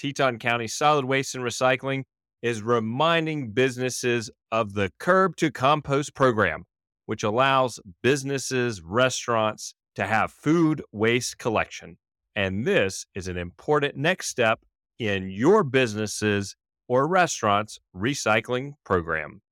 Teton 0.00 0.38
County 0.38 0.66
Solid 0.66 1.04
Waste 1.04 1.34
and 1.34 1.44
Recycling 1.44 2.04
is 2.40 2.62
reminding 2.62 3.50
businesses 3.50 4.30
of 4.50 4.72
the 4.72 4.90
Curb 4.98 5.36
to 5.36 5.50
Compost 5.50 6.14
program, 6.14 6.64
which 7.04 7.22
allows 7.22 7.78
businesses, 8.02 8.80
restaurants 8.80 9.74
to 9.96 10.06
have 10.06 10.32
food 10.32 10.82
waste 10.90 11.36
collection. 11.36 11.98
And 12.34 12.64
this 12.64 13.04
is 13.14 13.28
an 13.28 13.36
important 13.36 13.94
next 13.94 14.28
step 14.28 14.60
in 14.98 15.28
your 15.28 15.62
businesses 15.62 16.56
or 16.88 17.06
restaurants 17.06 17.78
recycling 17.94 18.72
program. 18.84 19.42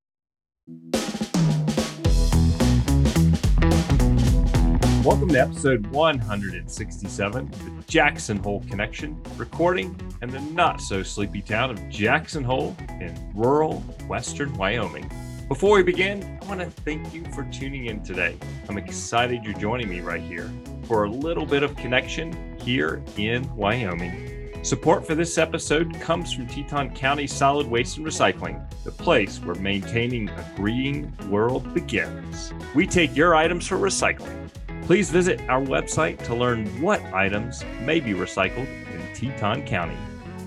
Welcome 5.09 5.31
to 5.31 5.41
episode 5.41 5.87
167 5.87 7.43
of 7.43 7.65
the 7.65 7.85
Jackson 7.87 8.37
Hole 8.37 8.63
Connection, 8.69 9.19
recording 9.39 9.99
in 10.21 10.29
the 10.29 10.39
not 10.39 10.83
so 10.83 11.03
sleepy 11.03 11.41
town 11.41 11.71
of 11.71 11.89
Jackson 11.89 12.45
Hole 12.45 12.77
in 13.01 13.33
rural 13.35 13.81
western 14.07 14.53
Wyoming. 14.59 15.11
Before 15.49 15.77
we 15.77 15.83
begin, 15.83 16.39
I 16.43 16.45
want 16.45 16.61
to 16.61 16.67
thank 16.83 17.15
you 17.15 17.25
for 17.33 17.45
tuning 17.45 17.87
in 17.87 18.03
today. 18.03 18.37
I'm 18.69 18.77
excited 18.77 19.45
you're 19.45 19.55
joining 19.55 19.89
me 19.89 20.01
right 20.01 20.21
here 20.21 20.51
for 20.83 21.05
a 21.05 21.11
little 21.11 21.47
bit 21.47 21.63
of 21.63 21.75
connection 21.75 22.59
here 22.61 23.03
in 23.17 23.51
Wyoming. 23.57 24.61
Support 24.63 25.07
for 25.07 25.15
this 25.15 25.39
episode 25.39 25.99
comes 26.01 26.35
from 26.35 26.47
Teton 26.49 26.95
County 26.95 27.27
Solid 27.27 27.67
Waste 27.67 27.97
and 27.97 28.05
Recycling, 28.05 28.63
the 28.85 28.93
place 28.93 29.39
where 29.39 29.55
maintaining 29.55 30.29
a 30.29 30.53
green 30.55 31.17
world 31.31 31.73
begins. 31.73 32.53
We 32.75 32.87
take 32.87 33.17
your 33.17 33.35
items 33.35 33.67
for 33.67 33.79
recycling 33.79 34.48
Please 34.89 35.11
visit 35.11 35.39
our 35.51 35.61
website 35.61 36.25
to 36.25 36.35
learn 36.35 36.67
what 36.81 37.05
items 37.13 37.63
may 37.83 38.01
be 38.01 38.15
recycled 38.15 38.67
in 38.91 39.15
Teton 39.15 39.67
County. 39.67 39.99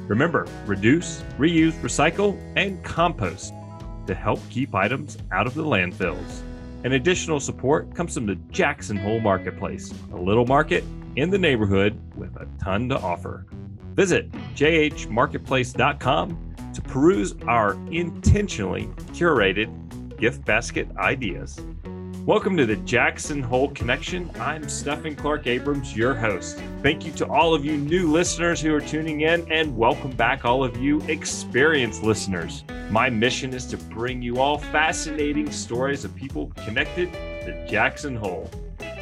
Remember, 0.07 0.47
reduce, 0.65 1.21
reuse, 1.37 1.73
recycle, 1.73 2.35
and 2.55 2.83
compost 2.83 3.53
to 4.07 4.15
help 4.15 4.39
keep 4.49 4.73
items 4.73 5.19
out 5.31 5.45
of 5.45 5.53
the 5.53 5.63
landfills. 5.63 6.41
And 6.83 6.93
additional 6.93 7.39
support 7.39 7.93
comes 7.93 8.15
from 8.15 8.25
the 8.25 8.33
Jackson 8.49 8.97
Hole 8.97 9.19
Marketplace, 9.19 9.93
a 10.11 10.17
little 10.17 10.47
market 10.47 10.83
in 11.17 11.29
the 11.29 11.37
neighborhood 11.37 12.01
with 12.15 12.35
a 12.37 12.47
ton 12.59 12.89
to 12.89 12.97
offer. 12.97 13.45
Visit 13.93 14.31
jhmarketplace.com 14.55 16.55
to 16.73 16.81
peruse 16.81 17.35
our 17.47 17.73
intentionally 17.91 18.87
curated 19.13 20.17
gift 20.17 20.43
basket 20.45 20.87
ideas. 20.97 21.63
Welcome 22.27 22.55
to 22.57 22.67
the 22.67 22.75
Jackson 22.75 23.41
Hole 23.41 23.69
Connection. 23.69 24.29
I'm 24.39 24.69
Stephan 24.69 25.15
Clark 25.15 25.47
Abrams, 25.47 25.97
your 25.97 26.13
host. 26.13 26.61
Thank 26.83 27.03
you 27.03 27.11
to 27.13 27.27
all 27.27 27.55
of 27.55 27.65
you 27.65 27.77
new 27.77 28.11
listeners 28.11 28.61
who 28.61 28.75
are 28.75 28.79
tuning 28.79 29.21
in, 29.21 29.51
and 29.51 29.75
welcome 29.75 30.11
back, 30.11 30.45
all 30.45 30.63
of 30.63 30.77
you 30.77 31.01
experienced 31.07 32.03
listeners. 32.03 32.63
My 32.91 33.09
mission 33.09 33.55
is 33.55 33.65
to 33.67 33.77
bring 33.77 34.21
you 34.21 34.39
all 34.39 34.59
fascinating 34.59 35.51
stories 35.51 36.05
of 36.05 36.15
people 36.15 36.51
connected 36.63 37.11
to 37.11 37.67
Jackson 37.67 38.15
Hole. 38.15 38.51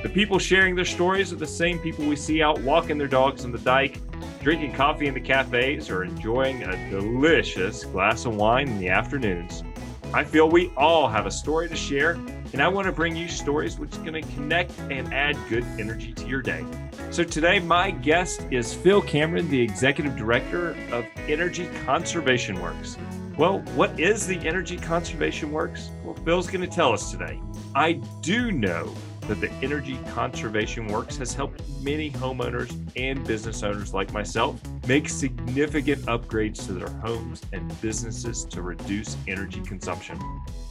The 0.02 0.10
people 0.10 0.40
sharing 0.40 0.74
their 0.74 0.86
stories 0.86 1.34
are 1.34 1.36
the 1.36 1.46
same 1.46 1.78
people 1.80 2.06
we 2.06 2.16
see 2.16 2.42
out 2.42 2.62
walking 2.62 2.98
their 2.98 3.10
dogs 3.10 3.44
on 3.44 3.52
the 3.52 3.60
dike, 3.60 4.00
drinking 4.42 4.72
coffee 4.72 5.08
in 5.08 5.14
the 5.14 5.20
cafes, 5.20 5.90
or 5.90 6.06
enjoying 6.06 6.64
a 6.64 6.90
delicious 6.90 7.84
glass 7.84 8.24
of 8.26 8.38
wine 8.38 8.70
in 8.70 8.80
the 8.80 8.88
afternoons. 8.88 9.62
I 10.12 10.24
feel 10.24 10.50
we 10.50 10.72
all 10.76 11.08
have 11.08 11.28
a 11.28 11.32
story 11.32 11.70
to 11.70 11.76
share, 11.76 12.14
and 12.52 12.62
I 12.64 12.68
want 12.68 12.88
to 12.88 12.92
bring 12.92 13.16
you 13.16 13.28
stories 13.28 13.78
which 13.78 13.96
are 13.96 14.04
going 14.04 14.24
to 14.24 14.34
connect 14.34 14.72
and 14.90 15.14
add 15.14 15.38
good 15.50 15.64
energy 15.78 16.14
to 16.14 16.28
your 16.28 16.42
day. 16.42 16.66
So 17.12 17.24
today, 17.24 17.60
my 17.60 17.92
guest 17.92 18.48
is 18.50 18.74
Phil 18.74 19.04
Cameron, 19.04 19.48
the 19.50 19.62
Executive 19.62 20.18
Director 20.18 20.76
of 20.92 21.06
Energy 21.28 21.70
Conservation 21.86 22.60
Works. 22.60 22.98
Well, 23.38 23.60
what 23.76 24.00
is 24.00 24.26
the 24.26 24.40
Energy 24.48 24.78
Conservation 24.78 25.52
Works? 25.52 25.92
Well, 26.04 26.16
Phil's 26.26 26.48
going 26.48 26.68
to 26.68 26.76
tell 26.76 26.92
us 26.92 27.12
today. 27.12 27.40
I 27.76 27.94
do 28.22 28.52
know 28.52 28.92
that 29.30 29.40
the 29.40 29.52
Energy 29.64 30.00
Conservation 30.10 30.88
Works 30.88 31.16
has 31.18 31.36
helped 31.36 31.62
many 31.84 32.10
homeowners 32.10 32.76
and 32.96 33.24
business 33.28 33.62
owners 33.62 33.94
like 33.94 34.12
myself 34.12 34.60
make 34.88 35.08
significant 35.08 36.02
upgrades 36.08 36.66
to 36.66 36.74
their 36.74 36.90
homes 36.90 37.44
and 37.54 37.80
businesses 37.80 38.44
to 38.46 38.64
reduce 38.64 39.16
energy 39.28 39.62
consumption. 39.62 40.20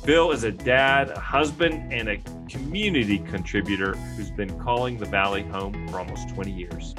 Phil 0.04 0.32
is 0.32 0.42
a 0.42 0.50
dad, 0.50 1.10
a 1.10 1.20
husband, 1.20 1.92
and 1.92 2.08
a 2.08 2.18
community 2.48 3.20
contributor 3.20 3.94
who's 3.94 4.32
been 4.32 4.58
calling 4.58 4.98
the 4.98 5.06
Valley 5.06 5.44
home 5.44 5.86
for 5.88 6.00
almost 6.00 6.28
20 6.30 6.50
years. 6.50 6.96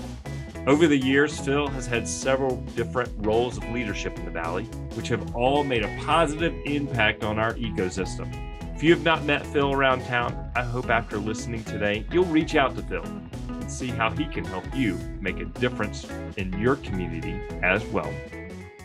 Over 0.65 0.87
the 0.87 0.97
years, 0.97 1.37
Phil 1.37 1.67
has 1.67 1.87
had 1.87 2.07
several 2.07 2.55
different 2.77 3.11
roles 3.17 3.57
of 3.57 3.69
leadership 3.71 4.17
in 4.17 4.23
the 4.23 4.31
Valley, 4.31 4.63
which 4.93 5.09
have 5.09 5.35
all 5.35 5.65
made 5.65 5.83
a 5.83 5.99
positive 6.05 6.55
impact 6.65 7.25
on 7.25 7.37
our 7.37 7.53
ecosystem. 7.55 8.48
If 8.79 8.83
you 8.83 8.95
have 8.95 9.03
not 9.03 9.25
met 9.25 9.45
Phil 9.47 9.73
around 9.73 10.05
town, 10.05 10.53
I 10.55 10.63
hope 10.63 10.89
after 10.89 11.17
listening 11.17 11.65
today, 11.65 12.05
you'll 12.13 12.23
reach 12.23 12.55
out 12.55 12.77
to 12.77 12.81
Phil 12.81 13.03
and 13.03 13.69
see 13.69 13.87
how 13.87 14.09
he 14.11 14.23
can 14.23 14.45
help 14.45 14.63
you 14.73 14.97
make 15.19 15.41
a 15.41 15.43
difference 15.43 16.07
in 16.37 16.57
your 16.57 16.77
community 16.77 17.41
as 17.61 17.83
well. 17.87 18.09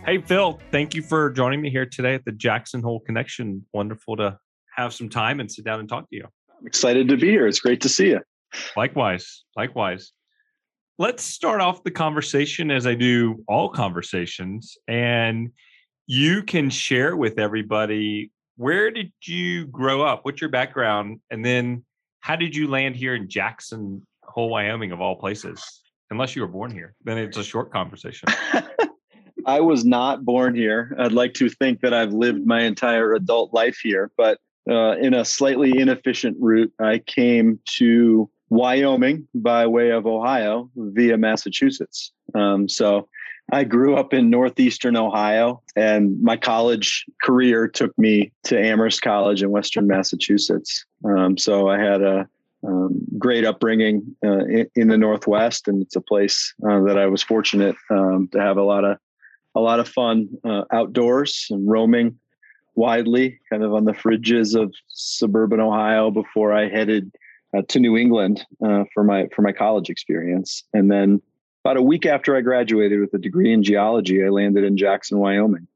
Hey, 0.05 0.19
Phil, 0.19 0.59
thank 0.72 0.97
you 0.97 1.03
for 1.03 1.31
joining 1.31 1.60
me 1.60 1.71
here 1.71 1.87
today 1.87 2.15
at 2.15 2.25
the 2.25 2.32
Jackson 2.32 2.82
Hole 2.82 2.99
Connection. 3.06 3.65
Wonderful 3.72 4.16
to 4.16 4.37
have 4.75 4.93
some 4.93 5.09
time 5.09 5.38
and 5.38 5.49
sit 5.49 5.65
down 5.65 5.78
and 5.78 5.88
talk 5.88 6.11
to 6.11 6.16
you. 6.16 6.26
I'm 6.59 6.66
excited 6.66 7.09
to 7.11 7.16
be 7.16 7.28
here. 7.28 7.47
It's 7.47 7.61
great 7.61 7.81
to 7.82 7.88
see 7.88 8.09
you. 8.09 8.21
Likewise. 8.76 9.44
Likewise. 9.56 10.11
Let's 10.99 11.22
start 11.22 11.61
off 11.61 11.84
the 11.84 11.93
conversation 11.93 12.72
as 12.72 12.84
I 12.84 12.97
do 12.97 13.44
all 13.47 13.69
conversations. 13.69 14.76
And 14.88 15.53
you 16.09 16.43
can 16.43 16.69
share 16.69 17.15
with 17.15 17.38
everybody 17.38 18.32
where 18.57 18.91
did 18.91 19.13
you 19.23 19.67
grow 19.67 20.03
up? 20.03 20.25
What's 20.25 20.41
your 20.41 20.51
background? 20.51 21.21
And 21.31 21.45
then 21.45 21.85
how 22.21 22.37
did 22.37 22.55
you 22.55 22.69
land 22.69 22.97
here 22.97 23.15
in 23.15 23.29
Jackson 23.29 24.07
Hole, 24.23 24.49
Wyoming, 24.49 24.93
of 24.93 25.01
all 25.01 25.17
places? 25.17 25.81
Unless 26.11 26.37
you 26.37 26.43
were 26.43 26.49
born 26.49 26.71
here, 26.71 26.95
then 27.03 27.19
it's 27.19 27.37
a 27.37 27.45
short 27.45 27.73
conversation. 27.73 28.29
I 29.47 29.61
was 29.61 29.85
not 29.85 30.25
born 30.25 30.55
here. 30.55 30.95
I'd 30.99 31.13
like 31.13 31.35
to 31.35 31.49
think 31.49 31.81
that 31.81 31.93
I've 31.93 32.13
lived 32.13 32.47
my 32.47 32.63
entire 32.63 33.15
adult 33.15 33.53
life 33.53 33.79
here, 33.83 34.11
but 34.17 34.39
uh, 34.71 34.97
in 34.97 35.13
a 35.15 35.25
slightly 35.25 35.79
inefficient 35.79 36.37
route, 36.41 36.73
I 36.81 36.99
came 36.99 37.59
to 37.77 38.31
Wyoming 38.49 39.29
by 39.35 39.67
way 39.67 39.91
of 39.91 40.07
Ohio 40.07 40.71
via 40.77 41.19
Massachusetts. 41.19 42.13
Um, 42.35 42.69
so 42.69 43.09
I 43.53 43.65
grew 43.65 43.97
up 43.97 44.15
in 44.15 44.31
northeastern 44.31 44.97
Ohio, 44.97 45.62
and 45.77 46.21
my 46.22 46.37
college 46.37 47.05
career 47.22 47.69
took 47.69 47.97
me 47.99 48.32
to 48.44 48.59
Amherst 48.59 49.03
College 49.03 49.43
in 49.43 49.50
Western 49.50 49.87
Massachusetts. 49.87 50.84
Um, 51.05 51.37
so 51.37 51.69
I 51.69 51.78
had 51.78 52.03
a 52.03 52.28
um, 52.66 53.00
great 53.19 53.44
upbringing 53.44 54.16
uh, 54.25 54.44
in, 54.47 54.66
in, 54.75 54.88
the 54.88 54.97
Northwest, 54.97 55.69
and 55.69 55.82
it's 55.82 55.97
a 55.97 56.00
place 56.00 56.55
uh, 56.66 56.81
that 56.82 56.99
I 56.99 57.06
was 57.06 57.22
fortunate 57.22 57.77
um, 57.91 58.28
to 58.32 58.41
have 58.41 58.56
a 58.56 58.62
lot 58.62 58.84
of 58.84 58.99
a 59.55 59.61
lot 59.61 59.78
of 59.78 59.88
fun 59.88 60.28
uh, 60.44 60.65
outdoors 60.72 61.47
and 61.50 61.69
roaming 61.69 62.19
widely, 62.75 63.38
kind 63.50 63.62
of 63.62 63.72
on 63.72 63.84
the 63.84 63.94
fringes 63.94 64.55
of 64.55 64.75
suburban 64.88 65.61
Ohio 65.61 66.11
before 66.11 66.53
I 66.53 66.69
headed 66.69 67.12
uh, 67.56 67.62
to 67.69 67.78
New 67.78 67.97
England 67.97 68.44
uh, 68.65 68.84
for 68.93 69.05
my 69.05 69.28
for 69.34 69.43
my 69.43 69.53
college 69.53 69.91
experience, 69.91 70.65
and 70.72 70.91
then 70.91 71.21
about 71.65 71.79
a 71.79 71.83
week 71.83 72.05
after 72.05 72.37
I 72.37 72.43
graduated 72.43 73.01
with 73.01 73.15
a 73.15 73.19
degree 73.19 73.53
in 73.53 73.63
geology, 73.63 74.23
I 74.23 74.29
landed 74.29 74.65
in 74.65 74.77
Jackson, 74.77 75.19
Wyoming. 75.19 75.67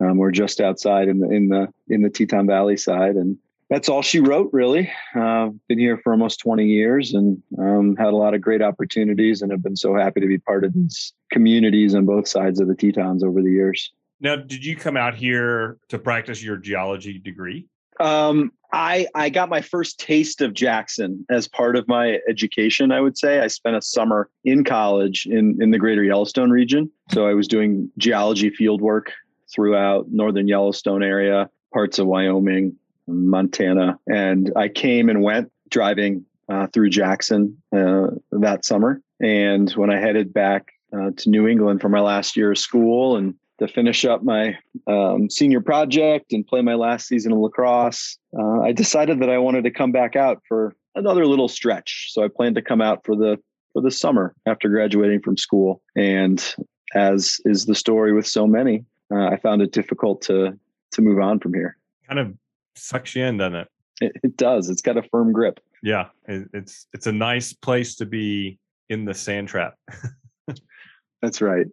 Um, 0.00 0.16
we're 0.16 0.32
just 0.32 0.60
outside 0.60 1.06
in 1.06 1.20
the 1.20 1.30
in 1.30 1.48
the 1.48 1.68
in 1.88 2.02
the 2.02 2.10
Teton 2.10 2.48
Valley 2.48 2.76
side, 2.76 3.14
and 3.14 3.38
that's 3.70 3.88
all 3.88 4.02
she 4.02 4.18
wrote. 4.18 4.50
Really, 4.52 4.90
uh, 5.14 5.50
been 5.68 5.78
here 5.78 5.96
for 5.96 6.12
almost 6.12 6.40
twenty 6.40 6.66
years, 6.66 7.14
and 7.14 7.40
um, 7.56 7.94
had 7.94 8.08
a 8.08 8.16
lot 8.16 8.34
of 8.34 8.40
great 8.40 8.62
opportunities, 8.62 9.42
and 9.42 9.52
have 9.52 9.62
been 9.62 9.76
so 9.76 9.94
happy 9.94 10.20
to 10.20 10.26
be 10.26 10.38
part 10.38 10.64
of 10.64 10.74
these 10.74 11.12
communities 11.30 11.94
on 11.94 12.04
both 12.04 12.26
sides 12.26 12.58
of 12.58 12.66
the 12.66 12.74
Tetons 12.74 13.22
over 13.22 13.42
the 13.42 13.50
years. 13.52 13.92
Now, 14.20 14.34
did 14.34 14.64
you 14.64 14.74
come 14.74 14.96
out 14.96 15.14
here 15.14 15.78
to 15.88 15.98
practice 15.98 16.42
your 16.42 16.56
geology 16.56 17.20
degree? 17.20 17.68
Um, 18.00 18.52
I 18.72 19.06
I 19.14 19.28
got 19.28 19.48
my 19.48 19.60
first 19.60 20.00
taste 20.00 20.40
of 20.40 20.54
Jackson 20.54 21.24
as 21.30 21.46
part 21.46 21.76
of 21.76 21.86
my 21.88 22.20
education. 22.28 22.90
I 22.90 23.00
would 23.00 23.18
say 23.18 23.40
I 23.40 23.46
spent 23.48 23.76
a 23.76 23.82
summer 23.82 24.30
in 24.44 24.64
college 24.64 25.26
in 25.26 25.58
in 25.60 25.70
the 25.70 25.78
Greater 25.78 26.02
Yellowstone 26.02 26.50
region. 26.50 26.90
So 27.10 27.26
I 27.26 27.34
was 27.34 27.48
doing 27.48 27.90
geology 27.98 28.50
field 28.50 28.80
work 28.80 29.12
throughout 29.54 30.06
northern 30.10 30.48
Yellowstone 30.48 31.02
area, 31.02 31.50
parts 31.72 31.98
of 31.98 32.06
Wyoming, 32.06 32.74
Montana, 33.06 33.98
and 34.08 34.50
I 34.56 34.68
came 34.68 35.10
and 35.10 35.22
went 35.22 35.52
driving 35.68 36.24
uh, 36.48 36.66
through 36.68 36.90
Jackson 36.90 37.56
uh, 37.74 38.08
that 38.30 38.64
summer. 38.64 39.02
And 39.20 39.70
when 39.72 39.90
I 39.90 39.98
headed 39.98 40.32
back 40.32 40.72
uh, 40.92 41.10
to 41.16 41.30
New 41.30 41.46
England 41.46 41.80
for 41.80 41.88
my 41.88 42.00
last 42.00 42.36
year 42.36 42.52
of 42.52 42.58
school 42.58 43.16
and 43.16 43.34
to 43.62 43.72
finish 43.72 44.04
up 44.04 44.22
my 44.22 44.56
um, 44.86 45.30
senior 45.30 45.60
project 45.60 46.32
and 46.32 46.46
play 46.46 46.60
my 46.60 46.74
last 46.74 47.06
season 47.06 47.32
of 47.32 47.38
lacrosse, 47.38 48.18
uh, 48.36 48.60
I 48.60 48.72
decided 48.72 49.20
that 49.20 49.30
I 49.30 49.38
wanted 49.38 49.64
to 49.64 49.70
come 49.70 49.92
back 49.92 50.16
out 50.16 50.42
for 50.48 50.74
another 50.94 51.26
little 51.26 51.48
stretch. 51.48 52.08
So 52.10 52.24
I 52.24 52.28
planned 52.28 52.56
to 52.56 52.62
come 52.62 52.80
out 52.80 53.04
for 53.04 53.16
the 53.16 53.38
for 53.72 53.80
the 53.80 53.90
summer 53.90 54.34
after 54.46 54.68
graduating 54.68 55.22
from 55.22 55.36
school. 55.36 55.80
And 55.96 56.44
as 56.94 57.40
is 57.44 57.64
the 57.64 57.74
story 57.74 58.12
with 58.12 58.26
so 58.26 58.46
many, 58.46 58.84
uh, 59.10 59.28
I 59.28 59.38
found 59.38 59.62
it 59.62 59.72
difficult 59.72 60.22
to 60.22 60.58
to 60.92 61.02
move 61.02 61.20
on 61.20 61.38
from 61.38 61.54
here. 61.54 61.76
Kind 62.06 62.18
of 62.18 62.34
sucks 62.74 63.14
you 63.14 63.24
in, 63.24 63.38
doesn't 63.38 63.54
it? 63.54 63.68
It, 64.00 64.12
it 64.24 64.36
does. 64.36 64.68
It's 64.68 64.82
got 64.82 64.96
a 64.96 65.02
firm 65.04 65.32
grip. 65.32 65.60
Yeah, 65.82 66.08
it, 66.26 66.48
it's 66.52 66.86
it's 66.92 67.06
a 67.06 67.12
nice 67.12 67.52
place 67.52 67.94
to 67.96 68.06
be 68.06 68.58
in 68.88 69.04
the 69.04 69.14
sand 69.14 69.48
trap. 69.48 69.74
That's 71.22 71.40
right. 71.40 71.66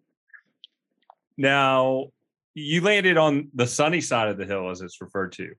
Now, 1.40 2.08
you 2.54 2.82
landed 2.82 3.18
on 3.18 3.48
the 3.54 3.66
sunny 3.66 4.02
side 4.02 4.28
of 4.28 4.38
the 4.38 4.46
hill, 4.46 4.70
as 4.70 4.82
it's 4.82 5.00
referred 5.00 5.32
to. 5.34 5.56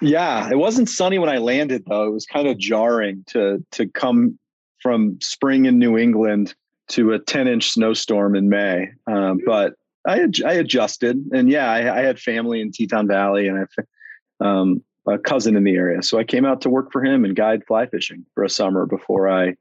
Yeah, 0.00 0.50
it 0.50 0.56
wasn't 0.56 0.88
sunny 0.88 1.18
when 1.18 1.28
I 1.28 1.36
landed 1.36 1.84
though. 1.86 2.06
It 2.06 2.12
was 2.12 2.24
kind 2.24 2.48
of 2.48 2.58
jarring 2.58 3.24
to 3.28 3.64
to 3.72 3.86
come 3.86 4.38
from 4.80 5.18
spring 5.20 5.66
in 5.66 5.78
New 5.78 5.98
England 5.98 6.54
to 6.88 7.12
a 7.12 7.18
10 7.18 7.46
inch 7.46 7.70
snowstorm 7.70 8.34
in 8.34 8.48
May. 8.48 8.88
Um, 9.06 9.40
but 9.44 9.74
I 10.06 10.28
I 10.44 10.54
adjusted, 10.54 11.22
and 11.32 11.50
yeah, 11.50 11.70
I, 11.70 11.98
I, 11.98 12.02
had 12.02 12.18
family 12.18 12.60
in 12.60 12.72
Teton 12.72 13.06
Valley, 13.06 13.48
and 13.48 13.58
I 13.58 14.44
um, 14.44 14.82
a 15.06 15.18
cousin 15.18 15.56
in 15.56 15.64
the 15.64 15.76
area, 15.76 16.02
so 16.02 16.18
I 16.18 16.24
came 16.24 16.46
out 16.46 16.62
to 16.62 16.70
work 16.70 16.90
for 16.90 17.04
him 17.04 17.24
and 17.24 17.36
guide 17.36 17.66
fly 17.66 17.86
fishing 17.86 18.24
for 18.34 18.44
a 18.44 18.50
summer 18.50 18.86
before 18.86 19.28
I 19.28 19.56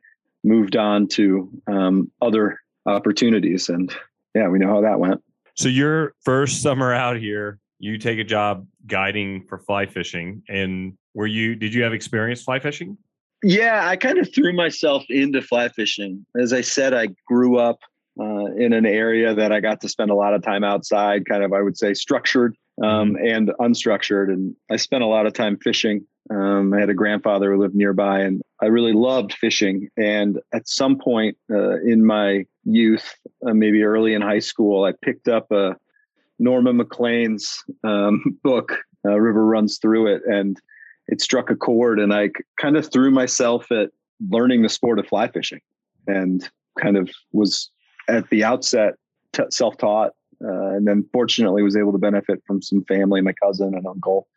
moved 0.46 0.78
on 0.78 1.08
to 1.10 1.50
um, 1.68 2.10
other 2.22 2.60
opportunities. 2.86 3.70
And 3.70 3.94
yeah, 4.36 4.48
we 4.48 4.60
know 4.60 4.68
how 4.68 4.82
that 4.82 5.00
went. 5.00 5.22
So 5.56 5.70
your 5.70 6.14
first 6.24 6.62
summer 6.62 6.94
out 6.94 7.18
here, 7.18 7.60
you 7.80 7.98
take 7.98 8.20
a 8.20 8.24
job 8.24 8.66
guiding 8.88 9.46
for 9.48 9.60
fly 9.60 9.86
fishing, 9.86 10.42
and 10.50 10.98
were 11.14 11.28
you 11.28 11.56
did 11.56 11.74
you 11.74 11.84
have 11.84 11.94
experience 11.94 12.42
fly 12.42 12.60
fishing? 12.60 12.98
Yeah, 13.44 13.88
I 13.88 13.98
kind 13.98 14.18
of 14.18 14.34
threw 14.34 14.54
myself 14.54 15.04
into 15.10 15.42
fly 15.42 15.68
fishing. 15.70 16.26
As 16.40 16.54
I 16.54 16.62
said, 16.62 16.94
I 16.94 17.10
grew 17.28 17.58
up 17.58 17.80
uh, 18.20 18.46
in 18.56 18.72
an 18.74 18.86
area 18.86 19.34
that 19.36 19.52
I 19.52 19.60
got 19.60 19.82
to 19.82 19.90
spend 19.90 20.12
a 20.12 20.16
lot 20.16 20.34
of 20.34 20.42
time 20.44 20.64
outside, 20.64 21.26
kind 21.26 21.44
of, 21.44 21.52
I 21.52 21.62
would 21.62 21.78
say, 21.78 21.94
structured 21.94 22.56
um, 22.82 23.16
mm-hmm. 23.16 23.28
and 23.28 23.52
unstructured. 23.60 24.30
And 24.30 24.56
I 24.72 24.78
spent 24.78 25.04
a 25.04 25.08
lot 25.08 25.26
of 25.26 25.34
time 25.34 25.58
fishing. 25.58 26.06
Um, 26.30 26.74
I 26.74 26.80
had 26.80 26.90
a 26.90 26.94
grandfather 26.94 27.52
who 27.52 27.60
lived 27.60 27.76
nearby, 27.76 28.22
and 28.22 28.42
I 28.62 28.68
really 28.68 28.94
loved 28.94 29.34
fishing. 29.34 29.90
And 29.98 30.40
at 30.54 30.70
some 30.70 30.98
point 30.98 31.38
uh, 31.52 31.82
in 31.82 32.06
my 32.06 32.46
youth, 32.66 33.16
uh, 33.48 33.54
maybe 33.54 33.84
early 33.84 34.14
in 34.14 34.22
high 34.22 34.40
school, 34.40 34.86
I 34.86 34.94
picked 35.04 35.28
up 35.28 35.52
a 35.52 35.76
Norman 36.40 36.78
Maclean's 36.78 37.64
um, 37.84 38.38
book, 38.44 38.78
uh, 39.06 39.20
River 39.20 39.46
Runs 39.46 39.78
Through 39.78 40.16
It, 40.16 40.22
and 40.26 40.60
it 41.08 41.22
struck 41.22 41.50
a 41.50 41.56
chord 41.56 42.00
and 42.00 42.14
I 42.14 42.30
kind 42.60 42.78
of 42.78 42.92
threw 42.92 43.12
myself 43.12 43.72
at 43.72 43.90
learning 44.30 44.62
the 44.62 44.70
sport 44.70 45.00
of 45.00 45.08
fly 45.08 45.28
fishing 45.28 45.62
and 46.08 46.48
kind 46.80 46.98
of 46.98 47.10
was 47.32 47.70
at 48.08 48.30
the 48.30 48.44
outset 48.44 48.96
t- 49.34 49.44
self-taught 49.50 50.12
uh, 50.44 50.76
and 50.76 50.88
then 50.88 51.06
fortunately 51.12 51.64
was 51.64 51.76
able 51.76 51.92
to 51.92 51.98
benefit 51.98 52.42
from 52.46 52.62
some 52.62 52.84
family 52.86 53.22
my 53.22 53.34
cousin 53.34 53.74
and 53.76 53.86
uncle 53.86 54.28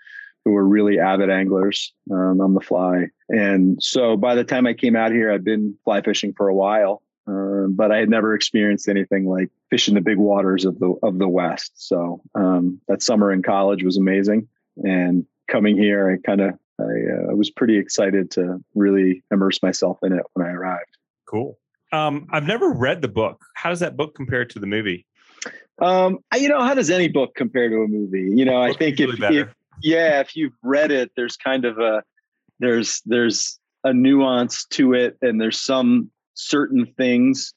who 0.45 0.53
were 0.53 0.67
really 0.67 0.99
avid 0.99 1.31
anglers 1.31 1.93
um, 2.13 2.41
on 2.41 2.55
the 2.55 2.61
fly. 2.61 3.07
And 3.29 3.83
so 3.83 4.17
by 4.17 4.35
the 4.35 4.45
time 4.45 4.67
i 4.67 4.75
came 4.75 4.97
out 4.97 5.13
here 5.13 5.33
i'd 5.33 5.45
been 5.45 5.77
fly 5.85 6.03
fishing 6.03 6.33
for 6.37 6.49
a 6.49 6.55
while 6.55 7.03
um, 7.27 7.75
but 7.77 7.91
i 7.91 7.99
had 7.99 8.09
never 8.09 8.35
experienced 8.35 8.89
anything 8.89 9.27
like 9.27 9.51
fishing 9.71 9.95
the 9.95 10.01
big 10.01 10.19
waters 10.19 10.65
of 10.65 10.79
the 10.79 10.95
of 11.03 11.19
the 11.19 11.29
west 11.29 11.73
so 11.75 12.21
um, 12.35 12.81
that 12.89 13.03
summer 13.03 13.33
in 13.33 13.43
college 13.43 13.83
was 13.83 13.97
amazing 13.97 14.49
and 14.85 15.27
coming 15.49 15.77
here, 15.77 16.11
I 16.11 16.27
kind 16.27 16.41
of 16.41 16.55
I 16.79 16.83
uh, 16.83 17.35
was 17.35 17.51
pretty 17.51 17.79
excited 17.79 18.31
to 18.33 18.63
really 18.75 19.23
immerse 19.31 19.63
myself 19.63 19.99
in 20.03 20.13
it 20.13 20.23
when 20.35 20.47
I 20.47 20.51
arrived. 20.51 20.97
Cool. 21.27 21.59
Um, 21.93 22.27
I've 22.31 22.47
never 22.47 22.71
read 22.71 23.01
the 23.01 23.09
book. 23.09 23.45
How 23.55 23.71
does 23.71 23.81
that 23.81 23.97
book 23.97 24.15
compare 24.15 24.45
to 24.45 24.59
the 24.59 24.67
movie? 24.67 25.07
Um, 25.81 26.19
you 26.35 26.49
know, 26.49 26.61
how 26.61 26.75
does 26.75 26.91
any 26.91 27.09
book 27.09 27.35
compare 27.35 27.69
to 27.69 27.77
a 27.83 27.89
movie? 27.89 28.31
You 28.35 28.45
know, 28.45 28.61
I 28.61 28.73
think 28.73 29.01
if, 29.01 29.21
if 29.21 29.49
yeah, 29.83 30.21
if 30.21 30.37
you've 30.37 30.57
read 30.63 30.91
it, 30.91 31.13
there's 31.17 31.37
kind 31.37 31.65
of 31.65 31.79
a 31.79 32.03
there's 32.59 33.01
there's 33.07 33.59
a 33.85 33.93
nuance 33.93 34.67
to 34.71 34.95
it, 34.95 35.17
and 35.23 35.41
there's 35.41 35.61
some 35.61 36.11
certain 36.37 36.87
things 36.97 37.55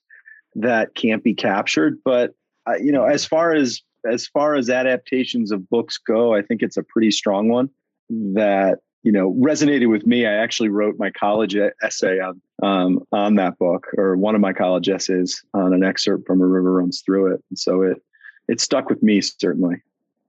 that 0.55 0.95
can't 0.95 1.23
be 1.23 1.33
captured. 1.33 1.99
But 2.03 2.31
uh, 2.67 2.75
you 2.75 2.91
know, 2.91 3.05
as 3.05 3.25
far 3.25 3.53
as 3.53 3.81
as 4.09 4.27
far 4.27 4.55
as 4.55 4.69
adaptations 4.69 5.51
of 5.51 5.69
books 5.69 5.97
go, 5.97 6.33
I 6.33 6.41
think 6.41 6.61
it's 6.61 6.77
a 6.77 6.83
pretty 6.83 7.11
strong 7.11 7.49
one 7.49 7.69
that 8.09 8.79
you 9.03 9.11
know 9.11 9.33
resonated 9.33 9.89
with 9.89 10.05
me. 10.05 10.25
I 10.25 10.33
actually 10.33 10.69
wrote 10.69 10.95
my 10.97 11.11
college 11.11 11.55
essay 11.83 12.19
on 12.19 12.41
um, 12.63 13.03
on 13.11 13.35
that 13.35 13.57
book, 13.57 13.87
or 13.97 14.15
one 14.15 14.35
of 14.35 14.41
my 14.41 14.53
college 14.53 14.89
essays 14.89 15.43
on 15.53 15.73
an 15.73 15.83
excerpt 15.83 16.27
from 16.27 16.41
A 16.41 16.45
River 16.47 16.73
Runs 16.73 17.01
Through 17.01 17.33
It, 17.33 17.43
and 17.49 17.59
so 17.59 17.81
it 17.83 18.01
it 18.47 18.61
stuck 18.61 18.89
with 18.89 19.03
me 19.03 19.21
certainly. 19.21 19.81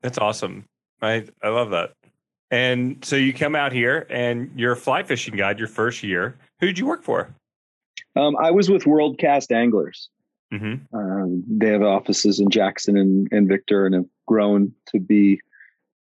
That's 0.02 0.18
awesome. 0.18 0.64
I 1.02 1.26
I 1.42 1.48
love 1.48 1.70
that. 1.70 1.92
And 2.52 3.04
so 3.04 3.14
you 3.14 3.32
come 3.32 3.54
out 3.54 3.72
here, 3.72 4.06
and 4.10 4.50
you're 4.56 4.72
a 4.72 4.76
fly 4.76 5.04
fishing 5.04 5.36
guide 5.36 5.60
your 5.60 5.68
first 5.68 6.02
year. 6.02 6.36
Who 6.58 6.66
did 6.66 6.78
you 6.78 6.86
work 6.86 7.04
for? 7.04 7.32
Um, 8.16 8.36
I 8.36 8.50
was 8.50 8.68
with 8.68 8.84
Worldcast 8.84 9.54
Anglers. 9.54 10.08
Mm-hmm. 10.52 10.96
Um, 10.96 11.44
they 11.46 11.68
have 11.68 11.82
offices 11.82 12.40
in 12.40 12.50
Jackson 12.50 12.96
and, 12.96 13.28
and 13.30 13.48
Victor, 13.48 13.86
and 13.86 13.94
have 13.94 14.06
grown 14.26 14.72
to 14.86 14.98
be 14.98 15.40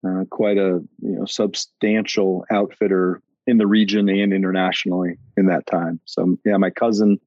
uh, 0.07 0.23
quite 0.29 0.57
a 0.57 0.81
you 1.01 1.15
know 1.15 1.25
substantial 1.25 2.45
outfitter 2.51 3.21
in 3.45 3.57
the 3.57 3.67
region 3.67 4.09
and 4.09 4.33
internationally 4.33 5.17
in 5.37 5.45
that 5.47 5.65
time. 5.67 5.99
So 6.05 6.37
yeah, 6.45 6.57
my 6.57 6.71
cousin, 6.71 7.19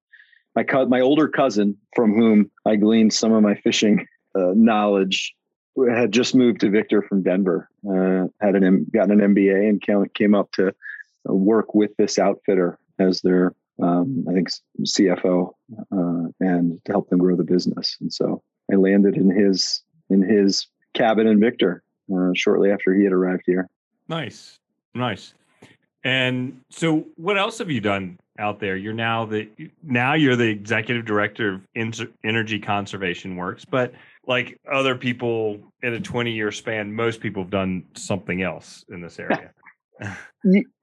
my 0.56 0.64
co- 0.64 0.87
my 0.87 1.00
older 1.00 1.29
cousin, 1.29 1.76
from 1.94 2.14
whom 2.14 2.50
I 2.67 2.76
gleaned 2.76 3.12
some 3.12 3.32
of 3.32 3.43
my 3.43 3.55
fishing 3.55 4.06
uh, 4.34 4.52
knowledge, 4.55 5.32
had 5.90 6.12
just 6.12 6.34
moved 6.34 6.61
to 6.61 6.70
Victor 6.70 7.02
from 7.02 7.23
Denver. 7.23 7.69
Uh, 7.88 8.26
had 8.40 8.56
an 8.56 8.87
gotten 8.93 9.20
an 9.20 9.34
MBA 9.34 9.69
and 9.69 9.81
came 9.81 10.05
came 10.14 10.34
up 10.34 10.50
to 10.52 10.75
work 11.25 11.75
with 11.75 11.96
this 11.99 12.19
outfitter 12.19 12.79
as 12.99 13.20
their 13.20 13.55
um, 13.82 14.25
I 14.29 14.32
think 14.32 14.49
CFO 14.82 15.52
uh, 15.93 16.29
and 16.40 16.81
to 16.84 16.93
help 16.93 17.08
them 17.11 17.19
grow 17.19 17.37
the 17.37 17.44
business. 17.44 17.96
And 18.00 18.12
so 18.12 18.43
I 18.73 18.76
landed 18.76 19.17
in 19.17 19.31
his 19.31 19.82
in 20.11 20.23
his 20.23 20.69
cabin 20.94 21.26
in 21.26 21.40
Victor 21.40 21.82
uh, 22.14 22.31
shortly 22.34 22.70
after 22.70 22.94
he 22.94 23.05
had 23.05 23.12
arrived 23.12 23.43
here. 23.46 23.69
Nice, 24.08 24.58
nice. 24.94 25.34
And 26.05 26.61
so, 26.70 27.06
what 27.17 27.38
else 27.38 27.58
have 27.58 27.70
you 27.70 27.81
done 27.81 28.19
out 28.38 28.58
there? 28.58 28.76
You're 28.76 28.93
now 28.93 29.25
the 29.25 29.49
now 29.82 30.14
you're 30.14 30.37
the 30.37 30.49
executive 30.49 31.05
director 31.05 31.55
of 31.55 32.08
Energy 32.25 32.58
Conservation 32.58 33.37
Works, 33.37 33.64
but 33.64 33.93
like 34.26 34.58
other 34.70 34.96
people 34.96 35.58
in 35.82 35.94
a 35.94 36.01
20 36.01 36.32
year 36.32 36.51
span, 36.53 36.93
most 36.93 37.20
people 37.20 37.43
have 37.43 37.51
done 37.51 37.84
something 37.94 38.43
else 38.43 38.84
in 38.89 39.01
this 39.01 39.19
area. 39.19 39.51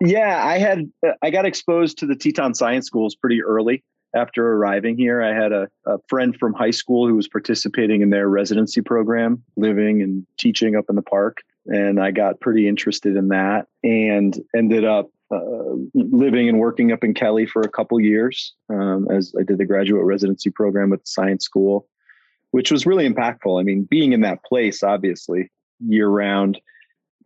yeah, 0.01 0.45
I 0.45 0.57
had 0.57 0.89
I 1.21 1.29
got 1.29 1.45
exposed 1.45 1.97
to 1.99 2.05
the 2.05 2.15
Teton 2.15 2.53
Science 2.53 2.85
Schools 2.85 3.15
pretty 3.15 3.41
early 3.43 3.83
after 4.15 4.53
arriving 4.53 4.97
here. 4.97 5.21
I 5.21 5.33
had 5.33 5.51
a, 5.51 5.67
a, 5.85 5.97
friend 6.07 6.35
from 6.35 6.53
high 6.53 6.71
school 6.71 7.07
who 7.07 7.15
was 7.15 7.27
participating 7.27 8.01
in 8.01 8.09
their 8.09 8.27
residency 8.27 8.81
program, 8.81 9.43
living 9.55 10.01
and 10.01 10.25
teaching 10.39 10.75
up 10.75 10.85
in 10.89 10.95
the 10.95 11.01
park. 11.01 11.37
And 11.67 11.99
I 11.99 12.11
got 12.11 12.39
pretty 12.39 12.67
interested 12.67 13.15
in 13.15 13.27
that 13.27 13.67
and 13.83 14.35
ended 14.55 14.85
up 14.85 15.11
uh, 15.31 15.75
living 15.93 16.49
and 16.49 16.59
working 16.59 16.91
up 16.91 17.03
in 17.03 17.13
Kelly 17.13 17.45
for 17.45 17.61
a 17.61 17.69
couple 17.69 17.99
years 17.99 18.55
um, 18.69 19.07
as 19.11 19.33
I 19.39 19.43
did 19.43 19.59
the 19.59 19.65
graduate 19.65 20.03
residency 20.03 20.49
program 20.49 20.91
at 20.91 20.99
the 21.01 21.07
science 21.07 21.45
school, 21.45 21.87
which 22.49 22.71
was 22.71 22.87
really 22.87 23.07
impactful. 23.07 23.59
I 23.59 23.63
mean, 23.63 23.83
being 23.83 24.13
in 24.13 24.21
that 24.21 24.43
place, 24.43 24.81
obviously, 24.81 25.51
year 25.79 26.07
round, 26.07 26.59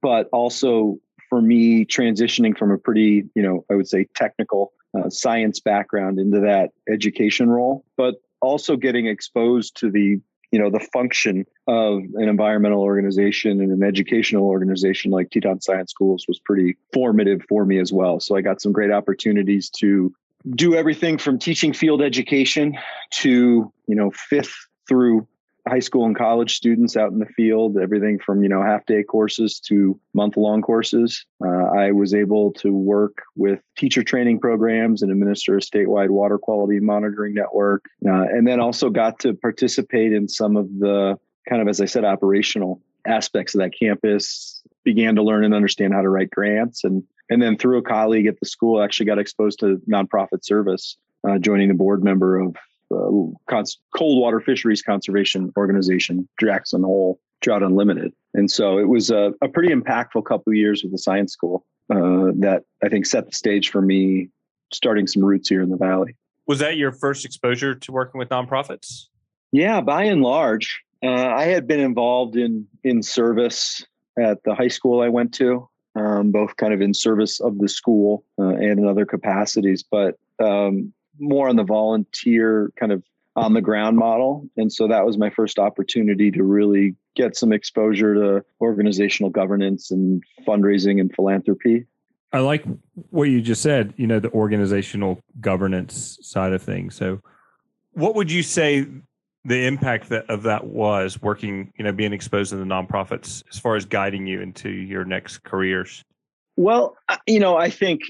but 0.02 0.28
also 0.34 0.98
for 1.34 1.42
me 1.42 1.84
transitioning 1.84 2.56
from 2.56 2.70
a 2.70 2.78
pretty, 2.78 3.28
you 3.34 3.42
know, 3.42 3.66
I 3.68 3.74
would 3.74 3.88
say 3.88 4.06
technical 4.13 4.72
uh, 4.96 5.10
science 5.10 5.60
background 5.60 6.20
into 6.20 6.42
that 6.42 6.70
education 6.88 7.50
role, 7.50 7.84
but 7.98 8.18
also 8.40 8.75
getting 8.75 9.08
exposed 9.08 9.78
to 9.78 9.90
the 9.90 10.22
you 10.52 10.60
know 10.60 10.70
the 10.70 10.80
function 10.94 11.48
of 11.66 12.04
an 12.13 12.30
environmental 12.30 12.84
organization 12.84 13.62
and 13.62 13.72
an 13.72 13.82
educational 13.82 14.46
organization 14.46 15.10
like 15.10 15.32
Teton 15.32 15.60
Science 15.62 15.90
Schools 15.90 16.25
was 16.28 16.38
pretty 16.38 16.78
formative 16.94 17.42
for 17.50 17.66
me 17.66 17.80
as 17.80 17.92
well. 17.92 18.20
So 18.20 18.36
I 18.36 18.42
got 18.42 18.62
some 18.62 18.72
great 18.72 18.92
opportunities 18.92 19.72
to 19.80 20.13
do 20.52 20.75
everything 20.75 21.18
from 21.18 21.40
teaching 21.40 21.74
field 21.74 22.04
education 22.04 22.78
to 23.24 23.74
you 23.88 23.96
know 23.96 24.12
fifth 24.12 24.68
through 24.88 25.28
high 25.67 25.79
school 25.79 26.05
and 26.05 26.15
college 26.15 26.55
students 26.55 26.98
out 26.98 27.12
in 27.12 27.20
the 27.20 27.25
field, 27.25 27.77
everything 27.77 28.20
from 28.20 28.43
you 28.43 28.50
know 28.50 28.62
half 28.62 28.86
day 28.86 29.03
courses 29.03 29.60
to 29.62 30.00
month 30.13 30.38
long 30.38 30.62
courses. 30.62 31.25
Uh, 31.43 31.65
I 31.77 31.91
was 31.91 32.13
able 32.13 32.51
to 32.53 32.74
work 32.74 33.24
with 33.36 33.60
teacher 33.77 34.03
training 34.03 34.39
programs 34.39 35.01
and 35.01 35.12
administer 35.12 35.58
a 35.58 35.62
statewide 35.62 36.10
water 36.10 36.38
quality 36.38 36.79
monitoring 36.79 37.34
network, 37.34 37.86
uh, 38.05 38.24
and 38.24 38.48
then 38.48 38.60
also 38.60 38.89
got 38.89 39.20
to 39.20 39.34
participate 39.34 40.13
in 40.13 40.27
some 40.27 40.58
of 40.58 40.67
the 40.79 41.17
kind 41.48 41.62
of 41.62 41.67
as 41.67 41.79
I 41.79 41.86
said 41.86 42.03
operational 42.03 42.82
aspects 43.05 43.55
of 43.55 43.60
that 43.60 43.72
campus. 43.77 44.62
Began 44.84 45.15
to 45.15 45.24
learn 45.24 45.46
and 45.46 45.53
understand 45.53 45.93
how 45.93 46.01
to 46.01 46.10
write 46.10 46.29
grants 46.29 46.84
and 46.84 47.03
and 47.29 47.41
then 47.41 47.58
through 47.58 47.77
a 47.77 47.82
colleague 47.82 48.25
at 48.25 48.38
the 48.41 48.46
school 48.46 48.82
actually 48.82 49.05
got 49.05 49.17
exposed 49.17 49.60
to 49.60 49.82
nonprofit 49.89 50.43
service 50.43 50.98
uh, 51.27 51.38
joining 51.38 51.70
the 51.70 51.74
board 51.74 52.03
member 52.03 52.38
of 52.38 52.58
cons- 53.50 53.80
cold 53.96 54.22
water 54.22 54.40
fisheries 54.40 54.82
conservation 54.82 55.52
organization, 55.58 56.28
Jackson 56.40 56.84
Hole 56.84 57.20
Trout 57.42 57.64
Unlimited. 57.64 58.14
And 58.34 58.50
so 58.50 58.78
it 58.78 58.88
was 58.88 59.12
a, 59.12 59.34
a 59.42 59.48
pretty 59.48 59.74
impactful 59.74 60.26
couple 60.26 60.52
of 60.52 60.56
years 60.56 60.82
with 60.84 60.92
the 60.92 60.98
science 60.98 61.34
school 61.34 61.66
uh, 61.92 62.32
that 62.40 62.64
I 62.84 62.90
think 62.90 63.06
set 63.06 63.26
the 63.28 63.36
stage 63.36 63.70
for 63.70 63.82
me 63.82 64.30
starting 64.72 65.06
some 65.08 65.24
roots 65.24 65.50
here 65.50 65.62
in 65.62 65.70
the 65.70 65.78
valley. 65.78 66.16
Was 66.48 66.60
that 66.60 66.78
your 66.78 66.92
first 66.92 67.26
exposure 67.26 67.76
to 67.76 67.92
working 67.92 68.20
with 68.20 68.30
nonprofits? 68.30 69.06
Yeah, 69.52 69.82
by 69.82 70.04
and 70.04 70.22
large, 70.22 70.82
uh, 71.04 71.10
I 71.10 71.44
had 71.44 71.68
been 71.68 71.80
involved 71.80 72.36
in 72.36 72.68
in 72.84 73.04
service 73.04 73.86
at 74.18 74.44
the 74.44 74.56
high 74.56 74.68
school 74.68 75.02
I 75.02 75.10
went 75.10 75.34
to, 75.36 75.70
um, 75.96 76.32
both 76.32 76.56
kind 76.58 76.74
of 76.74 76.82
in 76.82 76.94
service 76.94 77.40
of 77.40 77.60
the 77.60 77.70
school 77.70 78.26
uh, 78.40 78.50
and 78.50 78.80
in 78.80 78.88
other 78.88 79.06
capacities, 79.06 79.84
but 79.84 80.16
um, 80.40 80.94
more 81.24 81.50
on 81.50 81.56
the 81.56 81.63
volunteer 81.63 82.72
kind 82.80 82.92
of 82.92 83.03
on 83.36 83.53
the 83.53 83.62
ground 83.62 83.98
model. 83.98 84.48
And 84.58 84.72
so 84.72 84.88
that 84.88 85.06
was 85.06 85.18
my 85.18 85.30
first 85.30 85.58
opportunity 85.58 86.30
to 86.32 86.44
really 86.44 86.96
get 87.15 87.36
some 87.36 87.51
exposure 87.51 88.13
to 88.13 88.46
organizational 88.62 89.32
governance 89.32 89.89
and 89.92 90.24
fundraising 90.48 91.00
and 91.00 91.13
philanthropy. 91.13 91.86
I 92.32 92.39
like 92.39 92.63
what 93.10 93.25
you 93.25 93.42
just 93.42 93.62
said, 93.62 93.94
you 93.98 94.08
know, 94.08 94.20
the 94.20 94.32
organizational 94.32 95.20
governance 95.39 96.18
side 96.22 96.53
of 96.53 96.62
things. 96.62 96.96
So, 96.96 97.22
what 97.94 98.15
would 98.15 98.32
you 98.32 98.42
say 98.42 98.88
the 99.46 99.68
impact 99.68 100.10
that, 100.10 100.27
of 100.30 100.44
that 100.44 100.65
was 100.65 101.22
working, 101.22 101.72
you 101.77 101.84
know, 101.84 101.92
being 101.92 102.12
exposed 102.12 102.50
to 102.50 102.56
the 102.56 102.63
nonprofits 102.63 103.44
as 103.51 103.60
far 103.60 103.75
as 103.75 103.86
guiding 103.86 104.25
you 104.25 104.42
into 104.42 104.70
your 104.70 105.06
next 105.06 105.44
careers? 105.44 106.03
Well, 106.56 106.98
you 107.27 107.39
know, 107.39 107.56
I 107.56 107.70
think 107.70 108.01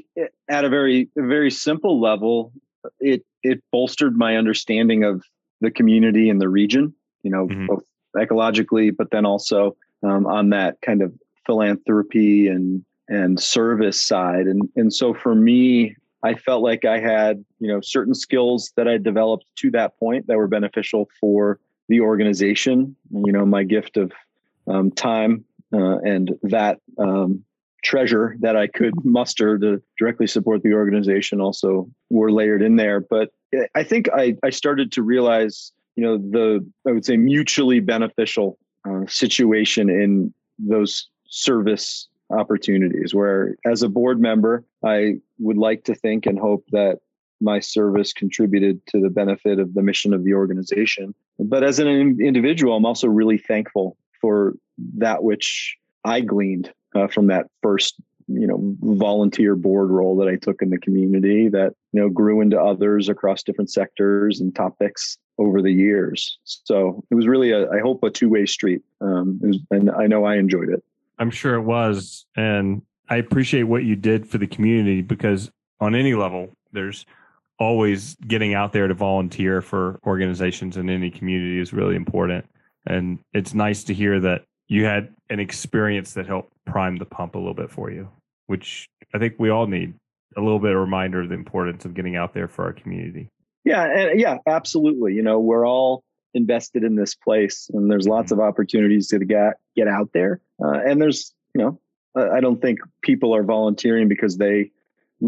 at 0.50 0.66
a 0.66 0.70
very, 0.70 1.10
very 1.16 1.52
simple 1.52 2.00
level, 2.00 2.54
it 3.00 3.26
it 3.44 3.64
bolstered 3.72 4.18
my 4.18 4.38
understanding 4.38 5.04
of 5.04 5.24
the 5.62 5.72
community 5.72 6.30
and 6.30 6.42
the 6.42 6.50
region. 6.50 6.94
You 7.24 7.32
know, 7.32 7.48
mm-hmm. 7.48 7.68
both 7.68 7.84
ecologically, 8.16 8.96
but 8.96 9.12
then 9.12 9.26
also 9.26 9.76
um, 10.04 10.26
on 10.26 10.50
that 10.50 10.78
kind 10.82 11.02
of 11.02 11.14
philanthropy 11.46 12.48
and 12.48 12.84
and 13.08 13.40
service 13.40 14.02
side. 14.02 14.48
And 14.48 14.70
and 14.76 14.94
so 14.94 15.14
for 15.14 15.36
me, 15.36 15.96
I 16.24 16.36
felt 16.36 16.64
like 16.64 16.86
I 16.86 17.00
had 17.00 17.44
you 17.60 17.68
know 17.68 17.82
certain 17.82 18.14
skills 18.14 18.72
that 18.78 18.88
I 18.88 18.98
developed 18.98 19.46
to 19.58 19.72
that 19.72 19.98
point 20.00 20.28
that 20.28 20.38
were 20.38 20.48
beneficial 20.48 21.10
for 21.20 21.60
the 21.90 22.02
organization. 22.02 22.96
You 23.12 23.32
know, 23.32 23.46
my 23.46 23.64
gift 23.64 23.98
of 23.98 24.12
um, 24.68 24.92
time 24.92 25.46
uh, 25.74 25.98
and 26.00 26.32
that 26.44 26.80
um, 26.98 27.44
treasure 27.84 28.36
that 28.40 28.56
I 28.56 28.68
could 28.68 28.94
muster 29.04 29.60
to 29.60 29.82
directly 30.00 30.28
support 30.28 30.64
the 30.64 30.74
organization 30.74 31.42
also 31.42 31.90
were 32.10 32.32
layered 32.32 32.62
in 32.62 32.78
there. 32.78 33.02
But 33.02 33.32
I 33.76 33.84
think 33.84 34.10
I, 34.14 34.36
I 34.44 34.50
started 34.50 34.92
to 34.94 35.04
realize, 35.04 35.72
you 35.96 36.04
know, 36.04 36.18
the, 36.18 36.66
I 36.88 36.92
would 36.92 37.06
say 37.06 37.18
mutually 37.18 37.82
beneficial 37.82 38.58
uh, 38.88 39.06
situation 39.08 39.90
in 39.90 40.34
those 40.58 41.08
service 41.28 42.08
opportunities 42.30 43.14
where 43.14 43.56
as 43.66 43.84
a 43.84 43.90
board 43.90 44.20
member, 44.20 44.64
I 44.84 45.16
would 45.40 45.58
like 45.58 45.84
to 45.86 45.96
think 45.96 46.26
and 46.26 46.40
hope 46.40 46.66
that 46.72 47.00
my 47.42 47.60
service 47.60 48.14
contributed 48.14 48.86
to 48.88 49.02
the 49.02 49.10
benefit 49.10 49.60
of 49.60 49.74
the 49.74 49.82
mission 49.82 50.14
of 50.14 50.24
the 50.24 50.34
organization. 50.34 51.14
But 51.38 51.64
as 51.64 51.80
an 51.80 51.88
individual, 51.88 52.76
I'm 52.76 52.86
also 52.86 53.08
really 53.08 53.38
thankful 53.38 53.98
for 54.22 54.54
that 54.98 55.24
which 55.24 55.76
I 56.06 56.22
gleaned 56.22 56.72
uh, 56.96 57.08
from 57.08 57.28
that 57.28 57.48
first 57.62 57.96
you 58.28 58.48
know 58.48 58.76
volunteer 58.82 59.56
board 59.56 59.90
role 59.90 60.16
that 60.18 60.28
I 60.28 60.36
took 60.36 60.62
in 60.62 60.70
the 60.70 60.78
community 60.78 61.50
that 61.50 61.74
you 61.92 62.02
know 62.02 62.10
grew 62.10 62.42
into 62.42 62.60
others 62.60 63.10
across 63.10 63.44
different 63.44 63.72
sectors 63.72 64.40
and 64.40 64.56
topics 64.56 65.18
over 65.38 65.62
the 65.62 65.72
years. 65.72 66.38
So 66.44 67.04
it 67.10 67.16
was 67.16 67.28
really 67.28 67.52
a 67.52 67.70
I 67.70 67.80
hope 67.80 68.04
a 68.04 68.10
two 68.10 68.30
way 68.30 68.46
street, 68.46 68.82
um, 69.02 69.40
was, 69.42 69.60
and 69.72 69.92
I 69.92 70.08
know 70.08 70.26
I 70.26 70.38
enjoyed 70.38 70.70
it. 70.70 70.84
I'm 71.20 71.32
sure 71.32 71.56
it 71.56 71.62
was, 71.62 72.26
and 72.36 72.82
I 73.10 73.18
appreciate 73.18 73.64
what 73.64 73.84
you 73.84 73.96
did 73.96 74.28
for 74.28 74.38
the 74.38 74.48
community 74.48 75.02
because 75.02 75.52
on 75.80 75.96
any 75.96 76.14
level, 76.14 76.50
there's 76.72 77.06
always 77.60 78.16
getting 78.28 78.54
out 78.54 78.74
there 78.74 78.88
to 78.88 78.94
volunteer 78.94 79.62
for 79.62 80.00
organizations 80.06 80.76
in 80.78 80.90
any 80.90 81.12
community 81.12 81.60
is 81.60 81.72
really 81.72 81.96
important. 81.96 82.46
And 82.86 83.20
it's 83.34 83.54
nice 83.54 83.84
to 83.86 83.94
hear 83.94 84.20
that 84.22 84.44
you 84.68 84.86
had 84.86 85.14
an 85.30 85.40
experience 85.40 86.14
that 86.14 86.28
helped 86.28 86.54
prime 86.66 86.98
the 86.98 87.06
pump 87.06 87.36
a 87.36 87.38
little 87.38 87.54
bit 87.54 87.70
for 87.70 87.92
you, 87.92 88.10
which 88.48 88.88
I 89.14 89.20
think 89.20 89.36
we 89.38 89.50
all 89.50 89.68
need 89.68 89.94
a 90.36 90.42
little 90.42 90.60
bit 90.60 90.72
of 90.72 90.78
reminder 90.78 91.22
of 91.22 91.30
the 91.30 91.36
importance 91.36 91.86
of 91.86 91.94
getting 91.94 92.16
out 92.16 92.34
there 92.34 92.48
for 92.48 92.66
our 92.66 92.74
community. 92.74 93.30
Yeah, 93.66 93.84
and 93.86 94.20
yeah, 94.20 94.38
absolutely. 94.48 95.14
You 95.14 95.22
know, 95.22 95.40
we're 95.40 95.68
all 95.68 96.04
invested 96.34 96.84
in 96.84 96.96
this 96.96 97.16
place, 97.16 97.70
and 97.74 97.90
there's 97.90 98.08
lots 98.08 98.32
mm-hmm. 98.32 98.42
of 98.42 98.48
opportunities 98.48 99.08
to 99.10 99.20
get 99.20 99.58
get 99.76 99.88
out 99.88 100.10
there. 100.14 100.42
Uh, 100.64 100.80
and 100.86 101.02
there's, 101.02 101.34
you 101.54 101.62
know, 101.62 101.80
I 102.16 102.40
don't 102.42 102.62
think 102.62 102.80
people 103.02 103.34
are 103.36 103.44
volunteering 103.44 104.08
because 104.08 104.38
they 104.38 104.72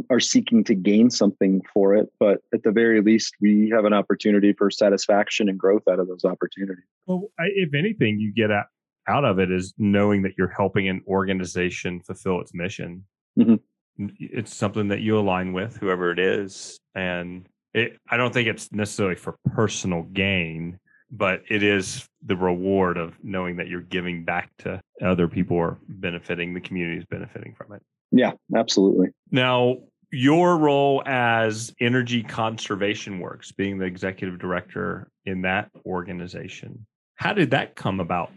are 0.10 0.20
seeking 0.20 0.64
to 0.66 0.76
gain 0.76 1.10
something 1.10 1.62
for 1.74 1.96
it, 1.96 2.12
but 2.20 2.42
at 2.54 2.64
the 2.64 2.72
very 2.72 3.02
least, 3.02 3.36
we 3.40 3.70
have 3.74 3.86
an 3.86 3.94
opportunity 3.94 4.54
for 4.54 4.70
satisfaction 4.70 5.48
and 5.48 5.58
growth 5.58 5.84
out 5.90 6.00
of 6.00 6.08
those 6.08 6.26
opportunities. 6.26 6.84
Well, 7.06 7.30
if 7.40 7.74
anything, 7.74 8.20
you 8.20 8.34
get 8.34 8.52
at 8.52 8.66
out 9.08 9.26
of 9.26 9.40
it 9.40 9.52
is 9.52 9.74
knowing 9.78 10.22
that 10.24 10.34
you're 10.38 10.54
helping 10.56 10.88
an 10.88 11.02
organization 11.08 12.02
fulfill 12.02 12.42
its 12.42 12.54
mission. 12.54 13.04
Mm-hmm. 13.38 13.56
It's 14.20 14.54
something 14.54 14.90
that 14.90 15.02
you 15.02 15.18
align 15.18 15.54
with, 15.54 15.78
whoever 15.78 16.12
it 16.12 16.20
is. 16.20 16.80
And 16.96 17.48
it, 17.74 17.98
I 18.10 18.18
don't 18.18 18.34
think 18.34 18.48
it's 18.48 18.72
necessarily 18.72 19.16
for 19.16 19.38
personal 19.54 20.04
gain, 20.04 20.80
but 21.12 21.44
it 21.50 21.64
is 21.64 22.08
the 22.26 22.36
reward 22.36 22.98
of 22.98 23.14
knowing 23.24 23.58
that 23.58 23.68
you're 23.68 23.82
giving 23.82 24.26
back 24.26 24.50
to 24.60 24.82
other 25.02 25.28
people 25.28 25.58
are 25.58 25.78
benefiting, 25.88 26.54
the 26.54 26.62
community 26.62 27.00
is 27.00 27.06
benefiting 27.06 27.54
from 27.56 27.74
it. 27.74 27.82
Yeah, 28.12 28.32
absolutely. 28.56 29.10
Now, 29.32 29.78
your 30.12 30.58
role 30.58 31.04
as 31.06 31.74
Energy 31.80 32.24
Conservation 32.24 33.20
Works, 33.20 33.52
being 33.52 33.78
the 33.78 33.86
executive 33.86 34.40
director 34.40 35.10
in 35.26 35.42
that 35.42 35.70
organization, 35.86 36.86
how 37.16 37.34
did 37.34 37.52
that 37.52 37.76
come 37.76 38.00
about? 38.00 38.32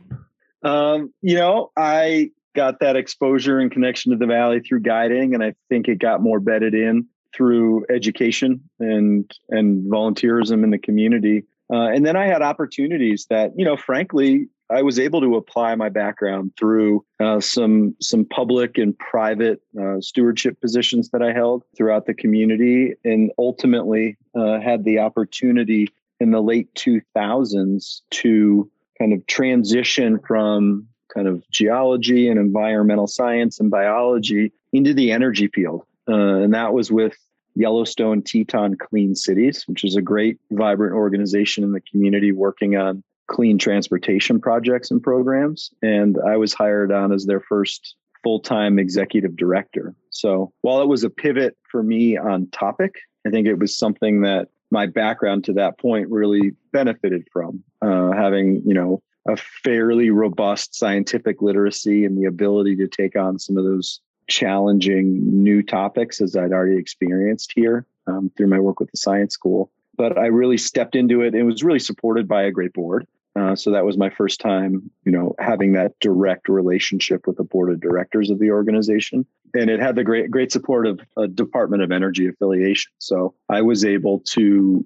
Um, 0.62 1.12
you 1.23 1.37
know, 1.37 1.71
I 1.77 2.31
got 2.55 2.81
that 2.81 2.97
exposure 2.97 3.59
and 3.59 3.71
connection 3.71 4.12
to 4.12 4.19
the 4.19 4.27
valley 4.27 4.61
through 4.61 4.81
guiding, 4.81 5.35
and 5.35 5.43
I 5.43 5.55
think 5.69 5.88
it 5.88 5.99
got 5.99 6.23
more 6.23 6.41
bedded 6.41 6.75
in 6.75 7.07
through 7.35 7.87
education 7.91 8.69
and 8.81 9.31
and 9.50 9.91
volunteerism 9.91 10.65
in 10.65 10.71
the 10.71 10.79
community. 10.79 11.45
Uh, 11.71 11.88
and 11.88 12.05
then 12.05 12.17
I 12.17 12.27
had 12.27 12.41
opportunities 12.41 13.27
that, 13.29 13.53
you 13.57 13.65
know, 13.65 13.77
frankly, 13.77 14.49
I 14.71 14.83
was 14.83 14.99
able 14.99 15.21
to 15.21 15.37
apply 15.37 15.75
my 15.77 15.88
background 15.88 16.53
through 16.59 17.05
uh, 17.21 17.41
some 17.41 17.95
some 18.00 18.25
public 18.25 18.77
and 18.77 18.99
private 18.99 19.62
uh, 19.81 20.00
stewardship 20.00 20.61
positions 20.61 21.11
that 21.11 21.23
I 21.23 21.33
held 21.33 21.65
throughout 21.77 22.07
the 22.07 22.15
community, 22.15 22.95
and 23.05 23.31
ultimately 23.38 24.19
uh, 24.35 24.61
had 24.61 24.85
the 24.85 24.99
opportunity 24.99 25.88
in 26.21 26.33
the 26.33 26.43
late 26.43 26.73
2000s 26.75 28.00
to 28.11 28.71
kind 28.99 29.12
of 29.12 29.26
transition 29.26 30.19
from 30.26 30.87
kind 31.14 31.28
of 31.28 31.43
geology 31.50 32.28
and 32.28 32.38
environmental 32.38 33.07
science 33.07 33.61
and 33.61 33.71
biology 33.71 34.52
into 34.73 34.93
the 34.93 35.11
energy 35.11 35.49
field. 35.49 35.83
Uh, 36.09 36.43
and 36.43 36.55
that 36.55 36.73
was 36.73 36.90
with 36.90 37.17
Yellowstone 37.55 38.23
Teton 38.23 38.76
Clean 38.76 39.14
Cities, 39.14 39.64
which 39.67 39.85
is 39.85 39.97
a 39.97 40.02
great, 40.02 40.38
vibrant 40.52 40.95
organization 40.95 41.64
in 41.64 41.73
the 41.73 41.81
community 41.81 42.33
working 42.33 42.76
on 42.76 43.02
clean 43.26 43.59
transportation 43.59 44.40
projects 44.40 44.90
and 44.90 45.02
programs. 45.02 45.71
And 45.83 46.17
I 46.26 46.37
was 46.37 46.55
hired 46.55 46.93
on 46.93 47.12
as 47.12 47.26
their 47.26 47.40
first 47.40 47.97
full 48.23 48.40
time 48.40 48.78
executive 48.78 49.37
director. 49.37 49.95
So 50.11 50.52
while 50.62 50.81
it 50.83 50.88
was 50.88 51.05
a 51.05 51.11
pivot 51.11 51.57
for 51.71 51.83
me 51.83 52.17
on 52.17 52.49
topic, 52.50 52.95
I 53.26 53.31
think 53.31 53.47
it 53.47 53.59
was 53.59 53.76
something 53.76 54.23
that 54.23 54.49
my 54.71 54.87
background 54.87 55.45
to 55.45 55.53
that 55.55 55.79
point 55.79 56.09
really 56.11 56.55
benefited 56.73 57.27
from 57.33 57.63
uh, 57.83 58.13
having 58.13 58.63
you 58.67 58.75
know 58.75 59.03
a 59.27 59.37
fairly 59.37 60.11
robust 60.11 60.75
scientific 60.75 61.43
literacy 61.43 62.05
and 62.05 62.17
the 62.17 62.25
ability 62.25 62.77
to 62.77 62.89
take 62.89 63.17
on 63.17 63.39
some 63.39 63.57
of 63.57 63.65
those 63.65 64.01
challenging 64.29 65.21
new 65.43 65.63
topics 65.63 66.21
as 66.21 66.37
I'd 66.37 66.53
already 66.53 66.77
experienced 66.77 67.53
here 67.55 67.87
um, 68.07 68.31
through 68.37 68.49
my 68.49 68.59
work 68.59 68.81
with 68.81 68.91
the 68.91 68.97
science 68.97 69.35
school. 69.35 69.71
But 69.97 70.17
I 70.17 70.27
really 70.27 70.59
stepped 70.59 70.95
into 70.95 71.23
it. 71.23 71.35
It 71.35 71.43
was 71.43 71.65
really 71.65 71.79
supported 71.79 72.29
by 72.29 72.43
a 72.43 72.51
great 72.51 72.73
board. 72.73 73.07
Uh, 73.38 73.54
so 73.54 73.71
that 73.71 73.85
was 73.85 73.97
my 73.97 74.11
first 74.11 74.40
time, 74.40 74.90
you 75.04 75.12
know, 75.12 75.35
having 75.38 75.73
that 75.73 75.92
direct 76.00 76.49
relationship 76.49 77.26
with 77.26 77.37
the 77.37 77.45
board 77.45 77.71
of 77.71 77.80
directors 77.80 78.30
of 78.30 78.38
the 78.38 78.50
organization, 78.50 79.25
and 79.54 79.71
it 79.71 79.80
had 79.80 79.95
the 79.95 80.02
great 80.02 80.30
great 80.30 80.50
support 80.50 80.87
of 80.87 81.00
a 81.16 81.28
Department 81.28 81.83
of 81.83 81.92
Energy 81.92 82.26
affiliation. 82.26 82.90
So 82.99 83.35
I 83.49 83.62
was 83.62 83.85
able 83.85 84.21
to 84.30 84.85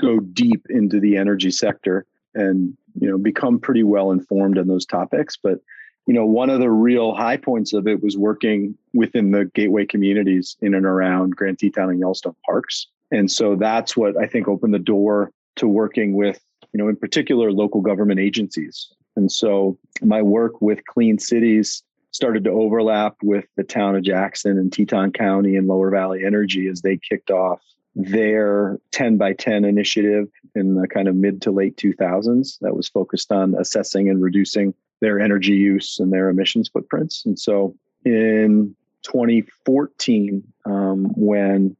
go 0.00 0.20
deep 0.20 0.64
into 0.70 1.00
the 1.00 1.16
energy 1.16 1.50
sector 1.50 2.06
and 2.34 2.76
you 3.00 3.08
know 3.08 3.18
become 3.18 3.58
pretty 3.58 3.82
well 3.82 4.12
informed 4.12 4.58
on 4.58 4.68
those 4.68 4.86
topics. 4.86 5.36
But 5.36 5.58
you 6.06 6.14
know, 6.14 6.24
one 6.24 6.50
of 6.50 6.60
the 6.60 6.70
real 6.70 7.14
high 7.14 7.36
points 7.36 7.72
of 7.72 7.86
it 7.88 8.02
was 8.02 8.16
working 8.16 8.76
within 8.94 9.32
the 9.32 9.44
gateway 9.44 9.84
communities 9.84 10.56
in 10.62 10.72
and 10.74 10.86
around 10.86 11.36
Grand 11.36 11.58
Teton 11.58 11.90
and 11.90 11.98
Yellowstone 11.98 12.36
parks. 12.46 12.86
And 13.10 13.30
so 13.30 13.56
that's 13.56 13.96
what 13.96 14.16
I 14.16 14.26
think 14.26 14.48
opened 14.48 14.72
the 14.72 14.78
door 14.78 15.32
to 15.56 15.68
working 15.68 16.14
with, 16.14 16.40
you 16.78 16.84
know, 16.84 16.88
in 16.88 16.96
particular 16.96 17.50
local 17.50 17.80
government 17.80 18.20
agencies. 18.20 18.92
And 19.16 19.32
so 19.32 19.76
my 20.00 20.22
work 20.22 20.62
with 20.62 20.86
Clean 20.86 21.18
Cities 21.18 21.82
started 22.12 22.44
to 22.44 22.50
overlap 22.50 23.16
with 23.20 23.46
the 23.56 23.64
town 23.64 23.96
of 23.96 24.04
Jackson 24.04 24.56
and 24.56 24.72
Teton 24.72 25.10
County 25.10 25.56
and 25.56 25.66
Lower 25.66 25.90
Valley 25.90 26.24
Energy 26.24 26.68
as 26.68 26.82
they 26.82 26.96
kicked 26.96 27.32
off 27.32 27.60
their 27.96 28.78
10 28.92 29.16
by 29.16 29.32
10 29.32 29.64
initiative 29.64 30.28
in 30.54 30.76
the 30.76 30.86
kind 30.86 31.08
of 31.08 31.16
mid 31.16 31.42
to 31.42 31.50
late 31.50 31.76
2000s 31.76 32.60
that 32.60 32.76
was 32.76 32.88
focused 32.88 33.32
on 33.32 33.56
assessing 33.58 34.08
and 34.08 34.22
reducing 34.22 34.72
their 35.00 35.18
energy 35.18 35.54
use 35.54 35.98
and 35.98 36.12
their 36.12 36.28
emissions 36.28 36.68
footprints. 36.68 37.26
And 37.26 37.36
so 37.36 37.74
in 38.04 38.76
2014, 39.02 40.44
um, 40.64 41.06
when 41.16 41.76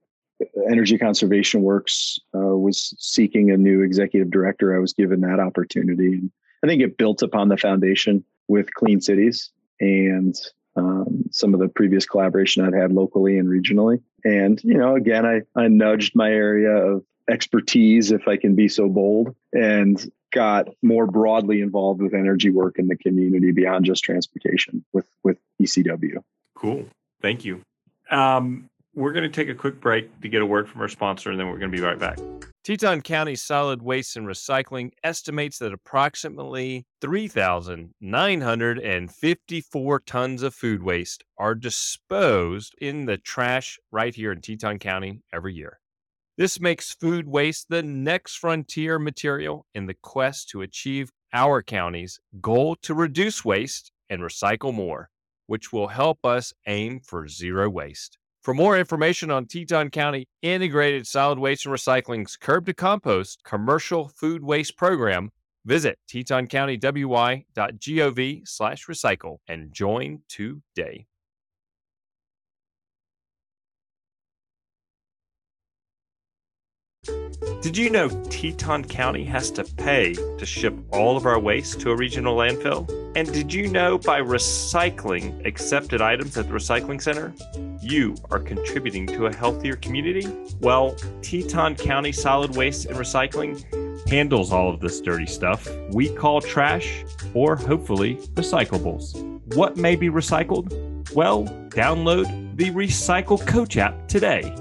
Energy 0.71 0.99
Conservation 0.99 1.62
Works 1.62 2.18
uh, 2.35 2.57
was 2.57 2.95
seeking 2.99 3.50
a 3.50 3.57
new 3.57 3.83
executive 3.83 4.30
director, 4.30 4.75
I 4.75 4.78
was 4.78 4.92
given 4.92 5.21
that 5.23 5.40
opportunity. 5.40 6.14
And 6.14 6.30
I 6.62 6.66
think 6.66 6.83
it 6.83 6.97
built 6.97 7.23
upon 7.23 7.49
the 7.49 7.57
foundation 7.57 8.25
with 8.49 8.73
Clean 8.75 9.00
Cities 9.00 9.50
and 9.80 10.35
um, 10.76 11.25
some 11.30 11.54
of 11.54 11.61
the 11.61 11.68
previous 11.68 12.07
collaboration 12.07 12.64
I'd 12.64 12.75
had 12.75 12.92
locally 12.92 13.38
and 13.38 13.49
regionally. 13.49 14.00
And, 14.25 14.62
you 14.62 14.75
know, 14.75 14.97
again, 14.97 15.26
I, 15.26 15.42
I 15.57 15.68
nudged 15.68 16.14
my 16.14 16.30
area 16.30 16.71
of 16.71 17.04
expertise, 17.28 18.11
if 18.11 18.26
I 18.26 18.37
can 18.37 18.54
be 18.54 18.68
so 18.68 18.88
bold, 18.88 19.35
and 19.52 20.11
got 20.30 20.68
more 20.83 21.07
broadly 21.07 21.61
involved 21.61 22.02
with 22.02 22.14
energy 22.14 22.50
work 22.50 22.78
in 22.78 22.87
the 22.87 22.97
community 22.97 23.50
beyond 23.50 23.85
just 23.85 24.04
transportation 24.04 24.85
with, 24.92 25.07
with 25.25 25.38
ECW. 25.61 26.23
Cool. 26.54 26.87
Thank 27.21 27.45
you. 27.45 27.62
Um, 28.11 28.68
we're 28.99 29.12
going 29.12 29.23
to 29.23 29.28
take 29.28 29.49
a 29.49 29.55
quick 29.55 29.81
break 29.81 30.21
to 30.21 30.28
get 30.28 30.43
a 30.43 30.47
word 30.47 30.69
from 30.69 30.81
our 30.81 30.88
sponsor, 30.88 31.31
and 31.31 31.38
then 31.38 31.47
we're 31.47 31.59
going 31.59 31.71
to 31.71 31.76
be 31.76 31.83
right 31.83 32.00
back. 32.00 32.19
Teton 32.64 33.00
County 33.00 33.37
Solid 33.37 33.81
Waste 33.81 34.17
and 34.17 34.26
Recycling 34.26 34.90
estimates 35.05 35.59
that 35.59 35.73
approximately 35.73 36.85
3,954 37.00 40.00
tons 40.00 40.43
of 40.43 40.52
food 40.52 40.83
waste 40.83 41.23
are 41.38 41.55
disposed 41.55 42.75
in 42.81 43.07
the 43.07 43.17
trash 43.17 43.78
right 43.93 44.17
here 44.17 44.33
in 44.33 44.40
Teton 44.40 44.81
County 44.81 45.23
every 45.33 45.55
year. 45.55 45.78
This 46.37 46.59
makes 46.61 46.93
food 46.93 47.28
waste 47.28 47.69
the 47.69 47.85
next 47.85 48.35
frontier 48.37 48.99
material 48.99 49.64
in 49.75 49.87
the 49.87 49.95
quest 49.95 50.49
to 50.50 50.62
achieve 50.62 51.12
our 51.33 51.62
county's 51.62 52.19
goal 52.40 52.75
to 52.83 52.95
reduce 52.95 53.45
waste 53.45 53.93
and 54.11 54.23
recycle 54.23 54.75
more, 54.75 55.09
which 55.47 55.73
will 55.73 55.87
help 55.88 56.26
us 56.26 56.52
aim 56.67 57.00
for 57.00 57.28
zero 57.28 57.71
waste. 57.71 58.17
For 58.42 58.54
more 58.54 58.78
information 58.78 59.30
on 59.30 59.47
Teton 59.47 59.90
County 59.90 60.26
Integrated 60.42 61.07
Solid 61.07 61.38
Waste 61.38 61.66
and 61.66 61.75
Recycling's 61.75 62.37
Curb 62.37 62.66
to 62.66 62.75
Compost 62.75 63.45
commercial 63.45 64.09
food 64.09 64.42
waste 64.42 64.76
program, 64.76 65.30
visit 65.64 65.99
tetoncountywy.gov 66.09 68.49
slash 68.49 68.87
recycle 68.87 69.38
and 69.49 69.73
join 69.73 70.23
today. 70.28 71.07
Did 77.61 77.77
you 77.77 77.91
know 77.91 78.09
Teton 78.31 78.85
County 78.85 79.25
has 79.25 79.50
to 79.50 79.65
pay 79.65 80.15
to 80.15 80.47
ship 80.47 80.75
all 80.93 81.17
of 81.17 81.27
our 81.27 81.41
waste 81.41 81.81
to 81.81 81.91
a 81.91 81.97
regional 81.97 82.37
landfill? 82.37 82.88
And 83.17 83.33
did 83.33 83.53
you 83.53 83.67
know 83.69 83.99
by 83.99 84.21
recycling 84.21 85.45
accepted 85.45 86.00
items 86.00 86.38
at 86.38 86.47
the 86.47 86.55
recycling 86.55 87.03
center, 87.03 87.35
you 87.83 88.15
are 88.31 88.38
contributing 88.38 89.07
to 89.09 89.27
a 89.27 89.35
healthier 89.35 89.75
community? 89.75 90.27
Well, 90.61 90.95
Teton 91.21 91.75
County 91.75 92.12
Solid 92.12 92.55
Waste 92.57 92.87
and 92.87 92.97
Recycling 92.97 94.09
handles 94.09 94.53
all 94.53 94.73
of 94.73 94.81
this 94.81 95.00
dirty 95.00 95.27
stuff 95.27 95.69
we 95.91 96.09
call 96.15 96.41
trash 96.41 97.05
or 97.35 97.57
hopefully 97.57 98.17
recyclables. 98.35 99.21
What 99.57 99.77
may 99.77 99.97
be 99.97 100.09
recycled? 100.09 101.12
Well, 101.12 101.44
download 101.71 102.57
the 102.57 102.71
Recycle 102.71 103.44
Coach 103.47 103.77
app 103.77 104.07
today 104.07 104.55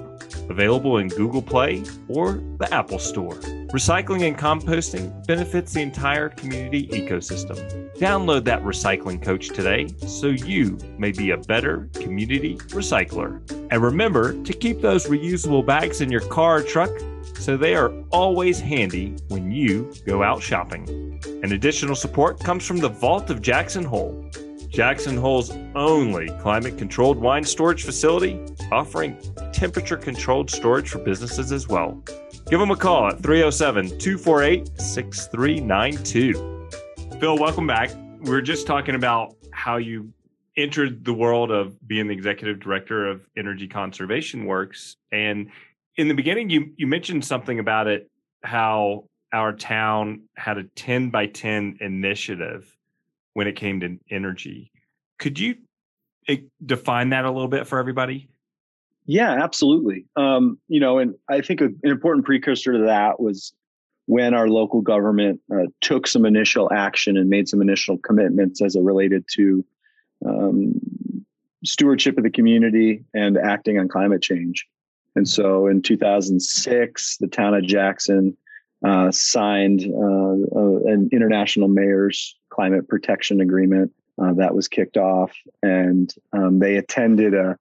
available 0.50 0.98
in 0.98 1.08
Google 1.08 1.42
Play 1.42 1.84
or 2.08 2.42
the 2.58 2.68
Apple 2.74 3.00
Store. 3.00 3.36
Recycling 3.74 4.28
and 4.28 4.38
composting 4.38 5.26
benefits 5.28 5.74
the 5.74 5.82
entire 5.82 6.30
community 6.30 6.88
ecosystem. 6.88 7.58
Download 7.98 8.44
that 8.46 8.64
recycling 8.64 9.22
coach 9.22 9.50
today 9.50 9.88
so 10.08 10.28
you 10.28 10.78
may 10.98 11.12
be 11.12 11.32
a 11.32 11.38
better 11.38 11.90
community 11.94 12.58
recycler. 12.70 13.42
And 13.72 13.82
remember 13.82 14.42
to 14.44 14.54
keep 14.54 14.82
those 14.82 15.08
reusable 15.08 15.66
bags 15.66 16.02
in 16.02 16.12
your 16.12 16.22
car 16.22 16.58
or 16.58 16.64
truck 16.64 16.92
so 17.40 17.58
they 17.58 17.76
are 17.76 17.94
always 18.10 18.60
handy 18.60 19.16
when 19.28 19.52
you 19.52 19.92
go 20.06 20.24
out 20.24 20.42
shopping. 20.42 21.20
And 21.44 21.52
additional 21.52 21.96
support 21.96 22.40
comes 22.40 22.66
from 22.66 22.78
the 22.78 22.90
Vault 22.90 23.30
of 23.30 23.42
Jackson 23.42 23.84
Hole 23.84 24.30
Jackson 24.70 25.18
Hole's 25.18 25.52
only 25.76 26.30
climate 26.42 26.78
controlled 26.78 27.18
wine 27.18 27.44
storage 27.44 27.84
facility, 27.84 28.40
offering 28.72 29.18
temperature 29.54 29.98
controlled 29.98 30.50
storage 30.50 30.90
for 30.90 31.00
businesses 31.00 31.52
as 31.52 31.68
well. 31.68 32.04
Give 32.50 32.60
them 32.60 32.72
a 32.72 32.76
call 32.76 33.08
at 33.08 33.22
307 33.22 33.98
248 34.00 34.80
6392. 34.80 36.70
Phil, 37.20 37.38
welcome 37.38 37.68
back. 37.68 37.92
We 38.22 38.32
are 38.32 38.42
just 38.42 38.68
talking 38.68 38.96
about 38.96 39.36
how 39.52 39.78
you 39.78 40.12
entered 40.56 41.06
the 41.06 41.14
world 41.14 41.52
of 41.52 41.76
being 41.88 42.08
the 42.08 42.14
executive 42.14 42.60
director 42.60 43.08
of 43.08 43.28
Energy 43.38 43.68
Conservation 43.68 44.46
Works. 44.46 44.98
And 45.12 45.50
in 45.98 46.08
the 46.08 46.14
beginning, 46.14 46.50
you, 46.50 46.74
you 46.78 46.88
mentioned 46.88 47.26
something 47.26 47.60
about 47.60 47.88
it, 47.88 48.10
how 48.44 49.06
our 49.34 49.54
town 49.54 50.24
had 50.36 50.58
a 50.58 50.64
10 50.64 51.10
by 51.10 51.28
10 51.28 51.78
initiative 51.82 52.76
when 53.34 53.48
it 53.48 53.56
came 53.56 53.80
to 53.82 54.00
energy. 54.10 54.72
Could 55.20 55.38
you 55.40 55.58
eh, 56.28 56.38
define 56.66 57.10
that 57.10 57.26
a 57.26 57.32
little 57.32 57.48
bit 57.48 57.68
for 57.68 57.78
everybody? 57.78 58.30
Yeah, 59.08 59.42
absolutely. 59.42 60.06
Um, 60.18 60.60
you 60.68 60.82
know, 60.82 61.00
and 61.00 61.16
I 61.30 61.40
think 61.42 61.62
an 61.62 61.80
important 61.84 62.26
precursor 62.26 62.74
to 62.74 62.80
that 62.80 63.20
was 63.22 63.54
when 64.06 64.34
our 64.34 64.50
local 64.50 64.82
government 64.82 65.40
uh, 65.52 65.68
took 65.82 66.08
some 66.08 66.26
initial 66.26 66.72
action 66.72 67.18
and 67.18 67.30
made 67.30 67.48
some 67.48 67.62
initial 67.62 67.98
commitments 67.98 68.62
as 68.62 68.76
it 68.76 68.82
related 68.82 69.24
to 69.36 69.66
um, 70.26 70.74
stewardship 71.64 72.18
of 72.18 72.24
the 72.26 72.30
community 72.30 73.06
and 73.14 73.38
acting 73.38 73.80
on 73.80 73.88
climate 73.88 74.22
change. 74.22 74.68
And 75.16 75.28
so 75.28 75.68
in 75.68 75.82
2006, 75.82 77.18
the 77.18 77.28
town 77.28 77.54
of 77.54 77.64
Jackson 77.64 78.36
uh, 78.86 79.10
signed 79.12 79.82
uh, 79.82 80.60
uh, 80.60 80.80
an 80.86 81.10
international 81.12 81.70
mayor's 81.70 82.38
climate 82.50 82.88
protection 82.88 83.42
agreement 83.42 83.92
uh, 84.22 84.34
that 84.34 84.54
was 84.54 84.68
kicked 84.68 84.98
off, 84.98 85.32
and 85.64 86.14
um, 86.34 86.60
they 86.60 86.76
attended 86.76 87.34
a, 87.34 87.58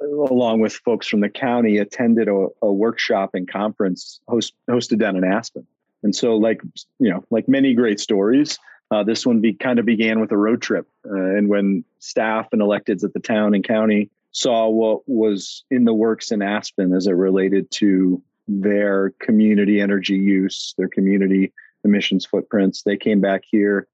along 0.00 0.60
with 0.60 0.74
folks 0.74 1.06
from 1.06 1.20
the 1.20 1.28
county, 1.28 1.78
attended 1.78 2.28
a, 2.28 2.46
a 2.62 2.72
workshop 2.72 3.30
and 3.34 3.50
conference 3.50 4.20
host, 4.28 4.54
hosted 4.68 4.98
down 4.98 5.16
in 5.16 5.24
Aspen. 5.24 5.66
And 6.02 6.14
so, 6.14 6.36
like 6.36 6.60
you 6.98 7.10
know, 7.10 7.24
like 7.30 7.48
many 7.48 7.74
great 7.74 8.00
stories, 8.00 8.58
uh, 8.90 9.02
this 9.02 9.26
one 9.26 9.40
be, 9.40 9.52
kind 9.52 9.78
of 9.78 9.84
began 9.84 10.20
with 10.20 10.32
a 10.32 10.36
road 10.36 10.62
trip. 10.62 10.86
Uh, 11.04 11.14
and 11.14 11.48
when 11.48 11.84
staff 11.98 12.48
and 12.52 12.62
electeds 12.62 13.04
at 13.04 13.12
the 13.12 13.20
town 13.20 13.54
and 13.54 13.64
county 13.64 14.10
saw 14.32 14.68
what 14.68 15.00
was 15.06 15.64
in 15.70 15.84
the 15.84 15.94
works 15.94 16.30
in 16.30 16.42
Aspen 16.42 16.92
as 16.92 17.06
it 17.06 17.12
related 17.12 17.70
to 17.72 18.22
their 18.46 19.12
community 19.20 19.80
energy 19.80 20.16
use, 20.16 20.74
their 20.78 20.88
community 20.88 21.52
emissions 21.84 22.24
footprints, 22.24 22.82
they 22.82 22.96
came 22.96 23.20
back 23.20 23.42
here 23.48 23.86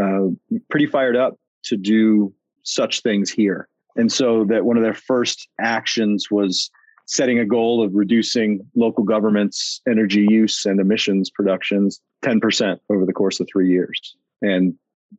uh, 0.00 0.26
pretty 0.70 0.86
fired 0.86 1.16
up 1.16 1.36
to 1.64 1.76
do 1.76 2.32
such 2.62 3.00
things 3.00 3.30
here. 3.30 3.68
And 3.96 4.12
so 4.12 4.44
that 4.44 4.64
one 4.64 4.76
of 4.76 4.82
their 4.82 4.94
first 4.94 5.48
actions 5.60 6.30
was 6.30 6.70
setting 7.06 7.38
a 7.38 7.46
goal 7.46 7.82
of 7.82 7.94
reducing 7.94 8.60
local 8.76 9.02
government's 9.02 9.80
energy 9.88 10.26
use 10.28 10.66
and 10.66 10.78
emissions 10.78 11.30
productions 11.30 12.00
10% 12.22 12.78
over 12.90 13.06
the 13.06 13.12
course 13.12 13.40
of 13.40 13.48
three 13.50 13.68
years. 13.68 14.14
And 14.42 14.74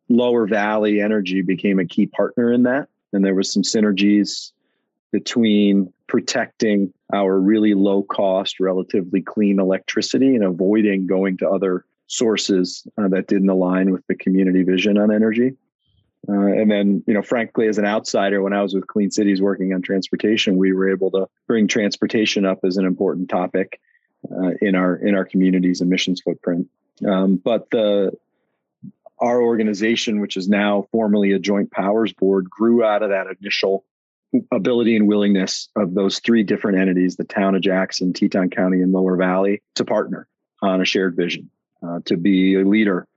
Lower 0.07 0.47
Valley 0.47 1.01
Energy 1.01 1.41
became 1.41 1.79
a 1.79 1.85
key 1.85 2.05
partner 2.05 2.53
in 2.53 2.63
that. 2.63 2.89
And 3.11 3.25
there 3.25 3.33
was 3.33 3.51
some 3.51 3.63
synergies 3.63 4.51
between 5.11 5.91
protecting 6.07 6.93
our 7.13 7.39
really 7.39 7.73
low 7.73 8.03
cost, 8.03 8.59
relatively 8.59 9.21
clean 9.21 9.59
electricity 9.59 10.35
and 10.35 10.43
avoiding 10.43 11.07
going 11.07 11.37
to 11.37 11.49
other 11.49 11.85
sources 12.07 12.85
uh, 12.97 13.07
that 13.07 13.27
didn't 13.27 13.49
align 13.49 13.91
with 13.91 14.05
the 14.07 14.15
community 14.15 14.63
vision 14.63 14.97
on 14.97 15.11
energy. 15.11 15.53
Uh, 16.27 16.33
and 16.33 16.69
then, 16.69 17.03
you 17.07 17.13
know, 17.13 17.21
frankly, 17.21 17.67
as 17.67 17.77
an 17.77 17.85
outsider, 17.85 18.41
when 18.41 18.53
I 18.53 18.61
was 18.61 18.73
with 18.73 18.87
Clean 18.87 19.09
Cities 19.09 19.41
working 19.41 19.73
on 19.73 19.81
transportation, 19.81 20.57
we 20.57 20.73
were 20.73 20.91
able 20.91 21.11
to 21.11 21.27
bring 21.47 21.67
transportation 21.67 22.45
up 22.45 22.59
as 22.63 22.77
an 22.77 22.85
important 22.85 23.29
topic 23.29 23.79
uh, 24.29 24.51
in 24.61 24.75
our 24.75 24.95
in 24.95 25.15
our 25.15 25.25
community's 25.25 25.81
emissions 25.81 26.21
footprint. 26.21 26.67
Um, 27.07 27.37
but 27.37 27.69
the 27.69 28.11
our 29.19 29.41
organization, 29.41 30.19
which 30.19 30.37
is 30.37 30.47
now 30.47 30.87
formally 30.91 31.31
a 31.31 31.39
joint 31.39 31.71
powers 31.71 32.13
board, 32.13 32.49
grew 32.49 32.83
out 32.83 33.03
of 33.03 33.09
that 33.09 33.27
initial 33.41 33.85
ability 34.51 34.95
and 34.95 35.07
willingness 35.07 35.69
of 35.75 35.93
those 35.93 36.19
three 36.19 36.43
different 36.43 36.79
entities, 36.79 37.15
the 37.15 37.23
town 37.23 37.55
of 37.55 37.61
Jackson, 37.61 38.13
Teton 38.13 38.49
County, 38.49 38.81
and 38.81 38.91
Lower 38.91 39.15
Valley, 39.15 39.61
to 39.75 39.85
partner 39.85 40.27
on 40.61 40.81
a 40.81 40.85
shared 40.85 41.15
vision 41.15 41.49
uh, 41.81 41.99
to 42.05 42.17
be 42.17 42.55
a 42.55 42.65
leader 42.65 43.07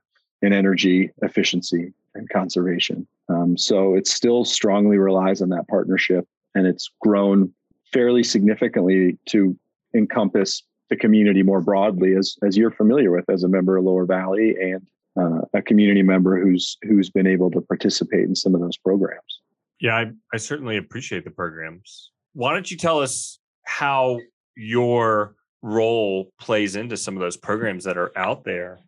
in 0.43 0.53
energy 0.53 1.09
efficiency 1.23 1.93
and 2.13 2.29
conservation. 2.29 3.07
Um, 3.29 3.57
so 3.57 3.95
it 3.95 4.05
still 4.05 4.45
strongly 4.45 4.97
relies 4.97 5.41
on 5.41 5.49
that 5.49 5.67
partnership, 5.67 6.27
and 6.53 6.67
it's 6.67 6.91
grown 7.01 7.51
fairly 7.91 8.23
significantly 8.23 9.17
to 9.29 9.57
encompass 9.95 10.61
the 10.89 10.97
community 10.97 11.41
more 11.41 11.61
broadly, 11.61 12.15
as 12.15 12.35
as 12.43 12.57
you're 12.57 12.71
familiar 12.71 13.09
with 13.09 13.27
as 13.29 13.43
a 13.43 13.47
member 13.47 13.77
of 13.77 13.85
Lower 13.85 14.05
Valley 14.05 14.55
and 14.61 14.85
uh, 15.19 15.41
a 15.53 15.61
community 15.61 16.03
member 16.03 16.39
who's 16.39 16.77
who's 16.83 17.09
been 17.09 17.25
able 17.25 17.49
to 17.51 17.61
participate 17.61 18.25
in 18.25 18.35
some 18.35 18.53
of 18.53 18.61
those 18.61 18.77
programs. 18.77 19.39
Yeah, 19.79 19.95
I, 19.95 20.11
I 20.33 20.37
certainly 20.37 20.77
appreciate 20.77 21.23
the 21.23 21.31
programs. 21.31 22.11
Why 22.33 22.53
don't 22.53 22.69
you 22.69 22.77
tell 22.77 22.99
us 22.99 23.39
how 23.63 24.19
your 24.55 25.35
role 25.61 26.31
plays 26.39 26.75
into 26.75 26.97
some 26.97 27.15
of 27.15 27.21
those 27.21 27.37
programs 27.37 27.85
that 27.85 27.97
are 27.97 28.11
out 28.17 28.43
there 28.43 28.79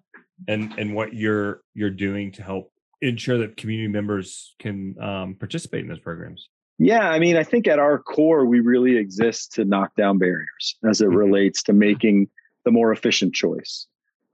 and 0.48 0.74
and 0.78 0.94
what 0.94 1.14
you're 1.14 1.62
you're 1.74 1.90
doing 1.90 2.32
to 2.32 2.44
help 2.44 2.72
ensure 3.02 3.38
that 3.38 3.58
community 3.58 3.88
members 3.88 4.56
can 4.60 4.96
um, 5.02 5.36
participate 5.36 5.82
in 5.82 5.88
those 5.88 6.00
programs 6.00 6.50
yeah 6.78 7.10
i 7.10 7.20
mean 7.20 7.38
i 7.38 7.44
think 7.44 7.68
at 7.68 7.80
our 7.80 8.00
core 8.00 8.46
we 8.46 8.60
really 8.60 8.98
exist 8.98 9.54
to 9.54 9.66
knock 9.66 9.96
down 9.96 10.18
barriers 10.18 10.76
as 10.90 11.02
it 11.02 11.06
mm-hmm. 11.06 11.18
relates 11.18 11.64
to 11.64 11.74
making 11.74 12.28
the 12.64 12.72
more 12.72 12.92
efficient 12.92 13.34
choice 13.34 13.88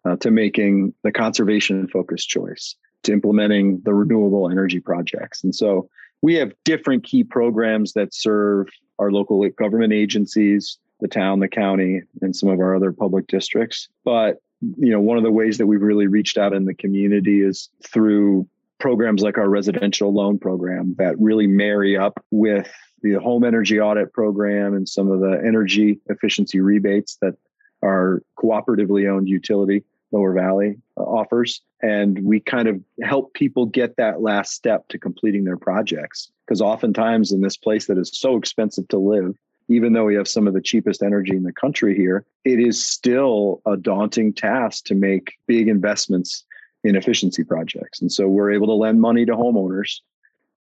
uh, 0.05 0.15
to 0.17 0.31
making 0.31 0.93
the 1.03 1.11
conservation 1.11 1.87
focused 1.87 2.29
choice 2.29 2.75
to 3.03 3.11
implementing 3.11 3.81
the 3.83 3.93
renewable 3.93 4.49
energy 4.49 4.79
projects 4.79 5.43
and 5.43 5.53
so 5.55 5.89
we 6.23 6.35
have 6.35 6.53
different 6.65 7.03
key 7.03 7.23
programs 7.23 7.93
that 7.93 8.13
serve 8.13 8.67
our 8.99 9.11
local 9.11 9.47
government 9.49 9.91
agencies 9.91 10.77
the 11.01 11.07
town, 11.07 11.39
the 11.39 11.47
county, 11.47 12.01
and 12.21 12.33
some 12.33 12.47
of 12.47 12.59
our 12.59 12.75
other 12.75 12.93
public 12.93 13.27
districts. 13.27 13.89
But 14.05 14.37
you 14.61 14.91
know, 14.91 14.99
one 14.99 15.17
of 15.17 15.23
the 15.23 15.31
ways 15.31 15.57
that 15.57 15.67
we've 15.67 15.81
really 15.81 16.07
reached 16.07 16.37
out 16.37 16.53
in 16.53 16.65
the 16.65 16.73
community 16.73 17.41
is 17.41 17.69
through 17.85 18.47
programs 18.79 19.21
like 19.21 19.37
our 19.37 19.49
residential 19.49 20.13
loan 20.13 20.39
program 20.39 20.95
that 20.97 21.19
really 21.19 21.47
marry 21.47 21.97
up 21.97 22.23
with 22.31 22.71
the 23.01 23.13
home 23.13 23.43
energy 23.43 23.79
audit 23.79 24.13
program 24.13 24.73
and 24.73 24.87
some 24.87 25.09
of 25.11 25.19
the 25.19 25.41
energy 25.45 25.99
efficiency 26.07 26.59
rebates 26.59 27.17
that 27.21 27.35
our 27.83 28.21
cooperatively 28.37 29.09
owned 29.09 29.27
utility 29.27 29.83
Lower 30.11 30.33
Valley 30.33 30.77
uh, 30.97 31.03
offers. 31.03 31.61
And 31.81 32.19
we 32.23 32.39
kind 32.39 32.67
of 32.67 32.79
help 33.01 33.33
people 33.33 33.65
get 33.65 33.95
that 33.97 34.21
last 34.21 34.53
step 34.53 34.87
to 34.89 34.99
completing 34.99 35.45
their 35.45 35.57
projects. 35.57 36.31
Because 36.45 36.61
oftentimes 36.61 37.31
in 37.31 37.41
this 37.41 37.57
place 37.57 37.87
that 37.87 37.97
is 37.97 38.11
so 38.13 38.35
expensive 38.35 38.87
to 38.89 38.97
live, 38.97 39.35
even 39.71 39.93
though 39.93 40.05
we 40.05 40.15
have 40.15 40.27
some 40.27 40.47
of 40.47 40.53
the 40.53 40.61
cheapest 40.61 41.01
energy 41.01 41.35
in 41.35 41.43
the 41.43 41.53
country 41.53 41.95
here, 41.95 42.25
it 42.43 42.59
is 42.59 42.85
still 42.85 43.61
a 43.65 43.77
daunting 43.77 44.33
task 44.33 44.85
to 44.85 44.95
make 44.95 45.33
big 45.47 45.67
investments 45.67 46.43
in 46.83 46.95
efficiency 46.95 47.43
projects. 47.43 48.01
And 48.01 48.11
so 48.11 48.27
we're 48.27 48.51
able 48.51 48.67
to 48.67 48.73
lend 48.73 48.99
money 48.99 49.25
to 49.25 49.33
homeowners 49.33 49.99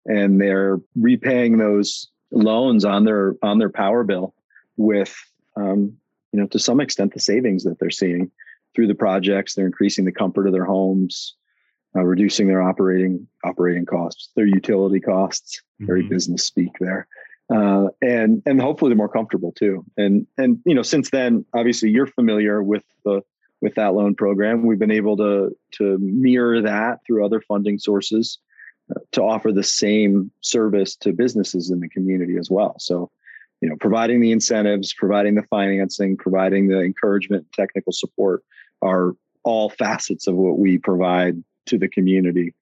and 0.06 0.40
they're 0.40 0.80
repaying 0.96 1.58
those 1.58 2.08
loans 2.30 2.84
on 2.84 3.04
their 3.04 3.34
on 3.42 3.58
their 3.58 3.70
power 3.70 4.02
bill 4.04 4.34
with 4.76 5.14
um, 5.56 5.96
you 6.32 6.40
know 6.40 6.46
to 6.48 6.58
some 6.58 6.80
extent 6.80 7.14
the 7.14 7.20
savings 7.20 7.64
that 7.64 7.78
they're 7.78 7.90
seeing 7.90 8.30
through 8.74 8.86
the 8.86 8.94
projects 8.94 9.54
they're 9.54 9.66
increasing 9.66 10.04
the 10.04 10.12
comfort 10.12 10.46
of 10.46 10.52
their 10.52 10.64
homes 10.64 11.34
uh, 11.96 12.02
reducing 12.02 12.46
their 12.46 12.62
operating 12.62 13.26
operating 13.44 13.86
costs 13.86 14.30
their 14.36 14.46
utility 14.46 15.00
costs 15.00 15.62
mm-hmm. 15.74 15.86
very 15.86 16.02
business 16.02 16.44
speak 16.44 16.72
there 16.80 17.06
uh, 17.54 17.88
and 18.02 18.42
and 18.46 18.60
hopefully 18.60 18.90
they're 18.90 18.96
more 18.96 19.08
comfortable 19.08 19.52
too. 19.52 19.84
And 19.96 20.26
and 20.36 20.60
you 20.64 20.74
know 20.74 20.82
since 20.82 21.10
then, 21.10 21.44
obviously 21.54 21.90
you're 21.90 22.06
familiar 22.06 22.62
with 22.62 22.84
the 23.04 23.22
with 23.60 23.74
that 23.74 23.94
loan 23.94 24.14
program. 24.14 24.66
We've 24.66 24.78
been 24.78 24.90
able 24.90 25.16
to 25.18 25.56
to 25.74 25.98
mirror 25.98 26.62
that 26.62 27.00
through 27.06 27.24
other 27.24 27.40
funding 27.40 27.78
sources 27.78 28.38
uh, 28.90 29.00
to 29.12 29.22
offer 29.22 29.52
the 29.52 29.64
same 29.64 30.30
service 30.40 30.96
to 30.96 31.12
businesses 31.12 31.70
in 31.70 31.80
the 31.80 31.88
community 31.88 32.36
as 32.38 32.50
well. 32.50 32.76
So 32.78 33.10
you 33.60 33.68
know 33.68 33.76
providing 33.76 34.20
the 34.20 34.32
incentives 34.32 34.92
providing 34.94 35.34
the 35.34 35.42
financing 35.42 36.16
providing 36.16 36.68
the 36.68 36.80
encouragement 36.80 37.46
technical 37.52 37.92
support 37.92 38.44
are 38.82 39.14
all 39.44 39.70
facets 39.70 40.26
of 40.26 40.34
what 40.34 40.58
we 40.58 40.78
provide 40.78 41.42
to 41.66 41.78
the 41.78 41.88
community 41.88 42.54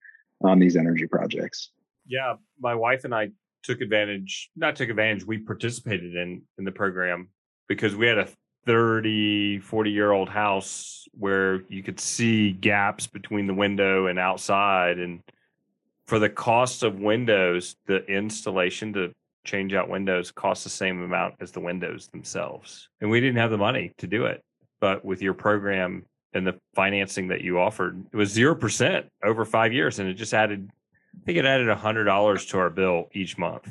on 0.42 0.58
these 0.58 0.76
energy 0.76 1.06
projects 1.06 1.70
yeah 2.06 2.34
my 2.60 2.74
wife 2.74 3.04
and 3.04 3.14
i 3.14 3.28
took 3.66 3.80
advantage, 3.80 4.50
not 4.56 4.76
took 4.76 4.88
advantage, 4.88 5.26
we 5.26 5.38
participated 5.38 6.14
in 6.14 6.42
in 6.58 6.64
the 6.64 6.72
program 6.72 7.28
because 7.68 7.96
we 7.96 8.06
had 8.06 8.18
a 8.18 8.28
30, 8.66 9.60
40 9.60 9.90
year 9.90 10.12
old 10.12 10.28
house 10.28 11.08
where 11.12 11.62
you 11.68 11.82
could 11.82 12.00
see 12.00 12.52
gaps 12.52 13.06
between 13.06 13.46
the 13.46 13.54
window 13.54 14.06
and 14.06 14.18
outside. 14.18 14.98
And 14.98 15.20
for 16.06 16.18
the 16.18 16.28
cost 16.28 16.82
of 16.82 16.98
windows, 16.98 17.76
the 17.86 18.04
installation 18.06 18.92
to 18.94 19.12
change 19.44 19.72
out 19.74 19.88
windows 19.88 20.32
costs 20.32 20.64
the 20.64 20.70
same 20.70 21.02
amount 21.02 21.34
as 21.40 21.52
the 21.52 21.60
windows 21.60 22.08
themselves. 22.08 22.88
And 23.00 23.10
we 23.10 23.20
didn't 23.20 23.38
have 23.38 23.50
the 23.50 23.58
money 23.58 23.92
to 23.98 24.06
do 24.06 24.26
it. 24.26 24.42
But 24.80 25.04
with 25.04 25.22
your 25.22 25.34
program 25.34 26.04
and 26.34 26.46
the 26.46 26.58
financing 26.74 27.28
that 27.28 27.40
you 27.40 27.58
offered, 27.58 28.04
it 28.12 28.16
was 28.16 28.36
0% 28.36 29.04
over 29.24 29.44
five 29.44 29.72
years. 29.72 29.98
And 29.98 30.08
it 30.08 30.14
just 30.14 30.34
added 30.34 30.70
I 31.16 31.24
think 31.24 31.38
it 31.38 31.44
added 31.44 31.68
a 31.68 31.76
hundred 31.76 32.04
dollars 32.04 32.46
to 32.46 32.58
our 32.58 32.70
bill 32.70 33.08
each 33.12 33.38
month. 33.38 33.68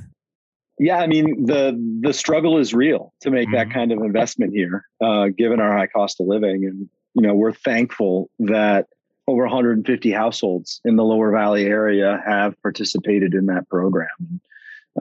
Yeah, 0.78 0.98
I 0.98 1.08
mean 1.08 1.46
the 1.46 1.78
the 2.02 2.14
struggle 2.14 2.58
is 2.58 2.74
real 2.74 3.14
to 3.22 3.32
make 3.32 3.48
mm-hmm. 3.48 3.56
that 3.56 3.72
kind 3.72 3.92
of 3.92 4.00
investment 4.00 4.54
here, 4.54 4.86
uh, 5.02 5.28
given 5.28 5.60
our 5.60 5.76
high 5.78 5.88
cost 5.88 6.20
of 6.20 6.28
living, 6.28 6.66
and 6.66 6.90
you 7.14 7.22
know 7.22 7.34
we're 7.34 7.54
thankful 7.54 8.30
that 8.40 8.88
over 9.28 9.44
150 9.44 10.12
households 10.12 10.82
in 10.86 10.98
the 10.98 11.04
Lower 11.04 11.32
Valley 11.32 11.66
area 11.66 12.22
have 12.26 12.62
participated 12.62 13.34
in 13.34 13.48
that 13.48 13.68
program 13.70 14.42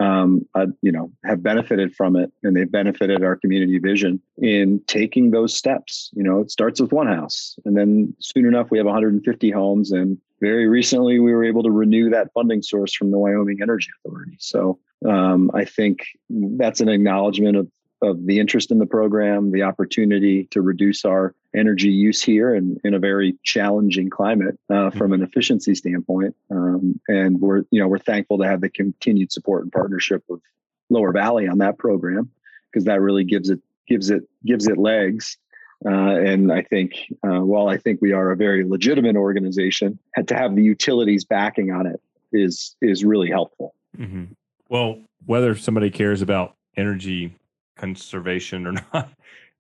um, 0.00 0.46
uh, 0.54 0.66
you 0.82 0.90
know, 0.90 1.12
have 1.24 1.42
benefited 1.42 1.94
from 1.94 2.16
it, 2.16 2.32
and 2.42 2.56
they've 2.56 2.70
benefited 2.70 3.22
our 3.22 3.36
community 3.36 3.78
vision 3.78 4.20
in 4.38 4.80
taking 4.86 5.30
those 5.30 5.56
steps. 5.56 6.10
You 6.14 6.24
know, 6.24 6.40
it 6.40 6.50
starts 6.50 6.80
with 6.80 6.92
one 6.92 7.06
house, 7.06 7.56
and 7.64 7.76
then 7.76 8.14
soon 8.18 8.46
enough 8.46 8.70
we 8.70 8.78
have 8.78 8.86
150 8.86 9.50
homes, 9.50 9.92
and 9.92 10.18
very 10.44 10.66
recently 10.68 11.18
we 11.18 11.32
were 11.32 11.44
able 11.44 11.62
to 11.62 11.70
renew 11.70 12.10
that 12.10 12.30
funding 12.34 12.60
source 12.60 12.92
from 12.94 13.10
the 13.10 13.18
Wyoming 13.18 13.62
Energy 13.62 13.88
Authority. 13.98 14.36
So 14.38 14.78
um, 15.08 15.50
I 15.54 15.64
think 15.64 16.04
that's 16.28 16.80
an 16.80 16.88
acknowledgement 16.88 17.56
of 17.56 17.68
of 18.02 18.26
the 18.26 18.38
interest 18.38 18.70
in 18.70 18.78
the 18.78 18.86
program, 18.86 19.50
the 19.50 19.62
opportunity 19.62 20.44
to 20.50 20.60
reduce 20.60 21.06
our 21.06 21.34
energy 21.56 21.88
use 21.88 22.22
here 22.22 22.54
in, 22.54 22.78
in 22.84 22.92
a 22.92 22.98
very 22.98 23.38
challenging 23.44 24.10
climate 24.10 24.58
uh, 24.68 24.90
from 24.90 25.14
an 25.14 25.22
efficiency 25.22 25.74
standpoint. 25.74 26.36
Um, 26.50 27.00
and 27.08 27.40
we're, 27.40 27.62
you 27.70 27.80
know, 27.80 27.88
we're 27.88 27.98
thankful 27.98 28.36
to 28.38 28.46
have 28.46 28.60
the 28.60 28.68
continued 28.68 29.32
support 29.32 29.62
and 29.62 29.72
partnership 29.72 30.22
of 30.28 30.42
Lower 30.90 31.12
Valley 31.12 31.48
on 31.48 31.58
that 31.58 31.78
program 31.78 32.30
because 32.70 32.84
that 32.84 33.00
really 33.00 33.24
gives 33.24 33.48
it 33.48 33.60
gives 33.88 34.10
it 34.10 34.22
gives 34.44 34.66
it 34.66 34.76
legs. 34.76 35.38
Uh, 35.86 36.16
and 36.16 36.50
I 36.50 36.62
think, 36.62 36.94
uh, 37.22 37.40
while 37.40 37.68
I 37.68 37.76
think 37.76 38.00
we 38.00 38.12
are 38.12 38.30
a 38.30 38.36
very 38.36 38.64
legitimate 38.64 39.16
organization, 39.16 39.98
to 40.26 40.34
have 40.34 40.56
the 40.56 40.62
utilities 40.62 41.24
backing 41.24 41.70
on 41.70 41.86
it 41.86 42.00
is 42.32 42.74
is 42.80 43.04
really 43.04 43.30
helpful. 43.30 43.74
Mm-hmm. 43.96 44.24
Well, 44.68 45.02
whether 45.26 45.54
somebody 45.54 45.90
cares 45.90 46.22
about 46.22 46.56
energy 46.76 47.34
conservation 47.76 48.66
or 48.66 48.72
not, 48.92 49.12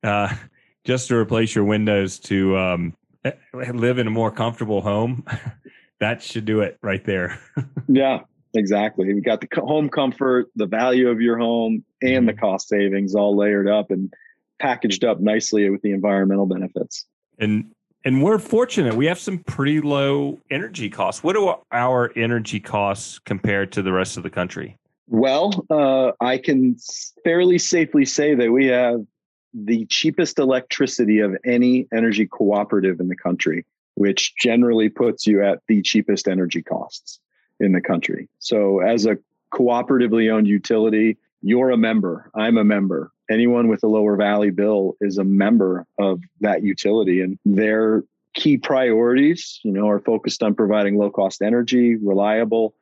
uh, 0.02 0.34
just 0.84 1.08
to 1.08 1.16
replace 1.16 1.54
your 1.54 1.64
windows 1.64 2.18
to 2.20 2.56
um, 2.56 2.96
eh, 3.24 3.32
live 3.52 3.98
in 3.98 4.06
a 4.06 4.10
more 4.10 4.30
comfortable 4.30 4.80
home, 4.80 5.24
that 6.00 6.22
should 6.22 6.44
do 6.44 6.60
it 6.60 6.78
right 6.82 7.04
there. 7.04 7.38
yeah, 7.88 8.20
exactly. 8.54 9.08
You've 9.08 9.24
got 9.24 9.40
the 9.40 9.48
home 9.60 9.88
comfort, 9.88 10.50
the 10.56 10.66
value 10.66 11.08
of 11.08 11.20
your 11.20 11.38
home, 11.38 11.84
and 12.02 12.26
the 12.26 12.32
mm-hmm. 12.32 12.40
cost 12.40 12.68
savings 12.68 13.14
all 13.14 13.36
layered 13.36 13.68
up 13.68 13.90
and 13.90 14.12
packaged 14.64 15.04
up 15.04 15.20
nicely 15.20 15.68
with 15.68 15.82
the 15.82 15.92
environmental 15.92 16.46
benefits. 16.46 17.04
And 17.38 17.70
and 18.06 18.22
we're 18.22 18.38
fortunate. 18.38 18.94
We 18.94 19.06
have 19.06 19.18
some 19.18 19.38
pretty 19.38 19.80
low 19.80 20.38
energy 20.50 20.90
costs. 20.90 21.22
What 21.22 21.36
are 21.36 21.58
our 21.72 22.12
energy 22.16 22.60
costs 22.60 23.18
compared 23.18 23.72
to 23.72 23.82
the 23.82 23.92
rest 23.92 24.16
of 24.18 24.22
the 24.22 24.30
country? 24.30 24.76
Well, 25.06 25.64
uh, 25.70 26.12
I 26.20 26.38
can 26.38 26.76
fairly 27.24 27.58
safely 27.58 28.04
say 28.04 28.34
that 28.34 28.52
we 28.52 28.66
have 28.66 29.00
the 29.54 29.86
cheapest 29.86 30.38
electricity 30.38 31.20
of 31.20 31.36
any 31.46 31.86
energy 31.94 32.26
cooperative 32.26 33.00
in 33.00 33.08
the 33.08 33.16
country, 33.16 33.64
which 33.94 34.34
generally 34.36 34.88
puts 34.88 35.26
you 35.26 35.42
at 35.42 35.60
the 35.68 35.80
cheapest 35.80 36.28
energy 36.28 36.62
costs 36.62 37.20
in 37.60 37.72
the 37.72 37.80
country. 37.80 38.28
So, 38.38 38.80
as 38.80 39.06
a 39.06 39.16
cooperatively 39.52 40.30
owned 40.30 40.46
utility, 40.46 41.16
you're 41.40 41.70
a 41.70 41.76
member, 41.76 42.30
I'm 42.34 42.58
a 42.58 42.64
member. 42.64 43.12
Anyone 43.30 43.68
with 43.68 43.82
a 43.82 43.88
lower 43.88 44.16
valley 44.16 44.50
bill 44.50 44.96
is 45.00 45.18
a 45.18 45.24
member 45.24 45.86
of 45.98 46.20
that 46.40 46.62
utility, 46.62 47.20
and 47.20 47.38
their 47.44 48.04
key 48.34 48.58
priorities, 48.58 49.60
you 49.64 49.72
know, 49.72 49.88
are 49.88 50.00
focused 50.00 50.42
on 50.42 50.54
providing 50.54 50.98
low 50.98 51.10
cost 51.10 51.40
energy, 51.40 51.96
reliable, 51.96 52.74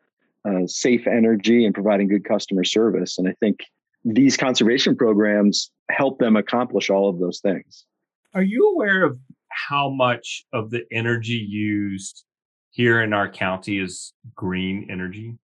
uh, 0.44 0.66
safe 0.66 1.07
energy 1.07 1.64
and 1.64 1.74
providing 1.74 2.09
good 2.09 2.24
customer 2.24 2.64
service. 2.64 3.18
And 3.18 3.28
I 3.28 3.35
think 3.38 3.61
these 4.05 4.37
conservation 4.37 4.96
programs 4.96 5.70
help 5.90 6.18
them 6.18 6.37
accomplish 6.37 6.90
all 6.90 7.09
of 7.09 7.20
those 7.20 7.40
things. 7.40 7.87
Are 8.35 8.42
you 8.42 8.72
aware 8.74 9.05
of 9.05 9.18
how 9.48 9.90
much 9.90 10.44
of 10.52 10.70
the 10.70 10.85
energy 10.90 11.35
used 11.35 12.24
here 12.70 13.02
in 13.02 13.12
our 13.12 13.31
county 13.31 13.78
is 13.78 14.12
green 14.35 14.88
energy? 14.90 15.37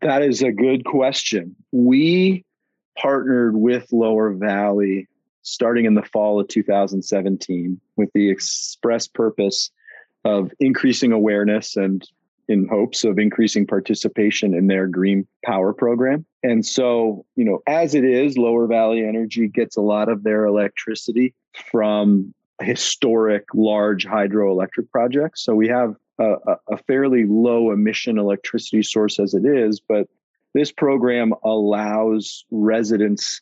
That 0.00 0.22
is 0.22 0.42
a 0.42 0.52
good 0.52 0.84
question. 0.84 1.54
We 1.72 2.44
partnered 2.98 3.56
with 3.56 3.92
Lower 3.92 4.32
Valley 4.32 5.08
starting 5.42 5.86
in 5.86 5.94
the 5.94 6.02
fall 6.02 6.40
of 6.40 6.48
2017 6.48 7.80
with 7.96 8.10
the 8.14 8.30
express 8.30 9.08
purpose 9.08 9.70
of 10.24 10.52
increasing 10.60 11.12
awareness 11.12 11.76
and 11.76 12.08
in 12.48 12.68
hopes 12.68 13.04
of 13.04 13.18
increasing 13.18 13.66
participation 13.66 14.54
in 14.54 14.66
their 14.66 14.86
green 14.86 15.26
power 15.44 15.72
program. 15.72 16.24
And 16.42 16.64
so, 16.64 17.24
you 17.36 17.44
know, 17.44 17.60
as 17.66 17.94
it 17.94 18.04
is, 18.04 18.36
Lower 18.36 18.66
Valley 18.66 19.04
Energy 19.04 19.48
gets 19.48 19.76
a 19.76 19.80
lot 19.80 20.08
of 20.08 20.22
their 20.22 20.44
electricity 20.44 21.34
from 21.70 22.34
historic 22.60 23.44
large 23.54 24.06
hydroelectric 24.06 24.90
projects. 24.90 25.44
So 25.44 25.54
we 25.54 25.68
have 25.68 25.94
a, 26.18 26.34
a, 26.68 26.76
fairly 26.86 27.24
low 27.26 27.72
emission 27.72 28.18
electricity 28.18 28.82
source 28.82 29.18
as 29.18 29.34
it 29.34 29.44
is, 29.44 29.80
but 29.80 30.06
this 30.54 30.72
program 30.72 31.34
allows 31.44 32.44
residents 32.50 33.40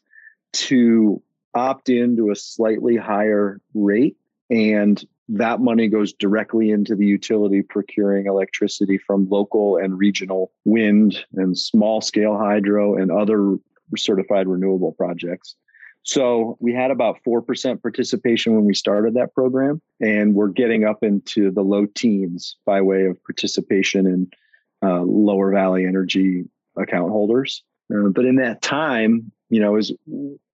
to 0.53 1.23
opt 1.55 1.89
into 1.89 2.31
a 2.31 2.37
slightly 2.37 2.97
higher 2.97 3.61
rate 3.75 4.17
and 4.51 5.05
that 5.33 5.61
money 5.61 5.87
goes 5.87 6.13
directly 6.13 6.71
into 6.71 6.97
the 6.97 7.07
utility 7.07 7.63
procuring 7.63 8.27
electricity 8.27 8.99
from 8.99 9.29
local 9.29 9.77
and 9.77 9.97
regional 9.97 10.51
wind 10.65 11.25
and 11.35 11.57
small 11.57 12.01
scale 12.01 12.37
hydro 12.37 12.97
and 12.97 13.13
other 13.13 13.57
certified 13.97 14.49
renewable 14.49 14.93
projects. 14.93 15.55
So 16.03 16.57
we 16.61 16.73
had 16.73 16.91
about 16.91 17.19
4% 17.27 17.81
participation 17.81 18.55
when 18.55 18.65
we 18.65 18.75
started 18.75 19.15
that 19.15 19.35
program, 19.35 19.81
and 20.01 20.35
we're 20.35 20.49
getting 20.49 20.85
up 20.85 21.03
into 21.03 21.51
the 21.51 21.63
low 21.63 21.87
teens 21.87 22.57
by 22.65 22.81
way 22.81 23.05
of 23.05 23.23
participation 23.23 24.07
in 24.07 24.31
uh, 24.83 25.03
lower 25.03 25.53
valley 25.53 25.87
energy 25.87 26.45
account 26.81 27.11
holders. 27.11 27.63
Uh, 27.93 28.09
but 28.09 28.25
in 28.25 28.37
that 28.37 28.63
time, 28.63 29.33
you 29.49 29.61
know, 29.61 29.77
is 29.77 29.93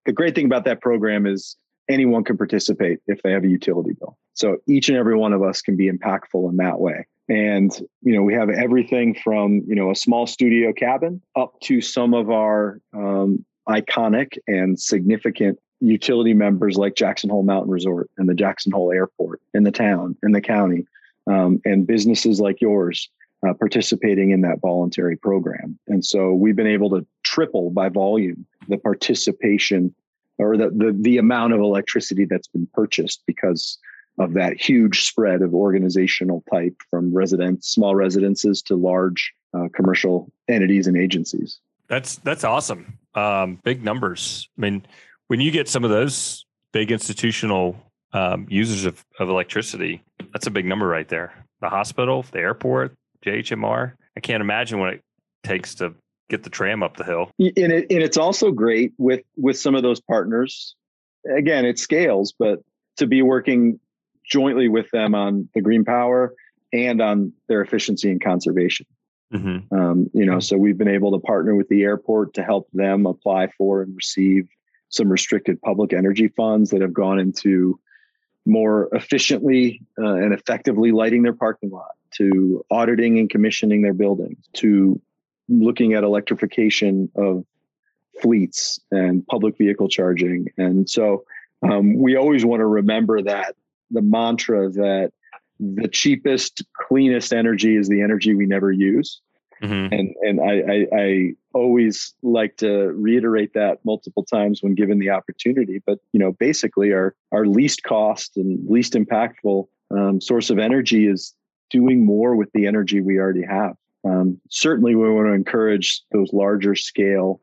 the 0.04 0.12
great 0.12 0.34
thing 0.34 0.46
about 0.46 0.64
that 0.64 0.80
program 0.80 1.26
is 1.26 1.56
anyone 1.88 2.24
can 2.24 2.36
participate 2.36 2.98
if 3.06 3.22
they 3.22 3.30
have 3.32 3.44
a 3.44 3.48
utility 3.48 3.92
bill. 3.98 4.16
So 4.34 4.58
each 4.66 4.88
and 4.88 4.98
every 4.98 5.16
one 5.16 5.32
of 5.32 5.42
us 5.42 5.62
can 5.62 5.76
be 5.76 5.90
impactful 5.90 6.48
in 6.50 6.56
that 6.56 6.80
way. 6.80 7.06
And, 7.28 7.72
you 8.02 8.14
know, 8.14 8.22
we 8.22 8.34
have 8.34 8.50
everything 8.50 9.14
from, 9.14 9.62
you 9.66 9.74
know, 9.74 9.90
a 9.90 9.96
small 9.96 10.26
studio 10.26 10.72
cabin 10.72 11.20
up 11.34 11.58
to 11.62 11.80
some 11.80 12.14
of 12.14 12.30
our 12.30 12.80
um, 12.94 13.44
iconic 13.68 14.38
and 14.46 14.78
significant 14.78 15.58
utility 15.80 16.34
members 16.34 16.76
like 16.76 16.94
Jackson 16.94 17.30
Hole 17.30 17.42
Mountain 17.42 17.70
Resort 17.70 18.10
and 18.16 18.28
the 18.28 18.34
Jackson 18.34 18.72
Hole 18.72 18.92
Airport 18.92 19.40
in 19.54 19.64
the 19.64 19.72
town, 19.72 20.16
in 20.22 20.32
the 20.32 20.40
county, 20.40 20.86
um, 21.26 21.60
and 21.64 21.86
businesses 21.86 22.40
like 22.40 22.60
yours 22.60 23.10
uh, 23.46 23.54
participating 23.54 24.30
in 24.30 24.40
that 24.42 24.60
voluntary 24.60 25.16
program. 25.16 25.78
And 25.86 26.04
so 26.04 26.32
we've 26.32 26.56
been 26.56 26.66
able 26.66 26.90
to 26.90 27.06
triple 27.22 27.70
by 27.70 27.88
volume 27.88 28.46
the 28.68 28.78
participation 28.78 29.94
or 30.38 30.56
the, 30.56 30.70
the, 30.70 30.96
the 31.00 31.18
amount 31.18 31.52
of 31.52 31.60
electricity 31.60 32.24
that's 32.24 32.48
been 32.48 32.68
purchased 32.74 33.22
because 33.26 33.78
of 34.18 34.32
that 34.34 34.60
huge 34.60 35.04
spread 35.04 35.42
of 35.42 35.54
organizational 35.54 36.42
type 36.50 36.74
from 36.90 37.14
residents, 37.14 37.68
small 37.68 37.94
residences 37.94 38.62
to 38.62 38.74
large 38.74 39.32
uh, 39.54 39.68
commercial 39.74 40.30
entities 40.48 40.86
and 40.86 40.96
agencies. 40.96 41.60
That's 41.88 42.16
that's 42.16 42.42
awesome. 42.42 42.98
Um, 43.14 43.60
big 43.62 43.84
numbers. 43.84 44.48
I 44.58 44.60
mean, 44.60 44.86
when 45.28 45.40
you 45.40 45.50
get 45.50 45.68
some 45.68 45.84
of 45.84 45.90
those 45.90 46.44
big 46.72 46.90
institutional 46.90 47.76
um, 48.12 48.46
users 48.48 48.84
of, 48.84 49.04
of 49.20 49.28
electricity, 49.28 50.02
that's 50.32 50.46
a 50.46 50.50
big 50.50 50.64
number 50.64 50.86
right 50.86 51.08
there. 51.08 51.32
The 51.60 51.68
hospital, 51.68 52.24
the 52.32 52.40
airport, 52.40 52.94
JHMR. 53.24 53.92
I 54.16 54.20
can't 54.20 54.40
imagine 54.40 54.78
what 54.78 54.94
it 54.94 55.02
takes 55.44 55.76
to 55.76 55.94
get 56.28 56.42
the 56.42 56.50
tram 56.50 56.82
up 56.82 56.96
the 56.96 57.04
hill. 57.04 57.30
And, 57.38 57.72
it, 57.72 57.86
and 57.90 58.02
it's 58.02 58.16
also 58.16 58.50
great 58.50 58.92
with 58.98 59.22
with 59.36 59.58
some 59.58 59.74
of 59.74 59.82
those 59.82 60.00
partners. 60.00 60.74
Again, 61.28 61.64
it 61.64 61.78
scales, 61.78 62.34
but 62.38 62.60
to 62.96 63.06
be 63.06 63.22
working 63.22 63.80
jointly 64.24 64.68
with 64.68 64.90
them 64.90 65.14
on 65.14 65.48
the 65.54 65.60
green 65.60 65.84
power 65.84 66.34
and 66.72 67.00
on 67.00 67.32
their 67.48 67.62
efficiency 67.62 68.10
and 68.10 68.22
conservation. 68.22 68.86
Mm-hmm. 69.32 69.74
Um, 69.74 70.10
you 70.14 70.24
know, 70.24 70.40
so 70.40 70.56
we've 70.56 70.78
been 70.78 70.88
able 70.88 71.12
to 71.12 71.18
partner 71.18 71.54
with 71.54 71.68
the 71.68 71.82
airport 71.82 72.34
to 72.34 72.42
help 72.42 72.68
them 72.72 73.06
apply 73.06 73.48
for 73.58 73.82
and 73.82 73.94
receive 73.94 74.48
some 74.88 75.08
restricted 75.08 75.60
public 75.62 75.92
energy 75.92 76.28
funds 76.28 76.70
that 76.70 76.80
have 76.80 76.92
gone 76.92 77.18
into 77.18 77.78
more 78.44 78.88
efficiently 78.92 79.82
uh, 79.98 80.14
and 80.14 80.32
effectively 80.32 80.92
lighting 80.92 81.22
their 81.22 81.32
parking 81.32 81.70
lot, 81.70 81.95
to 82.18 82.64
auditing 82.70 83.18
and 83.18 83.30
commissioning 83.30 83.82
their 83.82 83.94
buildings, 83.94 84.38
to 84.54 85.00
looking 85.48 85.94
at 85.94 86.04
electrification 86.04 87.10
of 87.16 87.44
fleets 88.20 88.80
and 88.90 89.26
public 89.26 89.56
vehicle 89.58 89.88
charging. 89.88 90.48
And 90.56 90.88
so 90.88 91.24
um, 91.62 91.98
we 91.98 92.16
always 92.16 92.44
want 92.44 92.60
to 92.60 92.66
remember 92.66 93.22
that 93.22 93.54
the 93.90 94.02
mantra 94.02 94.70
that 94.70 95.12
the 95.58 95.88
cheapest, 95.88 96.64
cleanest 96.88 97.32
energy 97.32 97.76
is 97.76 97.88
the 97.88 98.02
energy 98.02 98.34
we 98.34 98.46
never 98.46 98.70
use. 98.70 99.20
Mm-hmm. 99.62 99.94
And 99.94 100.14
and 100.20 100.40
I, 100.40 100.72
I, 100.72 101.00
I 101.00 101.32
always 101.54 102.14
like 102.22 102.58
to 102.58 102.88
reiterate 102.92 103.54
that 103.54 103.78
multiple 103.84 104.22
times 104.22 104.62
when 104.62 104.74
given 104.74 104.98
the 104.98 105.10
opportunity. 105.10 105.82
But 105.86 105.98
you 106.12 106.20
know, 106.20 106.32
basically, 106.32 106.92
our 106.92 107.14
our 107.32 107.46
least 107.46 107.82
cost 107.82 108.36
and 108.36 108.68
least 108.68 108.92
impactful 108.92 109.66
um, 109.90 110.20
source 110.20 110.50
of 110.50 110.58
energy 110.58 111.06
is 111.06 111.34
doing 111.70 112.04
more 112.04 112.36
with 112.36 112.50
the 112.52 112.66
energy 112.66 113.00
we 113.00 113.18
already 113.18 113.44
have. 113.44 113.74
Um, 114.04 114.40
certainly, 114.50 114.94
we 114.94 115.10
want 115.10 115.26
to 115.26 115.32
encourage 115.32 116.02
those 116.12 116.32
larger 116.32 116.74
scale 116.74 117.40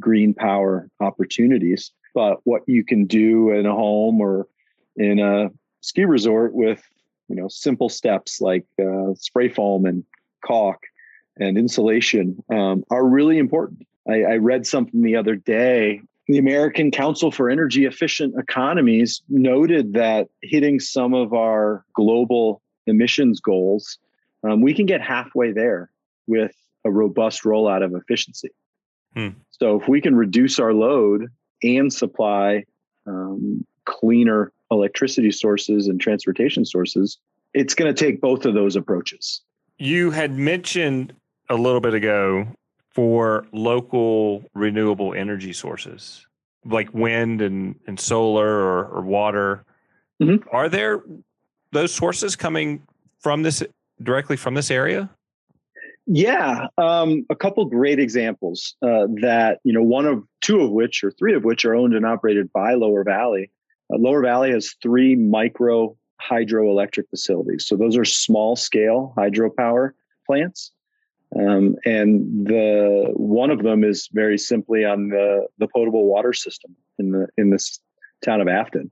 green 0.00 0.34
power 0.34 0.88
opportunities. 1.00 1.92
But 2.14 2.38
what 2.44 2.62
you 2.66 2.84
can 2.84 3.06
do 3.06 3.50
in 3.50 3.66
a 3.66 3.74
home 3.74 4.20
or 4.20 4.46
in 4.96 5.18
a 5.18 5.50
ski 5.80 6.04
resort 6.04 6.54
with 6.54 6.82
you 7.28 7.36
know 7.36 7.48
simple 7.48 7.88
steps 7.88 8.40
like 8.40 8.64
uh, 8.80 9.14
spray 9.14 9.48
foam 9.48 9.84
and 9.84 10.04
caulk 10.44 10.78
and 11.38 11.58
insulation 11.58 12.42
um, 12.50 12.84
are 12.90 13.04
really 13.04 13.38
important. 13.38 13.86
I, 14.08 14.22
I 14.22 14.36
read 14.36 14.66
something 14.66 15.02
the 15.02 15.16
other 15.16 15.36
day. 15.36 16.00
The 16.28 16.38
American 16.38 16.90
Council 16.90 17.30
for 17.30 17.50
Energy 17.50 17.84
Efficient 17.84 18.34
Economies 18.38 19.22
noted 19.28 19.92
that 19.92 20.28
hitting 20.42 20.80
some 20.80 21.14
of 21.14 21.32
our 21.34 21.84
global 21.94 22.62
emissions 22.86 23.40
goals, 23.40 23.98
um, 24.42 24.60
we 24.60 24.74
can 24.74 24.86
get 24.86 25.00
halfway 25.00 25.52
there 25.52 25.90
with 26.26 26.52
a 26.84 26.90
robust 26.90 27.42
rollout 27.42 27.84
of 27.84 27.94
efficiency. 27.94 28.50
Hmm. 29.14 29.28
So 29.50 29.80
if 29.80 29.88
we 29.88 30.00
can 30.00 30.14
reduce 30.14 30.58
our 30.58 30.72
load 30.72 31.28
and 31.62 31.92
supply 31.92 32.64
um, 33.06 33.64
cleaner 33.84 34.52
electricity 34.70 35.30
sources 35.30 35.88
and 35.88 36.00
transportation 36.00 36.64
sources, 36.64 37.18
it's 37.54 37.74
going 37.74 37.92
to 37.92 38.04
take 38.04 38.20
both 38.20 38.44
of 38.44 38.54
those 38.54 38.76
approaches. 38.76 39.42
You 39.78 40.10
had 40.10 40.32
mentioned 40.32 41.14
a 41.48 41.54
little 41.54 41.80
bit 41.80 41.94
ago 41.94 42.46
for 42.90 43.46
local 43.52 44.44
renewable 44.54 45.14
energy 45.14 45.52
sources 45.52 46.26
like 46.64 46.92
wind 46.92 47.42
and, 47.42 47.78
and 47.86 47.98
solar 47.98 48.48
or, 48.48 48.86
or 48.86 49.02
water. 49.02 49.64
Mm-hmm. 50.20 50.48
Are 50.50 50.68
there 50.68 51.02
those 51.76 51.94
sources 51.94 52.34
coming 52.34 52.82
from 53.20 53.42
this 53.42 53.62
directly 54.02 54.36
from 54.36 54.54
this 54.54 54.70
area? 54.70 55.10
Yeah, 56.06 56.68
um, 56.78 57.26
a 57.30 57.36
couple 57.36 57.64
great 57.64 57.98
examples 57.98 58.76
uh, 58.82 59.06
that 59.20 59.58
you 59.64 59.72
know 59.72 59.82
one 59.82 60.06
of 60.06 60.22
two 60.40 60.60
of 60.60 60.70
which 60.70 61.02
or 61.02 61.10
three 61.10 61.34
of 61.34 61.44
which 61.44 61.64
are 61.64 61.74
owned 61.74 61.94
and 61.94 62.06
operated 62.06 62.52
by 62.52 62.74
Lower 62.74 63.02
Valley. 63.02 63.50
Uh, 63.92 63.98
Lower 63.98 64.22
Valley 64.22 64.52
has 64.52 64.74
three 64.82 65.16
micro 65.16 65.96
hydroelectric 66.22 67.08
facilities. 67.10 67.66
So 67.66 67.76
those 67.76 67.96
are 67.96 68.04
small 68.04 68.56
scale 68.56 69.12
hydropower 69.16 69.90
plants. 70.26 70.72
Um, 71.34 71.76
and 71.84 72.46
the 72.46 73.10
one 73.14 73.50
of 73.50 73.62
them 73.62 73.82
is 73.82 74.08
very 74.12 74.38
simply 74.38 74.84
on 74.84 75.08
the, 75.08 75.46
the 75.58 75.68
potable 75.68 76.06
water 76.06 76.32
system 76.32 76.74
in 76.98 77.10
the 77.10 77.26
in 77.36 77.50
this 77.50 77.80
town 78.24 78.40
of 78.40 78.48
Afton. 78.48 78.90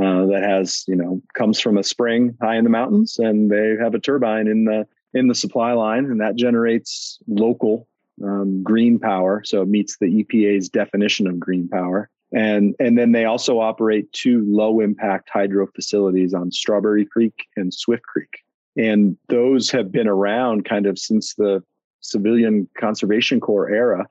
Uh, 0.00 0.26
that 0.26 0.42
has 0.42 0.84
you 0.88 0.96
know 0.96 1.22
comes 1.34 1.60
from 1.60 1.78
a 1.78 1.82
spring 1.84 2.36
high 2.40 2.56
in 2.56 2.64
the 2.64 2.70
mountains, 2.70 3.18
and 3.18 3.50
they 3.50 3.76
have 3.80 3.94
a 3.94 4.00
turbine 4.00 4.48
in 4.48 4.64
the 4.64 4.86
in 5.14 5.28
the 5.28 5.34
supply 5.34 5.72
line, 5.72 6.04
and 6.06 6.20
that 6.20 6.36
generates 6.36 7.18
local 7.28 7.86
um, 8.22 8.62
green 8.62 8.98
power. 8.98 9.42
So 9.44 9.62
it 9.62 9.68
meets 9.68 9.96
the 9.98 10.24
EPA's 10.24 10.68
definition 10.68 11.26
of 11.26 11.40
green 11.40 11.68
power. 11.68 12.10
And, 12.32 12.74
and 12.80 12.98
then 12.98 13.12
they 13.12 13.24
also 13.24 13.60
operate 13.60 14.12
two 14.12 14.44
low 14.46 14.80
impact 14.80 15.30
hydro 15.32 15.68
facilities 15.68 16.34
on 16.34 16.50
Strawberry 16.50 17.06
Creek 17.06 17.46
and 17.56 17.72
Swift 17.72 18.02
Creek. 18.02 18.42
And 18.76 19.16
those 19.28 19.70
have 19.70 19.92
been 19.92 20.08
around 20.08 20.64
kind 20.64 20.86
of 20.86 20.98
since 20.98 21.34
the 21.34 21.62
Civilian 22.00 22.68
Conservation 22.76 23.40
Corps 23.40 23.70
era, 23.70 24.06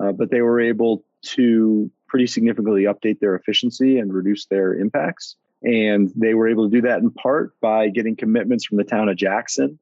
uh, 0.00 0.12
but 0.12 0.30
they 0.30 0.40
were 0.40 0.60
able 0.60 1.04
to 1.22 1.90
pretty 2.14 2.28
significantly 2.28 2.84
update 2.84 3.18
their 3.18 3.34
efficiency 3.34 3.98
and 3.98 4.14
reduce 4.14 4.46
their 4.46 4.72
impacts. 4.72 5.34
And 5.64 6.12
they 6.14 6.34
were 6.34 6.46
able 6.46 6.70
to 6.70 6.70
do 6.70 6.80
that 6.82 7.00
in 7.00 7.10
part 7.10 7.58
by 7.60 7.88
getting 7.88 8.14
commitments 8.14 8.64
from 8.64 8.78
the 8.78 8.84
town 8.84 9.08
of 9.08 9.16
Jackson 9.16 9.80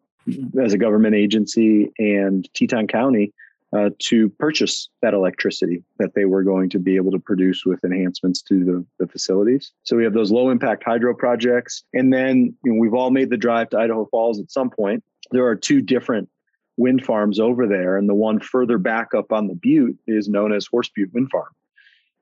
as 0.58 0.72
a 0.72 0.78
government 0.78 1.14
agency 1.14 1.92
and 1.98 2.48
Teton 2.54 2.86
County 2.86 3.34
uh, 3.76 3.90
to 3.98 4.30
purchase 4.30 4.88
that 5.02 5.12
electricity 5.12 5.84
that 5.98 6.14
they 6.14 6.24
were 6.24 6.42
going 6.42 6.70
to 6.70 6.78
be 6.78 6.96
able 6.96 7.10
to 7.10 7.18
produce 7.18 7.66
with 7.66 7.84
enhancements 7.84 8.40
to 8.44 8.64
the, 8.64 8.86
the 8.98 9.06
facilities. 9.06 9.70
So 9.82 9.94
we 9.98 10.04
have 10.04 10.14
those 10.14 10.32
low 10.32 10.48
impact 10.48 10.84
hydro 10.86 11.14
projects. 11.14 11.84
And 11.92 12.14
then 12.14 12.56
you 12.64 12.72
know, 12.72 12.80
we've 12.80 12.94
all 12.94 13.10
made 13.10 13.28
the 13.28 13.36
drive 13.36 13.68
to 13.70 13.78
Idaho 13.78 14.06
Falls 14.06 14.40
at 14.40 14.50
some 14.50 14.70
point. 14.70 15.04
There 15.32 15.44
are 15.44 15.54
two 15.54 15.82
different 15.82 16.30
wind 16.78 17.04
farms 17.04 17.38
over 17.38 17.66
there, 17.66 17.98
and 17.98 18.08
the 18.08 18.14
one 18.14 18.40
further 18.40 18.78
back 18.78 19.08
up 19.14 19.32
on 19.32 19.48
the 19.48 19.54
butte 19.54 19.98
is 20.06 20.30
known 20.30 20.54
as 20.54 20.66
Horse 20.66 20.88
Butte 20.96 21.12
Wind 21.12 21.28
Farm. 21.30 21.52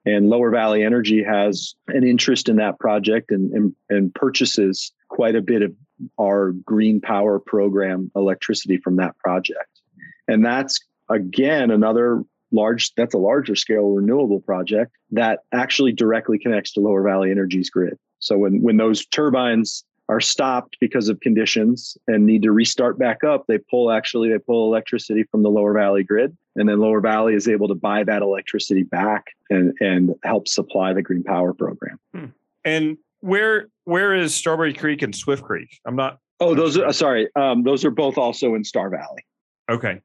And 0.07 0.31
Lower 0.31 0.51
Valley 0.51 0.83
Energy 0.83 1.23
has 1.23 1.75
an 1.89 2.05
interest 2.05 2.49
in 2.49 2.57
that 2.57 2.79
project 2.79 3.31
and, 3.31 3.53
and, 3.53 3.75
and 3.91 4.15
purchases 4.15 4.93
quite 5.09 5.35
a 5.35 5.43
bit 5.43 5.63
of 5.63 5.75
our 6.19 6.53
green 6.53 7.01
power 7.01 7.39
program 7.39 8.11
electricity 8.17 8.79
from 8.79 8.97
that 8.97 9.19
project. 9.19 9.81
And 10.29 10.45
that's 10.45 10.81
again 11.11 11.71
another 11.71 12.25
large 12.53 12.95
that's 12.95 13.15
a 13.15 13.19
larger 13.19 13.55
scale 13.55 13.91
renewable 13.91 14.41
project 14.41 14.93
that 15.11 15.41
actually 15.53 15.93
directly 15.93 16.39
connects 16.39 16.73
to 16.73 16.81
Lower 16.81 17.03
Valley 17.03 17.31
Energy's 17.31 17.69
grid. 17.69 17.99
So 18.21 18.39
when 18.39 18.63
when 18.63 18.77
those 18.77 19.05
turbines 19.07 19.85
are 20.11 20.21
stopped 20.21 20.77
because 20.81 21.09
of 21.09 21.21
conditions 21.21 21.97
and 22.09 22.27
need 22.27 22.43
to 22.43 22.51
restart 22.51 22.99
back 22.99 23.23
up, 23.23 23.47
they 23.47 23.59
pull 23.59 23.93
actually 23.93 24.29
they 24.29 24.39
pull 24.39 24.67
electricity 24.67 25.23
from 25.23 25.45
the 25.45 25.49
lower 25.49 25.73
valley 25.73 26.03
grid, 26.03 26.37
and 26.57 26.69
then 26.69 26.81
lower 26.81 27.01
valley 27.01 27.35
is 27.35 27.47
able 27.47 27.69
to 27.69 27.77
buy 27.77 28.03
that 28.03 28.21
electricity 28.21 28.83
back 28.83 29.27
and 29.51 29.73
and 29.81 30.17
help 30.25 30.49
supply 30.49 30.93
the 30.93 31.01
green 31.01 31.23
power 31.23 31.55
program. 31.55 31.99
Hmm. 32.13 32.25
And 32.65 32.99
where 33.21 33.69
where 33.85 34.13
is 34.13 34.35
Strawberry 34.35 34.75
Creek 34.75 35.03
and 35.03 35.15
Swift 35.15 35.45
Creek? 35.45 35.79
I'm 35.87 35.95
not. 35.95 36.19
Oh, 36.41 36.57
those 36.57 36.77
are 36.77 36.93
sorry. 36.93 37.29
Um, 37.37 37.63
those 37.63 37.85
are 37.85 37.93
both 37.93 38.19
also 38.19 38.57
in 38.57 38.65
Star 38.65 38.91
Valley. 38.91 39.25
Okay. 39.71 40.01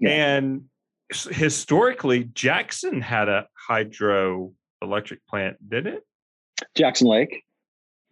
Yeah. 0.00 0.36
And 0.36 0.64
historically, 1.12 2.24
Jackson 2.24 3.02
had 3.02 3.28
a 3.28 3.46
hydroelectric 3.68 5.18
plant, 5.28 5.56
didn't 5.68 5.94
it? 5.94 6.06
Jackson 6.74 7.08
Lake. 7.08 7.42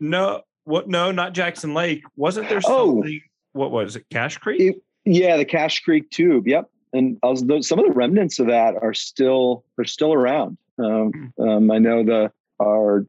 No, 0.01 0.43
what? 0.65 0.89
No, 0.89 1.11
not 1.11 1.33
Jackson 1.33 1.75
Lake. 1.75 2.05
Wasn't 2.17 2.49
there 2.49 2.61
oh. 2.65 2.95
something? 2.95 3.21
Oh, 3.23 3.29
what 3.53 3.71
was 3.71 3.97
it? 3.97 4.07
Cache 4.11 4.39
Creek. 4.39 4.61
It, 4.61 4.83
yeah, 5.05 5.37
the 5.37 5.45
Cache 5.45 5.81
Creek 5.81 6.11
tube. 6.11 6.47
Yep. 6.49 6.71
And 6.93 7.19
was, 7.23 7.45
some 7.67 7.79
of 7.79 7.87
the 7.87 7.93
remnants 7.93 8.39
of 8.39 8.47
that 8.47 8.75
are 8.81 8.95
still 8.95 9.65
are 9.79 9.85
still 9.85 10.13
around. 10.13 10.59
Um, 10.79 11.33
hmm. 11.37 11.49
um, 11.49 11.71
I 11.71 11.79
know 11.79 12.05
the 12.05 12.33
our 12.63 13.07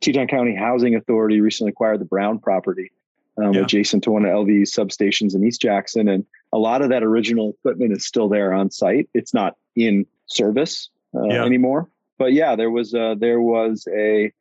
Teton 0.00 0.28
County 0.28 0.54
Housing 0.54 0.94
Authority 0.94 1.40
recently 1.40 1.70
acquired 1.70 2.00
the 2.00 2.04
Brown 2.04 2.38
property 2.38 2.92
um, 3.42 3.54
yeah. 3.54 3.62
adjacent 3.62 4.04
to 4.04 4.10
one 4.10 4.24
of 4.24 4.30
LV's 4.30 4.72
substations 4.72 5.34
in 5.34 5.44
East 5.44 5.60
Jackson, 5.60 6.08
and 6.08 6.24
a 6.52 6.58
lot 6.58 6.82
of 6.82 6.90
that 6.90 7.02
original 7.02 7.50
equipment 7.50 7.92
is 7.92 8.06
still 8.06 8.28
there 8.28 8.52
on 8.52 8.70
site. 8.70 9.08
It's 9.14 9.34
not 9.34 9.56
in 9.76 10.06
service 10.26 10.90
uh, 11.14 11.24
yeah. 11.24 11.44
anymore, 11.44 11.88
but 12.18 12.32
yeah, 12.32 12.56
there 12.56 12.70
was 12.70 12.94
a, 12.94 13.16
there 13.18 13.40
was 13.40 13.86
a 13.96 14.32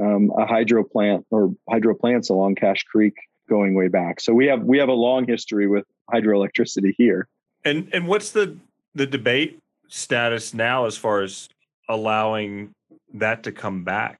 um, 0.00 0.30
a 0.36 0.46
hydro 0.46 0.84
plant 0.84 1.26
or 1.30 1.54
hydro 1.68 1.94
plants 1.94 2.30
along 2.30 2.54
Cache 2.56 2.84
Creek 2.84 3.14
going 3.48 3.74
way 3.74 3.88
back. 3.88 4.20
So 4.20 4.32
we 4.32 4.46
have 4.46 4.62
we 4.62 4.78
have 4.78 4.88
a 4.88 4.94
long 4.94 5.26
history 5.26 5.66
with 5.66 5.84
hydroelectricity 6.12 6.94
here. 6.96 7.28
And 7.64 7.88
and 7.92 8.06
what's 8.06 8.30
the 8.30 8.56
the 8.94 9.06
debate 9.06 9.58
status 9.88 10.54
now 10.54 10.86
as 10.86 10.96
far 10.96 11.22
as 11.22 11.48
allowing 11.88 12.72
that 13.14 13.42
to 13.42 13.52
come 13.52 13.84
back? 13.84 14.18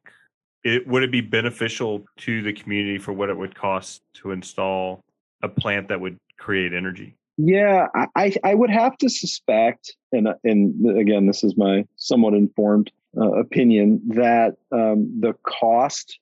It 0.64 0.86
would 0.86 1.02
it 1.02 1.10
be 1.10 1.22
beneficial 1.22 2.04
to 2.18 2.42
the 2.42 2.52
community 2.52 2.98
for 2.98 3.12
what 3.12 3.30
it 3.30 3.36
would 3.36 3.54
cost 3.54 4.02
to 4.14 4.32
install 4.32 5.00
a 5.42 5.48
plant 5.48 5.88
that 5.88 6.00
would 6.00 6.18
create 6.38 6.74
energy? 6.74 7.14
Yeah, 7.38 7.86
I, 8.14 8.34
I 8.44 8.52
would 8.52 8.68
have 8.68 8.98
to 8.98 9.08
suspect, 9.08 9.96
and 10.12 10.28
and 10.44 10.98
again, 10.98 11.26
this 11.26 11.42
is 11.42 11.56
my 11.56 11.86
somewhat 11.96 12.34
informed 12.34 12.90
uh, 13.16 13.32
opinion 13.32 14.00
that 14.08 14.56
um, 14.72 15.20
the 15.20 15.34
cost 15.42 16.18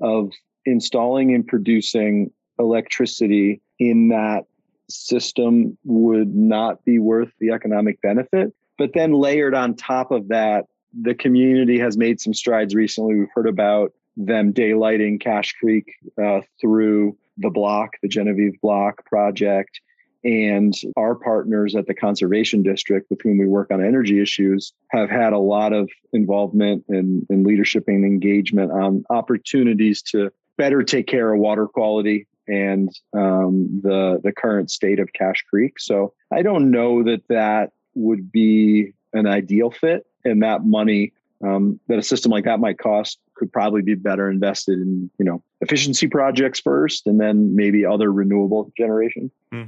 of 0.00 0.32
installing 0.64 1.34
and 1.34 1.46
producing 1.46 2.30
electricity 2.58 3.60
in 3.78 4.08
that 4.08 4.44
system 4.88 5.76
would 5.84 6.34
not 6.34 6.84
be 6.84 6.98
worth 6.98 7.32
the 7.40 7.50
economic 7.50 8.00
benefit. 8.00 8.52
But 8.78 8.92
then 8.94 9.12
layered 9.12 9.54
on 9.54 9.74
top 9.74 10.10
of 10.10 10.28
that, 10.28 10.66
the 11.00 11.14
community 11.14 11.78
has 11.78 11.96
made 11.96 12.20
some 12.20 12.34
strides 12.34 12.74
recently. 12.74 13.14
We've 13.14 13.28
heard 13.34 13.48
about 13.48 13.92
them 14.16 14.52
daylighting 14.52 15.20
Cache 15.20 15.54
Creek 15.58 15.94
uh, 16.22 16.40
through 16.60 17.16
the 17.38 17.50
block, 17.50 17.92
the 18.02 18.08
Genevieve 18.08 18.60
Block 18.60 19.04
project. 19.06 19.80
And 20.24 20.74
our 20.96 21.14
partners 21.14 21.74
at 21.74 21.86
the 21.86 21.94
Conservation 21.94 22.62
District, 22.62 23.08
with 23.10 23.20
whom 23.22 23.38
we 23.38 23.46
work 23.46 23.70
on 23.72 23.84
energy 23.84 24.20
issues, 24.20 24.72
have 24.90 25.10
had 25.10 25.32
a 25.32 25.38
lot 25.38 25.72
of 25.72 25.90
involvement 26.12 26.84
and, 26.88 27.26
leadership 27.28 27.84
and 27.88 28.04
engagement 28.04 28.70
on 28.70 29.04
opportunities 29.10 30.00
to 30.02 30.30
better 30.56 30.82
take 30.82 31.08
care 31.08 31.32
of 31.32 31.40
water 31.40 31.66
quality 31.66 32.28
and 32.46 32.88
um, 33.14 33.80
the 33.82 34.20
the 34.22 34.32
current 34.32 34.70
state 34.70 35.00
of 35.00 35.12
Cache 35.12 35.42
Creek. 35.48 35.78
So 35.80 36.12
I 36.32 36.42
don't 36.42 36.70
know 36.70 37.02
that 37.04 37.22
that 37.28 37.72
would 37.94 38.30
be 38.30 38.92
an 39.12 39.26
ideal 39.26 39.70
fit, 39.70 40.06
and 40.24 40.42
that 40.42 40.64
money 40.64 41.12
um, 41.44 41.80
that 41.88 41.98
a 41.98 42.02
system 42.02 42.30
like 42.30 42.44
that 42.44 42.60
might 42.60 42.78
cost 42.78 43.18
could 43.34 43.52
probably 43.52 43.82
be 43.82 43.94
better 43.94 44.30
invested 44.30 44.78
in 44.78 45.10
you 45.18 45.24
know 45.24 45.42
efficiency 45.60 46.06
projects 46.06 46.60
first, 46.60 47.06
and 47.06 47.20
then 47.20 47.56
maybe 47.56 47.84
other 47.84 48.12
renewable 48.12 48.72
generation. 48.76 49.30
Hmm. 49.52 49.64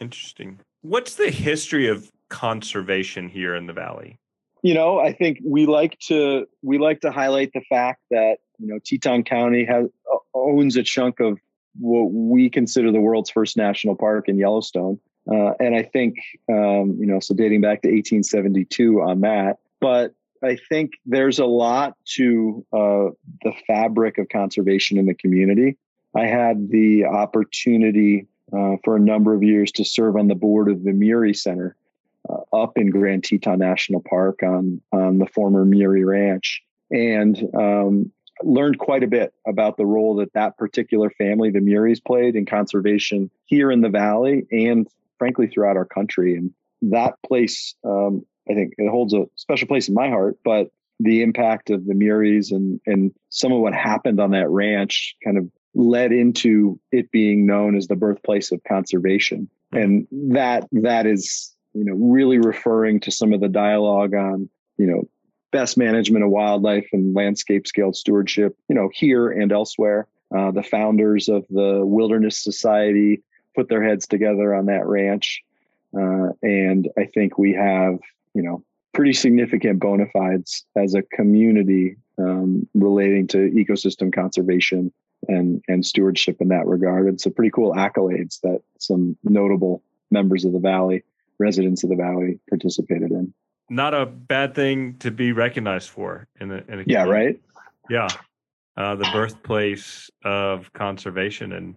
Interesting. 0.00 0.60
What's 0.82 1.16
the 1.16 1.30
history 1.30 1.88
of 1.88 2.10
conservation 2.30 3.28
here 3.28 3.54
in 3.54 3.66
the 3.66 3.72
valley? 3.72 4.18
You 4.62 4.74
know, 4.74 4.98
I 4.98 5.12
think 5.12 5.38
we 5.44 5.66
like 5.66 5.98
to 6.08 6.46
we 6.62 6.78
like 6.78 7.00
to 7.00 7.10
highlight 7.10 7.52
the 7.52 7.62
fact 7.68 8.00
that 8.10 8.38
you 8.58 8.66
know 8.66 8.78
Teton 8.84 9.24
County 9.24 9.64
has 9.64 9.88
owns 10.34 10.76
a 10.76 10.82
chunk 10.82 11.20
of 11.20 11.38
what 11.78 12.10
we 12.12 12.50
consider 12.50 12.90
the 12.90 13.00
world's 13.00 13.30
first 13.30 13.56
national 13.56 13.96
park 13.96 14.28
in 14.28 14.38
Yellowstone, 14.38 14.98
uh, 15.30 15.52
and 15.60 15.74
I 15.74 15.82
think 15.82 16.16
um, 16.50 16.96
you 16.98 17.06
know 17.06 17.20
so 17.20 17.34
dating 17.34 17.60
back 17.62 17.82
to 17.82 17.88
1872 17.88 19.00
on 19.00 19.20
that. 19.22 19.58
But 19.80 20.14
I 20.42 20.56
think 20.68 20.92
there's 21.06 21.38
a 21.38 21.46
lot 21.46 21.96
to 22.16 22.66
uh, 22.72 23.08
the 23.42 23.52
fabric 23.66 24.18
of 24.18 24.28
conservation 24.28 24.98
in 24.98 25.06
the 25.06 25.14
community. 25.14 25.76
I 26.14 26.26
had 26.26 26.70
the 26.70 27.04
opportunity 27.04 28.26
uh, 28.52 28.76
for 28.84 28.96
a 28.96 29.00
number 29.00 29.34
of 29.34 29.42
years 29.42 29.72
to 29.72 29.84
serve 29.84 30.16
on 30.16 30.28
the 30.28 30.34
board 30.34 30.70
of 30.70 30.84
the 30.84 30.92
Murie 30.92 31.34
Center 31.34 31.76
uh, 32.28 32.56
up 32.56 32.76
in 32.76 32.90
Grand 32.90 33.24
Teton 33.24 33.58
National 33.58 34.02
Park 34.02 34.42
on 34.42 34.80
on 34.92 35.18
the 35.18 35.26
former 35.26 35.64
Murie 35.64 36.04
Ranch, 36.04 36.62
and 36.90 37.42
um, 37.54 38.12
learned 38.42 38.78
quite 38.78 39.02
a 39.02 39.08
bit 39.08 39.32
about 39.46 39.76
the 39.76 39.86
role 39.86 40.16
that 40.16 40.32
that 40.34 40.56
particular 40.56 41.10
family, 41.10 41.50
the 41.50 41.60
Muries, 41.60 42.02
played 42.04 42.36
in 42.36 42.46
conservation 42.46 43.30
here 43.46 43.70
in 43.70 43.80
the 43.80 43.88
valley 43.88 44.46
and 44.50 44.88
frankly 45.18 45.46
throughout 45.46 45.76
our 45.76 45.84
country. 45.84 46.36
And 46.36 46.52
that 46.82 47.14
place, 47.26 47.74
um, 47.84 48.24
I 48.50 48.54
think, 48.54 48.74
it 48.78 48.90
holds 48.90 49.14
a 49.14 49.26
special 49.36 49.68
place 49.68 49.88
in 49.88 49.94
my 49.94 50.08
heart. 50.08 50.38
But 50.44 50.70
the 50.98 51.22
impact 51.22 51.70
of 51.70 51.86
the 51.86 51.94
Muries 51.94 52.52
and 52.52 52.80
and 52.86 53.12
some 53.30 53.52
of 53.52 53.60
what 53.60 53.74
happened 53.74 54.20
on 54.20 54.32
that 54.32 54.50
ranch 54.50 55.16
kind 55.24 55.38
of 55.38 55.48
led 55.74 56.12
into 56.12 56.78
it 56.90 57.10
being 57.10 57.46
known 57.46 57.76
as 57.76 57.86
the 57.86 57.96
birthplace 57.96 58.52
of 58.52 58.62
conservation. 58.64 59.48
And 59.72 60.06
that 60.10 60.66
that 60.72 61.06
is 61.06 61.54
you 61.74 61.84
know 61.84 61.94
really 61.94 62.38
referring 62.38 63.00
to 63.00 63.10
some 63.10 63.32
of 63.32 63.40
the 63.40 63.48
dialogue 63.48 64.14
on 64.14 64.48
you 64.78 64.86
know 64.86 65.08
best 65.52 65.76
management 65.76 66.24
of 66.24 66.30
wildlife 66.30 66.88
and 66.92 67.14
landscape 67.14 67.66
scale 67.66 67.92
stewardship 67.92 68.56
you 68.68 68.74
know 68.74 68.90
here 68.92 69.30
and 69.30 69.52
elsewhere. 69.52 70.08
Uh, 70.36 70.50
the 70.50 70.62
founders 70.62 71.28
of 71.28 71.44
the 71.50 71.84
wilderness 71.84 72.38
society 72.38 73.22
put 73.56 73.68
their 73.68 73.82
heads 73.82 74.06
together 74.06 74.54
on 74.54 74.66
that 74.66 74.86
ranch. 74.86 75.42
Uh, 75.92 76.28
and 76.44 76.88
i 76.96 77.04
think 77.04 77.36
we 77.36 77.52
have 77.52 77.98
you 78.34 78.42
know 78.42 78.62
pretty 78.92 79.12
significant 79.12 79.80
bona 79.80 80.06
fides 80.12 80.64
as 80.76 80.94
a 80.94 81.02
community 81.02 81.96
um, 82.18 82.68
relating 82.74 83.26
to 83.26 83.50
ecosystem 83.50 84.12
conservation 84.12 84.92
and 85.28 85.62
and 85.68 85.84
stewardship 85.84 86.40
in 86.40 86.48
that 86.48 86.66
regard. 86.66 87.06
And 87.06 87.20
so 87.20 87.30
pretty 87.30 87.50
cool 87.50 87.74
accolades 87.74 88.40
that 88.40 88.62
some 88.78 89.16
notable 89.24 89.82
members 90.10 90.44
of 90.44 90.52
the 90.52 90.58
valley, 90.58 91.04
residents 91.38 91.84
of 91.84 91.90
the 91.90 91.96
valley, 91.96 92.40
participated 92.48 93.10
in. 93.10 93.32
Not 93.68 93.94
a 93.94 94.06
bad 94.06 94.54
thing 94.54 94.96
to 94.98 95.10
be 95.10 95.32
recognized 95.32 95.90
for 95.90 96.26
in 96.40 96.50
a, 96.50 96.64
in 96.68 96.80
a 96.80 96.84
yeah 96.86 97.04
right 97.04 97.40
yeah 97.88 98.08
uh, 98.76 98.96
the 98.96 99.08
birthplace 99.12 100.10
of 100.24 100.72
conservation 100.72 101.52
and 101.52 101.76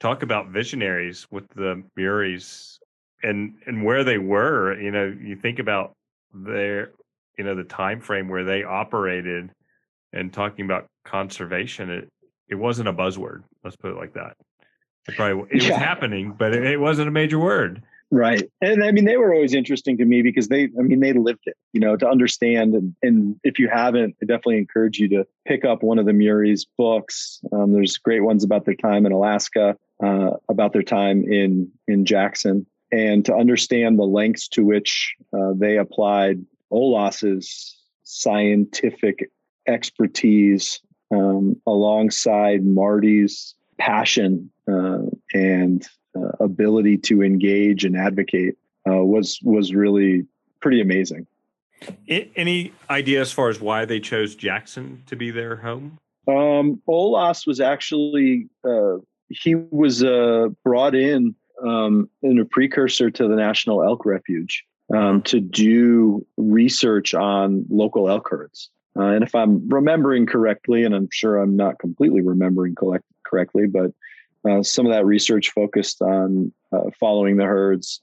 talk 0.00 0.22
about 0.22 0.48
visionaries 0.48 1.26
with 1.30 1.48
the 1.50 1.82
Muries 1.98 2.78
and 3.22 3.54
and 3.66 3.84
where 3.84 4.04
they 4.04 4.18
were. 4.18 4.78
You 4.80 4.90
know, 4.90 5.14
you 5.20 5.36
think 5.36 5.58
about 5.58 5.92
their 6.32 6.92
you 7.38 7.44
know 7.44 7.54
the 7.54 7.64
time 7.64 8.00
frame 8.00 8.28
where 8.28 8.44
they 8.44 8.62
operated 8.62 9.50
and 10.12 10.32
talking 10.32 10.64
about 10.64 10.86
conservation. 11.04 11.90
It 11.90 12.08
it 12.48 12.54
wasn't 12.54 12.88
a 12.88 12.92
buzzword. 12.92 13.42
Let's 13.64 13.76
put 13.76 13.90
it 13.90 13.96
like 13.96 14.14
that. 14.14 14.36
It 15.08 15.16
probably 15.16 15.44
it 15.56 15.62
Yeah. 15.62 15.70
was 15.70 15.78
happening, 15.78 16.34
but 16.36 16.54
it, 16.54 16.64
it 16.64 16.80
wasn't 16.80 17.08
a 17.08 17.12
major 17.12 17.38
word. 17.38 17.82
Right. 18.10 18.48
And 18.60 18.84
I 18.84 18.92
mean, 18.92 19.04
they 19.04 19.16
were 19.16 19.34
always 19.34 19.52
interesting 19.52 19.98
to 19.98 20.04
me 20.04 20.22
because 20.22 20.46
they, 20.46 20.64
I 20.78 20.82
mean, 20.82 21.00
they 21.00 21.12
lived 21.12 21.42
it, 21.46 21.56
you 21.72 21.80
know, 21.80 21.96
to 21.96 22.08
understand. 22.08 22.74
And, 22.74 22.94
and 23.02 23.34
if 23.42 23.58
you 23.58 23.68
haven't, 23.68 24.14
I 24.22 24.26
definitely 24.26 24.58
encourage 24.58 24.98
you 25.00 25.08
to 25.08 25.26
pick 25.44 25.64
up 25.64 25.82
one 25.82 25.98
of 25.98 26.06
the 26.06 26.12
Murie's 26.12 26.64
books. 26.78 27.40
Um, 27.52 27.72
there's 27.72 27.96
great 27.98 28.20
ones 28.20 28.44
about 28.44 28.64
their 28.64 28.76
time 28.76 29.06
in 29.06 29.12
Alaska, 29.12 29.76
uh, 30.02 30.30
about 30.48 30.72
their 30.72 30.84
time 30.84 31.24
in, 31.24 31.68
in 31.88 32.04
Jackson, 32.04 32.64
and 32.92 33.24
to 33.24 33.34
understand 33.34 33.98
the 33.98 34.04
lengths 34.04 34.46
to 34.48 34.64
which 34.64 35.16
uh, 35.36 35.54
they 35.56 35.76
applied 35.76 36.44
Olaus's 36.70 37.76
scientific 38.04 39.30
expertise 39.66 40.80
um, 41.10 41.60
alongside 41.66 42.64
Mardy's 42.64 43.54
passion 43.78 44.50
uh, 44.70 45.02
and 45.32 45.86
uh, 46.16 46.32
ability 46.40 46.98
to 46.98 47.22
engage 47.22 47.84
and 47.84 47.96
advocate 47.96 48.56
uh, 48.88 49.02
was 49.04 49.38
was 49.42 49.74
really 49.74 50.26
pretty 50.60 50.80
amazing. 50.80 51.26
Any 52.08 52.72
idea 52.88 53.20
as 53.20 53.32
far 53.32 53.50
as 53.50 53.60
why 53.60 53.84
they 53.84 54.00
chose 54.00 54.34
Jackson 54.34 55.02
to 55.06 55.16
be 55.16 55.30
their 55.30 55.56
home? 55.56 55.98
Um, 56.26 56.80
Olaus 56.88 57.46
was 57.46 57.60
actually 57.60 58.48
uh, 58.64 58.96
he 59.28 59.54
was 59.54 60.02
uh, 60.02 60.48
brought 60.64 60.94
in 60.94 61.34
um, 61.64 62.08
in 62.22 62.38
a 62.38 62.44
precursor 62.44 63.10
to 63.10 63.28
the 63.28 63.36
National 63.36 63.82
Elk 63.84 64.04
Refuge 64.04 64.64
um, 64.94 65.22
to 65.22 65.40
do 65.40 66.26
research 66.36 67.14
on 67.14 67.64
local 67.68 68.08
elk 68.08 68.28
herds. 68.28 68.70
Uh, 68.98 69.08
and 69.08 69.22
if 69.22 69.34
I'm 69.34 69.68
remembering 69.68 70.26
correctly, 70.26 70.84
and 70.84 70.94
I'm 70.94 71.08
sure 71.12 71.38
I'm 71.38 71.56
not 71.56 71.78
completely 71.78 72.22
remembering 72.22 72.74
collect- 72.74 73.04
correctly, 73.24 73.66
but 73.66 73.92
uh, 74.48 74.62
some 74.62 74.86
of 74.86 74.92
that 74.92 75.04
research 75.04 75.50
focused 75.50 76.00
on 76.00 76.52
uh, 76.72 76.90
following 76.98 77.36
the 77.36 77.44
herds 77.44 78.00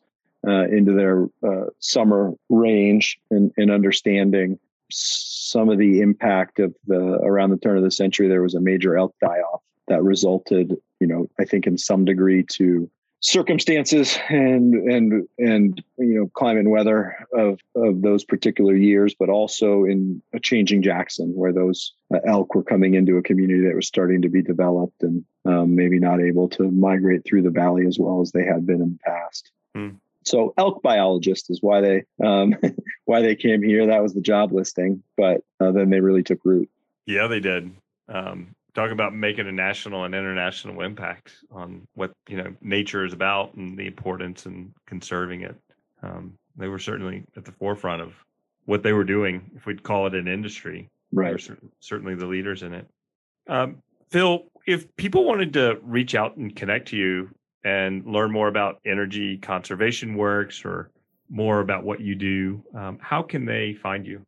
uh, 0.47 0.65
into 0.65 0.93
their 0.93 1.25
uh, 1.47 1.69
summer 1.79 2.33
range 2.49 3.17
and, 3.31 3.51
and 3.57 3.71
understanding 3.71 4.59
some 4.91 5.69
of 5.69 5.77
the 5.77 6.01
impact 6.01 6.59
of 6.59 6.75
the 6.85 6.99
around 7.23 7.49
the 7.49 7.57
turn 7.57 7.77
of 7.77 7.83
the 7.83 7.91
century. 7.91 8.27
There 8.27 8.43
was 8.43 8.55
a 8.55 8.59
major 8.59 8.97
elk 8.97 9.15
die-off 9.21 9.61
that 9.87 10.03
resulted, 10.03 10.75
you 10.99 11.07
know, 11.07 11.27
I 11.39 11.45
think 11.45 11.65
in 11.65 11.77
some 11.77 12.05
degree 12.05 12.43
to 12.53 12.89
circumstances 13.23 14.17
and 14.27 14.73
and 14.73 15.27
and 15.37 15.81
you 15.97 16.13
know 16.19 16.27
climate 16.33 16.59
and 16.59 16.71
weather 16.71 17.15
of 17.33 17.57
of 17.73 18.01
those 18.01 18.25
particular 18.25 18.75
years 18.75 19.15
but 19.17 19.29
also 19.29 19.85
in 19.85 20.21
a 20.33 20.39
changing 20.41 20.81
jackson 20.81 21.33
where 21.33 21.53
those 21.53 21.93
uh, 22.13 22.19
elk 22.27 22.53
were 22.53 22.63
coming 22.63 22.95
into 22.95 23.15
a 23.15 23.23
community 23.23 23.61
that 23.65 23.75
was 23.75 23.87
starting 23.87 24.21
to 24.21 24.27
be 24.27 24.41
developed 24.41 25.01
and 25.03 25.23
um, 25.45 25.73
maybe 25.73 25.99
not 25.99 26.19
able 26.19 26.49
to 26.49 26.69
migrate 26.69 27.23
through 27.23 27.41
the 27.41 27.49
valley 27.49 27.87
as 27.87 27.97
well 27.97 28.19
as 28.19 28.31
they 28.33 28.43
had 28.43 28.65
been 28.65 28.81
in 28.81 28.99
the 28.99 28.99
past 29.09 29.51
Hmm. 29.73 29.91
so 30.25 30.53
elk 30.57 30.83
biologist 30.83 31.49
is 31.49 31.59
why 31.61 31.79
they 31.79 32.03
um, 32.21 32.53
why 33.05 33.21
they 33.21 33.35
came 33.37 33.63
here 33.63 33.87
that 33.87 34.03
was 34.03 34.13
the 34.13 34.21
job 34.21 34.51
listing 34.51 35.01
but 35.15 35.41
uh, 35.61 35.71
then 35.71 35.89
they 35.89 36.01
really 36.01 36.23
took 36.23 36.43
root 36.43 36.69
Yeah, 37.05 37.27
they 37.27 37.39
did. 37.39 37.71
Um, 38.09 38.53
talk 38.73 38.91
about 38.91 39.13
making 39.13 39.47
a 39.47 39.51
national 39.51 40.03
and 40.03 40.15
international 40.15 40.81
impact 40.81 41.33
on 41.51 41.87
what 41.95 42.11
you 42.27 42.37
know 42.37 42.53
nature 42.61 43.05
is 43.05 43.13
about 43.13 43.53
and 43.55 43.77
the 43.77 43.87
importance 43.87 44.45
and 44.45 44.73
conserving 44.85 45.41
it. 45.41 45.55
Um, 46.01 46.33
they 46.55 46.67
were 46.67 46.79
certainly 46.79 47.23
at 47.35 47.45
the 47.45 47.51
forefront 47.51 48.01
of 48.01 48.13
what 48.65 48.83
they 48.83 48.93
were 48.93 49.03
doing. 49.03 49.51
If 49.55 49.65
we'd 49.65 49.83
call 49.83 50.07
it 50.07 50.15
an 50.15 50.27
industry, 50.27 50.89
right 51.11 51.39
cer- 51.39 51.57
certainly 51.79 52.15
the 52.15 52.25
leaders 52.25 52.63
in 52.63 52.73
it. 52.73 52.87
Um, 53.47 53.81
Phil, 54.09 54.43
if 54.67 54.95
people 54.95 55.25
wanted 55.25 55.53
to 55.53 55.79
reach 55.81 56.15
out 56.15 56.37
and 56.37 56.55
connect 56.55 56.89
to 56.89 56.97
you 56.97 57.29
and 57.63 58.05
learn 58.05 58.31
more 58.31 58.47
about 58.47 58.79
energy 58.85 59.37
conservation 59.37 60.15
works 60.15 60.63
or 60.65 60.91
more 61.29 61.61
about 61.61 61.83
what 61.83 61.99
you 61.99 62.15
do, 62.15 62.63
um, 62.75 62.97
how 63.01 63.21
can 63.23 63.45
they 63.45 63.73
find 63.73 64.05
you? 64.05 64.25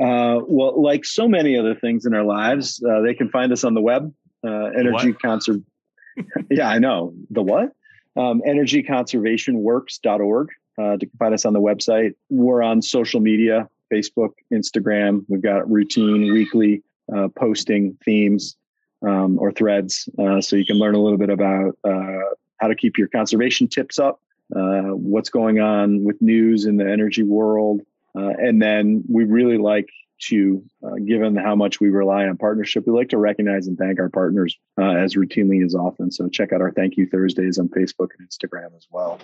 Uh, 0.00 0.40
well, 0.46 0.80
like 0.80 1.04
so 1.04 1.28
many 1.28 1.58
other 1.58 1.74
things 1.74 2.06
in 2.06 2.14
our 2.14 2.24
lives, 2.24 2.80
uh, 2.88 3.00
they 3.00 3.14
can 3.14 3.28
find 3.30 3.52
us 3.52 3.64
on 3.64 3.74
the 3.74 3.80
web, 3.80 4.14
uh, 4.46 4.66
energy 4.66 5.12
conserv. 5.12 5.64
yeah, 6.50 6.68
I 6.68 6.78
know 6.78 7.14
the 7.30 7.42
what? 7.42 7.72
Um, 8.16 8.42
energyconservationworks.org. 8.46 10.48
Uh, 10.78 10.96
to 10.96 11.10
find 11.18 11.34
us 11.34 11.44
on 11.44 11.52
the 11.52 11.60
website. 11.60 12.14
We're 12.30 12.62
on 12.62 12.82
social 12.82 13.18
media, 13.18 13.68
Facebook, 13.92 14.34
Instagram. 14.52 15.24
We've 15.26 15.42
got 15.42 15.68
routine 15.68 16.32
weekly 16.32 16.84
uh, 17.12 17.26
posting 17.36 17.98
themes 18.04 18.56
um, 19.02 19.40
or 19.40 19.50
threads, 19.50 20.08
uh, 20.20 20.40
so 20.40 20.54
you 20.54 20.64
can 20.64 20.76
learn 20.76 20.94
a 20.94 21.02
little 21.02 21.18
bit 21.18 21.30
about 21.30 21.76
uh, 21.82 22.20
how 22.58 22.68
to 22.68 22.76
keep 22.76 22.96
your 22.96 23.08
conservation 23.08 23.66
tips 23.66 23.98
up, 23.98 24.20
uh, 24.54 24.94
what's 24.94 25.30
going 25.30 25.58
on 25.58 26.04
with 26.04 26.22
news 26.22 26.64
in 26.64 26.76
the 26.76 26.88
energy 26.88 27.24
world, 27.24 27.80
uh, 28.18 28.30
and 28.38 28.60
then 28.60 29.04
we 29.08 29.24
really 29.24 29.58
like 29.58 29.88
to, 30.20 30.62
uh, 30.84 30.96
given 31.06 31.36
how 31.36 31.54
much 31.54 31.80
we 31.80 31.88
rely 31.88 32.26
on 32.26 32.36
partnership, 32.36 32.84
we 32.86 32.92
like 32.92 33.10
to 33.10 33.18
recognize 33.18 33.68
and 33.68 33.78
thank 33.78 34.00
our 34.00 34.08
partners 34.08 34.58
uh, 34.76 34.90
as 34.90 35.14
routinely 35.14 35.64
as 35.64 35.76
often. 35.76 36.10
So 36.10 36.28
check 36.28 36.52
out 36.52 36.60
our 36.60 36.72
Thank 36.72 36.96
You 36.96 37.06
Thursdays 37.06 37.58
on 37.58 37.68
Facebook 37.68 38.08
and 38.18 38.28
Instagram 38.28 38.76
as 38.76 38.88
well. 38.90 39.20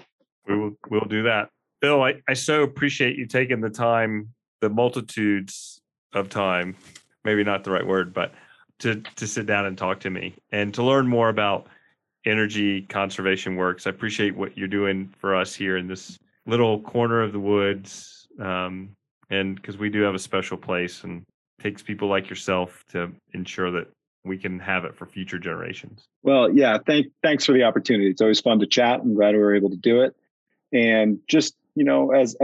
We 0.46 0.56
will 0.56 0.76
we'll 0.90 1.06
do 1.08 1.24
that. 1.24 1.50
Bill, 1.80 2.02
I, 2.02 2.22
I 2.28 2.34
so 2.34 2.62
appreciate 2.62 3.16
you 3.16 3.26
taking 3.26 3.60
the 3.60 3.70
time, 3.70 4.28
the 4.60 4.68
multitudes 4.68 5.80
of 6.12 6.28
time, 6.28 6.76
maybe 7.24 7.42
not 7.42 7.64
the 7.64 7.72
right 7.72 7.86
word, 7.86 8.14
but 8.14 8.32
to 8.80 9.02
to 9.16 9.26
sit 9.26 9.46
down 9.46 9.66
and 9.66 9.76
talk 9.76 10.00
to 10.00 10.10
me 10.10 10.34
and 10.52 10.72
to 10.74 10.84
learn 10.84 11.08
more 11.08 11.28
about 11.28 11.66
energy 12.24 12.82
conservation 12.82 13.56
works. 13.56 13.86
I 13.86 13.90
appreciate 13.90 14.36
what 14.36 14.56
you're 14.56 14.68
doing 14.68 15.12
for 15.18 15.34
us 15.34 15.54
here 15.54 15.76
in 15.76 15.88
this 15.88 16.18
little 16.46 16.80
corner 16.80 17.20
of 17.22 17.32
the 17.32 17.40
woods. 17.40 18.23
Um, 18.40 18.90
and 19.30 19.56
because 19.56 19.78
we 19.78 19.90
do 19.90 20.02
have 20.02 20.14
a 20.14 20.18
special 20.18 20.56
place 20.56 21.04
and 21.04 21.22
takes 21.60 21.82
people 21.82 22.08
like 22.08 22.28
yourself 22.28 22.84
to 22.90 23.10
ensure 23.32 23.70
that 23.70 23.88
we 24.24 24.38
can 24.38 24.58
have 24.58 24.84
it 24.84 24.94
for 24.96 25.06
future 25.06 25.38
generations. 25.38 26.04
Well, 26.22 26.50
yeah, 26.50 26.78
thank, 26.86 27.08
thanks 27.22 27.44
for 27.44 27.52
the 27.52 27.62
opportunity. 27.64 28.10
It's 28.10 28.22
always 28.22 28.40
fun 28.40 28.58
to 28.60 28.66
chat. 28.66 29.00
I'm 29.00 29.14
glad 29.14 29.34
we 29.34 29.38
were 29.38 29.54
able 29.54 29.70
to 29.70 29.76
do 29.76 30.02
it. 30.02 30.14
And 30.72 31.18
just, 31.28 31.54
you 31.74 31.84
know, 31.84 32.12
as, 32.12 32.36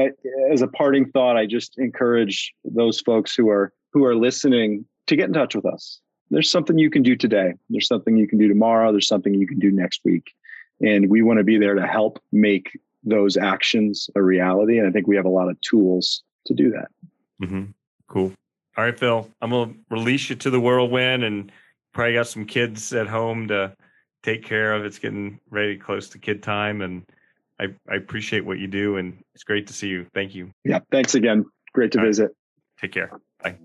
as 0.52 0.62
a 0.62 0.68
parting 0.68 1.10
thought, 1.10 1.36
I 1.36 1.46
just 1.46 1.78
encourage 1.78 2.52
those 2.64 3.00
folks 3.00 3.34
who 3.34 3.48
are, 3.48 3.72
who 3.92 4.04
are 4.04 4.14
listening 4.14 4.84
to 5.06 5.16
get 5.16 5.26
in 5.26 5.32
touch 5.32 5.54
with 5.54 5.66
us. 5.66 6.00
There's 6.30 6.50
something 6.50 6.78
you 6.78 6.90
can 6.90 7.02
do 7.02 7.16
today. 7.16 7.54
There's 7.70 7.88
something 7.88 8.16
you 8.16 8.28
can 8.28 8.38
do 8.38 8.48
tomorrow. 8.48 8.92
There's 8.92 9.08
something 9.08 9.34
you 9.34 9.46
can 9.46 9.58
do 9.58 9.72
next 9.72 10.02
week. 10.04 10.32
And 10.80 11.10
we 11.10 11.22
want 11.22 11.38
to 11.38 11.44
be 11.44 11.58
there 11.58 11.74
to 11.74 11.86
help 11.86 12.22
make 12.30 12.78
those 13.02 13.36
actions 13.36 14.08
a 14.14 14.22
reality. 14.22 14.78
And 14.78 14.86
I 14.86 14.90
think 14.90 15.06
we 15.06 15.16
have 15.16 15.24
a 15.24 15.30
lot 15.30 15.48
of 15.48 15.60
tools 15.60 16.22
to 16.46 16.54
do 16.54 16.70
that. 16.70 16.88
Mm-hmm. 17.42 17.64
Cool. 18.08 18.32
All 18.76 18.84
right, 18.84 18.98
Phil. 18.98 19.28
I'm 19.40 19.50
gonna 19.50 19.72
release 19.90 20.30
you 20.30 20.36
to 20.36 20.50
the 20.50 20.60
whirlwind, 20.60 21.24
and 21.24 21.52
probably 21.92 22.14
got 22.14 22.28
some 22.28 22.44
kids 22.44 22.92
at 22.92 23.06
home 23.06 23.48
to 23.48 23.74
take 24.22 24.44
care 24.44 24.72
of. 24.72 24.84
It's 24.84 24.98
getting 24.98 25.40
ready 25.50 25.76
close 25.76 26.08
to 26.10 26.18
kid 26.18 26.42
time, 26.42 26.82
and 26.82 27.04
I, 27.60 27.66
I 27.90 27.96
appreciate 27.96 28.44
what 28.44 28.58
you 28.58 28.66
do, 28.66 28.96
and 28.96 29.22
it's 29.34 29.44
great 29.44 29.66
to 29.66 29.72
see 29.72 29.88
you. 29.88 30.06
Thank 30.14 30.34
you. 30.34 30.50
Yeah. 30.64 30.80
Thanks 30.90 31.14
again. 31.14 31.44
Great 31.74 31.92
to 31.92 31.98
All 31.98 32.04
right. 32.04 32.08
visit. 32.08 32.30
Take 32.80 32.92
care. 32.92 33.10
Bye. 33.42 33.56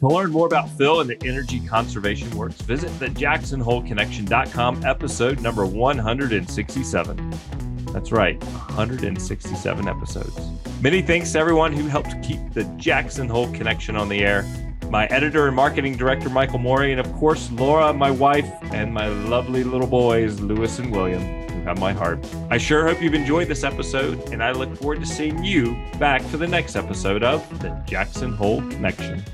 To 0.00 0.08
learn 0.08 0.30
more 0.30 0.46
about 0.46 0.68
Phil 0.70 1.00
and 1.00 1.08
the 1.08 1.16
energy 1.26 1.66
conservation 1.66 2.30
works, 2.36 2.60
visit 2.60 2.96
the 2.98 3.06
jacksonholeconnection.com 3.06 4.84
episode 4.84 5.40
number 5.40 5.64
167. 5.64 7.65
That's 7.96 8.12
right, 8.12 8.38
167 8.44 9.88
episodes. 9.88 10.38
Many 10.82 11.00
thanks 11.00 11.32
to 11.32 11.38
everyone 11.38 11.72
who 11.72 11.86
helped 11.86 12.10
keep 12.22 12.52
the 12.52 12.64
Jackson 12.76 13.26
Hole 13.26 13.50
connection 13.52 13.96
on 13.96 14.10
the 14.10 14.20
air. 14.20 14.44
My 14.90 15.06
editor 15.06 15.46
and 15.46 15.56
marketing 15.56 15.96
director, 15.96 16.28
Michael 16.28 16.58
Morey, 16.58 16.92
and 16.92 17.00
of 17.00 17.10
course, 17.14 17.50
Laura, 17.52 17.94
my 17.94 18.10
wife, 18.10 18.46
and 18.64 18.92
my 18.92 19.08
lovely 19.08 19.64
little 19.64 19.86
boys, 19.86 20.40
Lewis 20.40 20.78
and 20.78 20.92
William, 20.92 21.22
who 21.48 21.62
have 21.62 21.78
my 21.78 21.94
heart. 21.94 22.18
I 22.50 22.58
sure 22.58 22.86
hope 22.86 23.00
you've 23.00 23.14
enjoyed 23.14 23.48
this 23.48 23.64
episode, 23.64 24.28
and 24.28 24.44
I 24.44 24.52
look 24.52 24.76
forward 24.76 25.00
to 25.00 25.06
seeing 25.06 25.42
you 25.42 25.74
back 25.98 26.20
for 26.20 26.36
the 26.36 26.46
next 26.46 26.76
episode 26.76 27.22
of 27.22 27.48
the 27.60 27.70
Jackson 27.86 28.34
Hole 28.34 28.60
Connection. 28.60 29.24